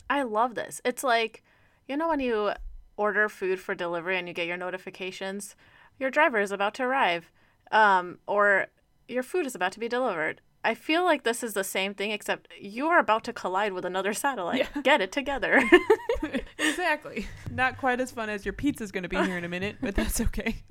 I 0.09 0.23
love 0.23 0.55
this. 0.55 0.81
It's 0.83 1.05
like, 1.05 1.41
you 1.88 1.95
know, 1.95 2.09
when 2.09 2.19
you 2.19 2.51
order 2.97 3.29
food 3.29 3.61
for 3.61 3.75
delivery 3.75 4.17
and 4.17 4.27
you 4.27 4.33
get 4.33 4.45
your 4.45 4.57
notifications, 4.57 5.55
your 5.99 6.09
driver 6.09 6.41
is 6.41 6.51
about 6.51 6.73
to 6.73 6.83
arrive, 6.83 7.31
um, 7.71 8.19
or 8.27 8.67
your 9.07 9.23
food 9.23 9.45
is 9.45 9.55
about 9.55 9.71
to 9.71 9.79
be 9.79 9.88
delivered. 9.88 10.41
I 10.66 10.74
feel 10.74 11.03
like 11.03 11.24
this 11.24 11.43
is 11.43 11.53
the 11.53 11.63
same 11.63 11.93
thing, 11.93 12.09
except 12.09 12.47
you 12.59 12.88
are 12.88 12.97
about 12.97 13.24
to 13.26 13.34
collide 13.34 13.72
with 13.74 13.86
another 13.86 14.13
satellite. 14.13 14.68
Yeah. 14.76 14.82
Get 14.82 14.99
it 14.99 15.11
together. 15.11 15.61
exactly. 16.57 17.28
Not 17.51 17.78
quite 17.78 18.01
as 18.01 18.09
fun 18.09 18.30
as 18.30 18.45
your 18.45 18.53
pizza's 18.53 18.91
going 18.91 19.03
to 19.03 19.09
be 19.09 19.24
here 19.24 19.38
in 19.38 19.43
a 19.43 19.49
minute, 19.49 19.78
but 19.80 19.93
that's 19.93 20.20
okay. 20.20 20.63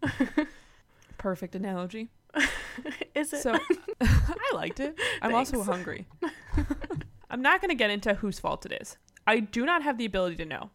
Perfect 1.18 1.56
analogy. 1.56 2.10
Is 3.16 3.32
it? 3.32 3.42
So 3.42 3.58
I 4.00 4.50
liked 4.54 4.78
it. 4.78 4.96
I'm 5.20 5.32
Thanks. 5.32 5.52
also 5.52 5.72
hungry. 5.72 6.06
I'm 7.28 7.42
not 7.42 7.60
going 7.60 7.70
to 7.70 7.74
get 7.74 7.90
into 7.90 8.14
whose 8.14 8.38
fault 8.38 8.64
it 8.64 8.78
is. 8.80 8.96
I 9.26 9.40
do 9.40 9.66
not 9.66 9.82
have 9.82 9.98
the 9.98 10.04
ability 10.04 10.36
to 10.36 10.44
know. 10.44 10.70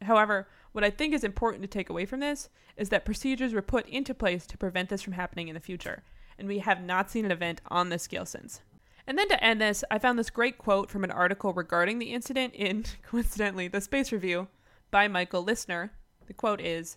However, 0.00 0.48
what 0.72 0.82
I 0.82 0.88
think 0.88 1.12
is 1.12 1.24
important 1.24 1.62
to 1.62 1.68
take 1.68 1.90
away 1.90 2.06
from 2.06 2.20
this 2.20 2.48
is 2.78 2.88
that 2.88 3.04
procedures 3.04 3.52
were 3.52 3.60
put 3.60 3.86
into 3.86 4.14
place 4.14 4.46
to 4.46 4.56
prevent 4.56 4.88
this 4.88 5.02
from 5.02 5.12
happening 5.12 5.48
in 5.48 5.54
the 5.54 5.60
future 5.60 6.02
and 6.40 6.48
we 6.48 6.58
have 6.58 6.82
not 6.82 7.10
seen 7.10 7.24
an 7.26 7.30
event 7.30 7.60
on 7.68 7.90
this 7.90 8.02
scale 8.02 8.26
since. 8.26 8.62
And 9.06 9.18
then 9.18 9.28
to 9.28 9.44
end 9.44 9.60
this, 9.60 9.84
I 9.90 9.98
found 9.98 10.18
this 10.18 10.30
great 10.30 10.58
quote 10.58 10.90
from 10.90 11.04
an 11.04 11.10
article 11.10 11.52
regarding 11.52 11.98
the 11.98 12.12
incident 12.12 12.54
in, 12.54 12.84
coincidentally, 13.02 13.68
the 13.68 13.80
Space 13.80 14.10
Review 14.10 14.48
by 14.90 15.06
Michael 15.06 15.44
Listner. 15.44 15.90
The 16.26 16.34
quote 16.34 16.60
is 16.60 16.96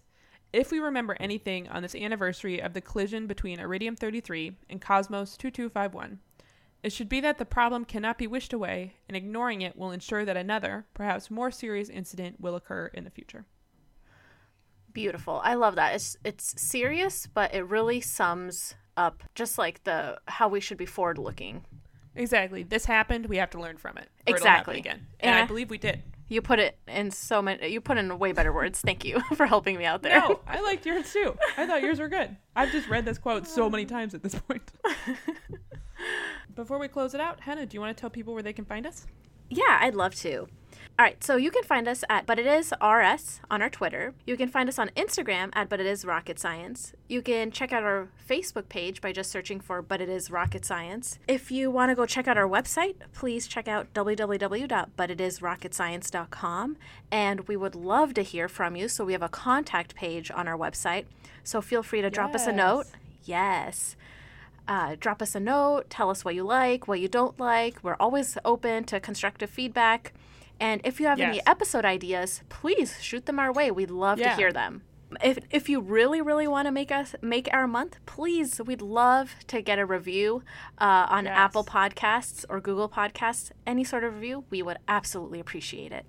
If 0.52 0.72
we 0.72 0.80
remember 0.80 1.18
anything 1.20 1.68
on 1.68 1.82
this 1.82 1.96
anniversary 1.96 2.62
of 2.62 2.74
the 2.74 2.82
collision 2.82 3.28
between 3.28 3.60
Iridium 3.60 3.96
33 3.96 4.58
and 4.70 4.82
Cosmos 4.82 5.38
2251, 5.38 6.20
it 6.84 6.92
should 6.92 7.10
be 7.10 7.22
that 7.22 7.38
the 7.38 7.46
problem 7.46 7.86
cannot 7.86 8.18
be 8.18 8.28
wished 8.28 8.54
away, 8.54 8.96
and 9.08 9.16
ignoring 9.16 9.62
it 9.62 9.78
will 9.78 9.92
ensure 9.92 10.26
that 10.26 10.38
another, 10.38 10.86
perhaps 10.94 11.32
more 11.32 11.50
serious 11.50 11.90
incident 11.90 12.40
will 12.40 12.56
occur 12.56 12.88
in 12.94 13.06
the 13.06 13.10
future. 13.10 13.46
Beautiful. 14.92 15.42
I 15.44 15.56
love 15.56 15.76
that. 15.76 15.96
It's 15.96 16.18
it's 16.24 16.62
serious, 16.62 17.26
but 17.26 17.56
it 17.56 17.66
really 17.66 18.00
sums 18.02 18.76
up 18.98 19.24
just 19.36 19.58
like 19.58 19.84
the 19.84 20.20
how 20.28 20.48
we 20.48 20.60
should 20.60 20.78
be 20.78 20.86
forward 20.86 21.18
looking. 21.18 21.66
Exactly. 22.16 22.64
This 22.64 22.86
happened. 22.86 23.28
We 23.28 23.38
have 23.38 23.50
to 23.52 23.60
learn 23.60 23.78
from 23.78 23.98
it. 23.98 24.10
exactly. 24.28 24.78
again. 24.78 25.08
And, 25.20 25.36
I 25.36 25.46
believe 25.46 25.70
we 25.70 25.78
did. 25.78 26.04
You 26.28 26.42
put 26.42 26.60
it 26.60 26.78
in 26.88 27.12
so 27.12 27.42
many. 27.42 27.68
You 27.68 27.82
put 27.82 27.98
in 27.98 28.18
way 28.20 28.32
better 28.32 28.54
words. 28.54 28.82
Thank 28.82 29.04
you 29.04 29.20
for 29.36 29.46
helping 29.46 29.78
me 29.78 29.86
out 29.86 30.02
there. 30.04 30.20
No, 30.20 30.40
I 30.48 30.62
liked 30.62 30.86
yours 30.86 31.12
too. 31.12 31.36
I 31.58 31.66
thought 31.66 31.82
yours 31.82 32.00
were 32.00 32.08
good. 32.08 32.36
I've 32.56 32.72
just 32.72 32.88
read 32.88 33.06
this 33.06 33.18
quote 33.18 33.48
so 33.48 33.70
many 33.70 33.86
times 33.86 34.14
at 34.14 34.24
this 34.24 34.36
point. 34.36 34.72
Before 36.56 36.78
we 36.78 36.88
close 36.88 37.14
it 37.14 37.22
out, 37.22 37.42
Hannah, 37.42 37.66
do 37.66 37.76
you 37.76 37.82
want 37.82 37.96
to 37.96 38.00
tell 38.00 38.10
people 38.10 38.34
where 38.34 38.44
they 38.44 38.54
can 38.54 38.66
find 38.66 38.86
us? 38.86 39.08
Yeah, 39.50 39.80
I'd 39.82 39.96
love 39.96 40.16
to. 40.16 40.48
All 41.00 41.04
right, 41.04 41.24
so 41.24 41.38
you 41.38 41.50
can 41.50 41.64
find 41.64 41.88
us 41.88 42.04
at 42.08 42.28
But 42.28 42.38
It 42.38 42.46
Is 42.46 42.72
RS 42.80 43.42
on 43.50 43.64
our 43.64 43.70
Twitter. 43.70 44.14
You 44.28 44.38
can 44.38 44.48
find 44.48 44.70
us 44.70 44.78
on 44.78 44.90
Instagram 44.90 45.50
at 45.54 45.68
But 45.68 45.80
It 45.80 45.88
Is 45.88 46.06
Rocket 46.06 46.38
Science. 46.38 46.94
You 47.08 47.24
can 47.24 47.50
check 47.50 47.74
out 47.74 47.82
our 47.82 48.10
Facebook 48.30 48.70
page 48.70 49.02
by 49.02 49.12
just 49.12 49.32
searching 49.32 49.60
for 49.60 49.82
But 49.82 50.02
It 50.02 50.10
Is 50.10 50.30
Rocket 50.30 50.64
Science. 50.64 51.18
If 51.28 51.50
you 51.50 51.72
want 51.72 51.90
to 51.90 51.96
go 51.96 52.06
check 52.06 52.28
out 52.28 52.38
our 52.38 52.48
website, 52.48 52.94
please 53.12 53.48
check 53.48 53.68
out 53.68 53.92
www.butitisrocketscience.com. 53.96 56.78
And 57.12 57.48
we 57.48 57.58
would 57.58 57.74
love 57.74 58.14
to 58.14 58.22
hear 58.22 58.48
from 58.48 58.76
you, 58.76 58.88
so 58.88 59.04
we 59.04 59.14
have 59.14 59.24
a 59.24 59.30
contact 59.30 59.96
page 59.96 60.30
on 60.30 60.48
our 60.48 60.58
website. 60.58 61.06
So 61.44 61.60
feel 61.60 61.82
free 61.82 62.04
to 62.04 62.12
drop 62.12 62.36
us 62.36 62.46
a 62.46 62.52
note. 62.52 62.86
Yes. 63.24 63.96
Uh, 64.68 64.96
drop 65.00 65.24
us 65.24 65.34
a 65.34 65.40
note, 65.40 65.90
tell 65.90 66.12
us 66.12 66.24
what 66.24 66.36
you 66.36 66.44
like, 66.44 66.88
what 66.88 67.00
you 67.00 67.08
don't 67.08 67.40
like. 67.40 67.84
We're 67.84 67.98
always 68.00 68.38
open 68.46 68.84
to 68.86 69.00
constructive 69.00 69.50
feedback. 69.50 70.14
And 70.60 70.82
if 70.84 71.00
you 71.00 71.08
have 71.08 71.20
Yes. 71.20 71.30
any 71.30 71.42
episode 71.46 71.86
ideas, 71.86 72.42
please 72.50 73.02
shoot 73.02 73.26
them 73.26 73.40
our 73.40 73.52
way. 73.52 73.72
We'd 73.72 73.92
love 73.92 74.20
to 74.20 74.30
hear 74.36 74.52
them. 74.54 74.84
If, 75.24 75.38
if 75.52 75.70
you 75.70 75.80
really 75.80 76.22
really 76.22 76.48
want 76.48 76.66
to 76.68 76.72
make 76.72 76.92
us 76.92 77.14
make 77.22 77.48
our 77.54 77.68
month, 77.68 77.98
please 78.08 78.60
we'd 78.66 78.82
love 78.82 79.36
to 79.48 79.62
get 79.62 79.78
a 79.78 79.86
review 79.86 80.42
uh, 80.80 81.06
on 81.10 81.26
Yes. 81.26 81.36
Apple 81.38 81.64
Podcasts 81.64 82.46
or 82.50 82.60
Google 82.60 82.90
Podcasts. 82.90 83.52
Any 83.68 83.84
sort 83.84 84.04
of 84.04 84.16
review, 84.16 84.46
we 84.50 84.64
would 84.64 84.78
absolutely 84.88 85.40
appreciate 85.40 85.92
it. 85.92 86.06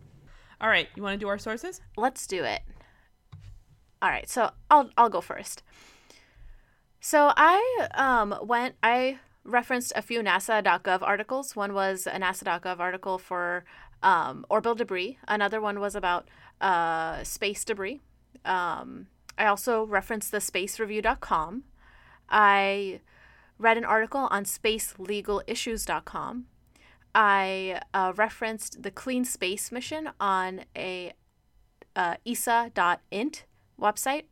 All 0.60 0.68
right, 0.68 0.88
you 0.94 1.02
want 1.02 1.12
to 1.14 1.22
do 1.22 1.28
our 1.28 1.36
sources? 1.36 1.82
Let's 1.98 2.26
do 2.26 2.44
it. 2.44 2.62
All 4.00 4.08
right, 4.08 4.28
so 4.28 4.50
I'll 4.70 4.88
I'll 4.96 5.10
go 5.10 5.20
first. 5.20 5.62
So 7.00 7.32
I 7.36 7.88
um 7.94 8.34
went 8.42 8.76
I 8.82 9.18
referenced 9.44 9.92
a 9.94 10.00
few 10.02 10.20
NASA.gov 10.22 11.02
articles. 11.02 11.54
One 11.54 11.74
was 11.74 12.06
a 12.06 12.12
NASA.gov 12.18 12.78
article 12.80 13.18
for 13.18 13.64
um, 14.04 14.46
orbital 14.48 14.76
debris. 14.76 15.18
Another 15.26 15.60
one 15.60 15.80
was 15.80 15.96
about 15.96 16.28
uh, 16.60 17.24
space 17.24 17.64
debris. 17.64 18.00
Um, 18.44 19.08
I 19.36 19.46
also 19.46 19.84
referenced 19.84 20.30
the 20.30 20.38
spacereview.com. 20.38 21.64
I 22.28 23.00
read 23.58 23.76
an 23.76 23.84
article 23.84 24.28
on 24.30 24.44
spacelegal.issues.com. 24.44 26.46
I 27.14 27.80
uh, 27.92 28.12
referenced 28.16 28.82
the 28.82 28.90
Clean 28.90 29.24
Space 29.24 29.72
Mission 29.72 30.10
on 30.20 30.64
a 30.76 31.12
uh, 31.96 32.16
ESA.int 32.26 33.44
website. 33.80 34.24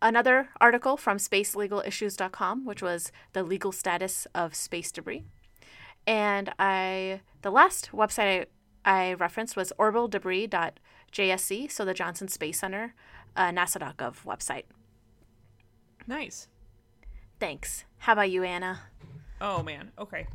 Another 0.00 0.48
article 0.60 0.96
from 0.96 1.18
spacelegal.issues.com, 1.18 2.64
which 2.64 2.82
was 2.82 3.12
the 3.32 3.42
legal 3.42 3.72
status 3.72 4.26
of 4.34 4.54
space 4.54 4.90
debris. 4.90 5.24
And 6.06 6.52
I, 6.58 7.20
the 7.42 7.50
last 7.50 7.90
website 7.92 8.42
I, 8.42 8.46
I 8.84 9.14
referenced 9.14 9.56
was 9.56 9.72
orbital.debris.jsc, 9.78 11.70
so 11.70 11.84
the 11.84 11.94
Johnson 11.94 12.28
Space 12.28 12.58
Center, 12.58 12.94
uh, 13.36 13.50
NASA.gov 13.50 14.24
website. 14.24 14.64
Nice. 16.06 16.48
Thanks. 17.40 17.84
How 17.98 18.12
about 18.12 18.30
you, 18.30 18.42
Anna? 18.42 18.80
Oh 19.40 19.62
man. 19.62 19.90
Okay. 19.98 20.26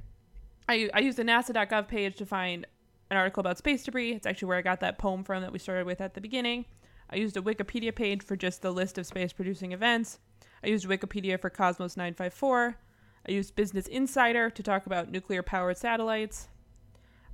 I 0.67 0.89
I 0.93 0.99
used 0.99 1.17
the 1.17 1.23
NASA.gov 1.23 1.87
page 1.87 2.15
to 2.17 2.25
find 2.25 2.65
an 3.09 3.17
article 3.17 3.41
about 3.41 3.57
space 3.57 3.83
debris. 3.83 4.13
It's 4.13 4.25
actually 4.25 4.47
where 4.47 4.57
I 4.57 4.61
got 4.61 4.79
that 4.81 4.97
poem 4.97 5.23
from 5.23 5.41
that 5.41 5.51
we 5.51 5.59
started 5.59 5.85
with 5.85 6.01
at 6.01 6.13
the 6.13 6.21
beginning. 6.21 6.65
I 7.09 7.15
used 7.15 7.37
a 7.37 7.41
Wikipedia 7.41 7.95
page 7.95 8.23
for 8.23 8.35
just 8.35 8.61
the 8.61 8.71
list 8.71 8.97
of 8.97 9.05
space 9.05 9.33
producing 9.33 9.71
events. 9.71 10.19
I 10.63 10.67
used 10.67 10.87
Wikipedia 10.87 11.39
for 11.39 11.49
Cosmos 11.49 11.97
954. 11.97 12.77
I 13.27 13.31
used 13.31 13.55
Business 13.55 13.87
Insider 13.87 14.49
to 14.49 14.63
talk 14.63 14.85
about 14.85 15.09
nuclear 15.09 15.41
powered 15.41 15.77
satellites. 15.77 16.49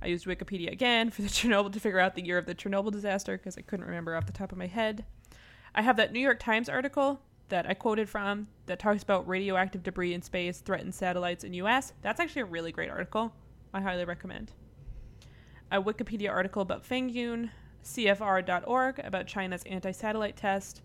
I 0.02 0.06
used 0.06 0.26
Wikipedia 0.26 0.72
again 0.72 1.10
for 1.10 1.22
the 1.22 1.28
Chernobyl 1.28 1.72
to 1.72 1.80
figure 1.80 2.00
out 2.00 2.14
the 2.14 2.24
year 2.24 2.38
of 2.38 2.46
the 2.46 2.54
Chernobyl 2.54 2.92
disaster 2.92 3.36
because 3.36 3.56
I 3.56 3.62
couldn't 3.62 3.86
remember 3.86 4.16
off 4.16 4.26
the 4.26 4.32
top 4.32 4.52
of 4.52 4.58
my 4.58 4.66
head. 4.66 5.04
I 5.74 5.82
have 5.82 5.96
that 5.96 6.12
New 6.12 6.20
York 6.20 6.40
Times 6.40 6.68
article 6.68 7.20
that 7.48 7.68
I 7.68 7.74
quoted 7.74 8.08
from 8.08 8.48
that 8.66 8.78
talks 8.78 9.02
about 9.02 9.28
radioactive 9.28 9.82
debris 9.82 10.14
in 10.14 10.22
space 10.22 10.60
threatens 10.60 10.96
satellites 10.96 11.44
in 11.44 11.54
US. 11.54 11.92
That's 12.02 12.20
actually 12.20 12.42
a 12.42 12.46
really 12.46 12.72
great 12.72 12.90
article. 12.90 13.32
I 13.72 13.80
highly 13.80 14.04
recommend. 14.04 14.52
A 15.70 15.82
Wikipedia 15.82 16.30
article 16.30 16.62
about 16.62 16.88
Fengyun, 16.88 17.50
CFR.org 17.84 19.00
about 19.00 19.26
China's 19.26 19.62
anti-satellite 19.64 20.36
test, 20.36 20.82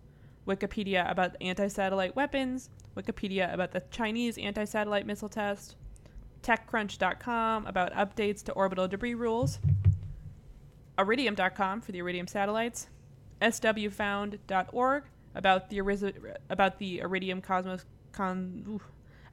Wikipedia 0.48 1.10
about 1.10 1.36
anti-satellite 1.42 2.16
weapons, 2.16 2.70
Wikipedia 2.98 3.54
about 3.54 3.72
the 3.72 3.84
Chinese 3.92 4.38
anti-satellite 4.38 5.06
missile 5.06 5.30
test, 5.30 5.76
TechCrunch.com 6.44 7.68
about 7.68 7.94
updates 7.94 8.44
to 8.44 8.52
orbital 8.54 8.88
debris 8.88 9.16
rules, 9.16 9.60
Iridium.com 10.98 11.82
for 11.82 11.92
the 11.92 12.00
Iridium 12.00 12.28
satellites, 12.28 12.88
SWFound.org 13.42 15.04
about 15.34 15.70
the 15.70 15.78
Iriz- 15.78 16.36
about 16.50 16.78
the 16.78 17.00
Iridium 17.00 17.42
Cosmos 17.42 17.86
con- 18.12 18.64
oof, 18.70 18.84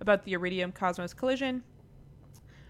about 0.01 0.25
the 0.25 0.33
Iridium 0.35 0.73
Cosmos 0.73 1.13
collision, 1.13 1.63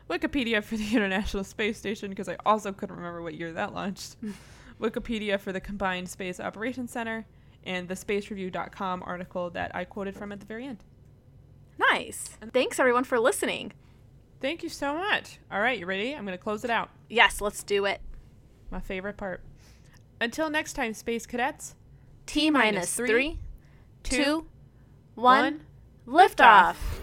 Wikipedia 0.08 0.62
for 0.62 0.76
the 0.76 0.88
International 0.96 1.44
Space 1.44 1.78
Station 1.78 2.10
because 2.10 2.28
I 2.28 2.36
also 2.46 2.72
couldn't 2.72 2.96
remember 2.96 3.22
what 3.22 3.34
year 3.34 3.52
that 3.52 3.74
launched, 3.74 4.16
Wikipedia 4.80 5.38
for 5.38 5.52
the 5.52 5.60
Combined 5.60 6.08
Space 6.08 6.40
Operations 6.40 6.90
Center, 6.90 7.26
and 7.64 7.88
the 7.88 7.94
SpaceReview.com 7.94 9.02
article 9.04 9.50
that 9.50 9.70
I 9.74 9.84
quoted 9.84 10.16
from 10.16 10.32
at 10.32 10.40
the 10.40 10.46
very 10.46 10.66
end. 10.66 10.82
Nice. 11.78 12.36
Thanks, 12.52 12.80
everyone, 12.80 13.04
for 13.04 13.20
listening. 13.20 13.72
Thank 14.40 14.62
you 14.62 14.68
so 14.68 14.94
much. 14.94 15.38
All 15.50 15.60
right, 15.60 15.78
you 15.78 15.86
ready? 15.86 16.14
I'm 16.14 16.24
going 16.24 16.36
to 16.36 16.42
close 16.42 16.64
it 16.64 16.70
out. 16.70 16.90
Yes, 17.08 17.40
let's 17.40 17.62
do 17.62 17.84
it. 17.86 18.00
My 18.70 18.80
favorite 18.80 19.16
part. 19.16 19.42
Until 20.20 20.50
next 20.50 20.74
time, 20.74 20.94
Space 20.94 21.26
Cadets. 21.26 21.74
T 22.26 22.50
minus 22.50 22.94
three, 22.94 23.38
two, 24.02 24.16
two, 24.16 24.46
one, 25.14 25.62
lift 26.06 26.40
off. 26.40 27.00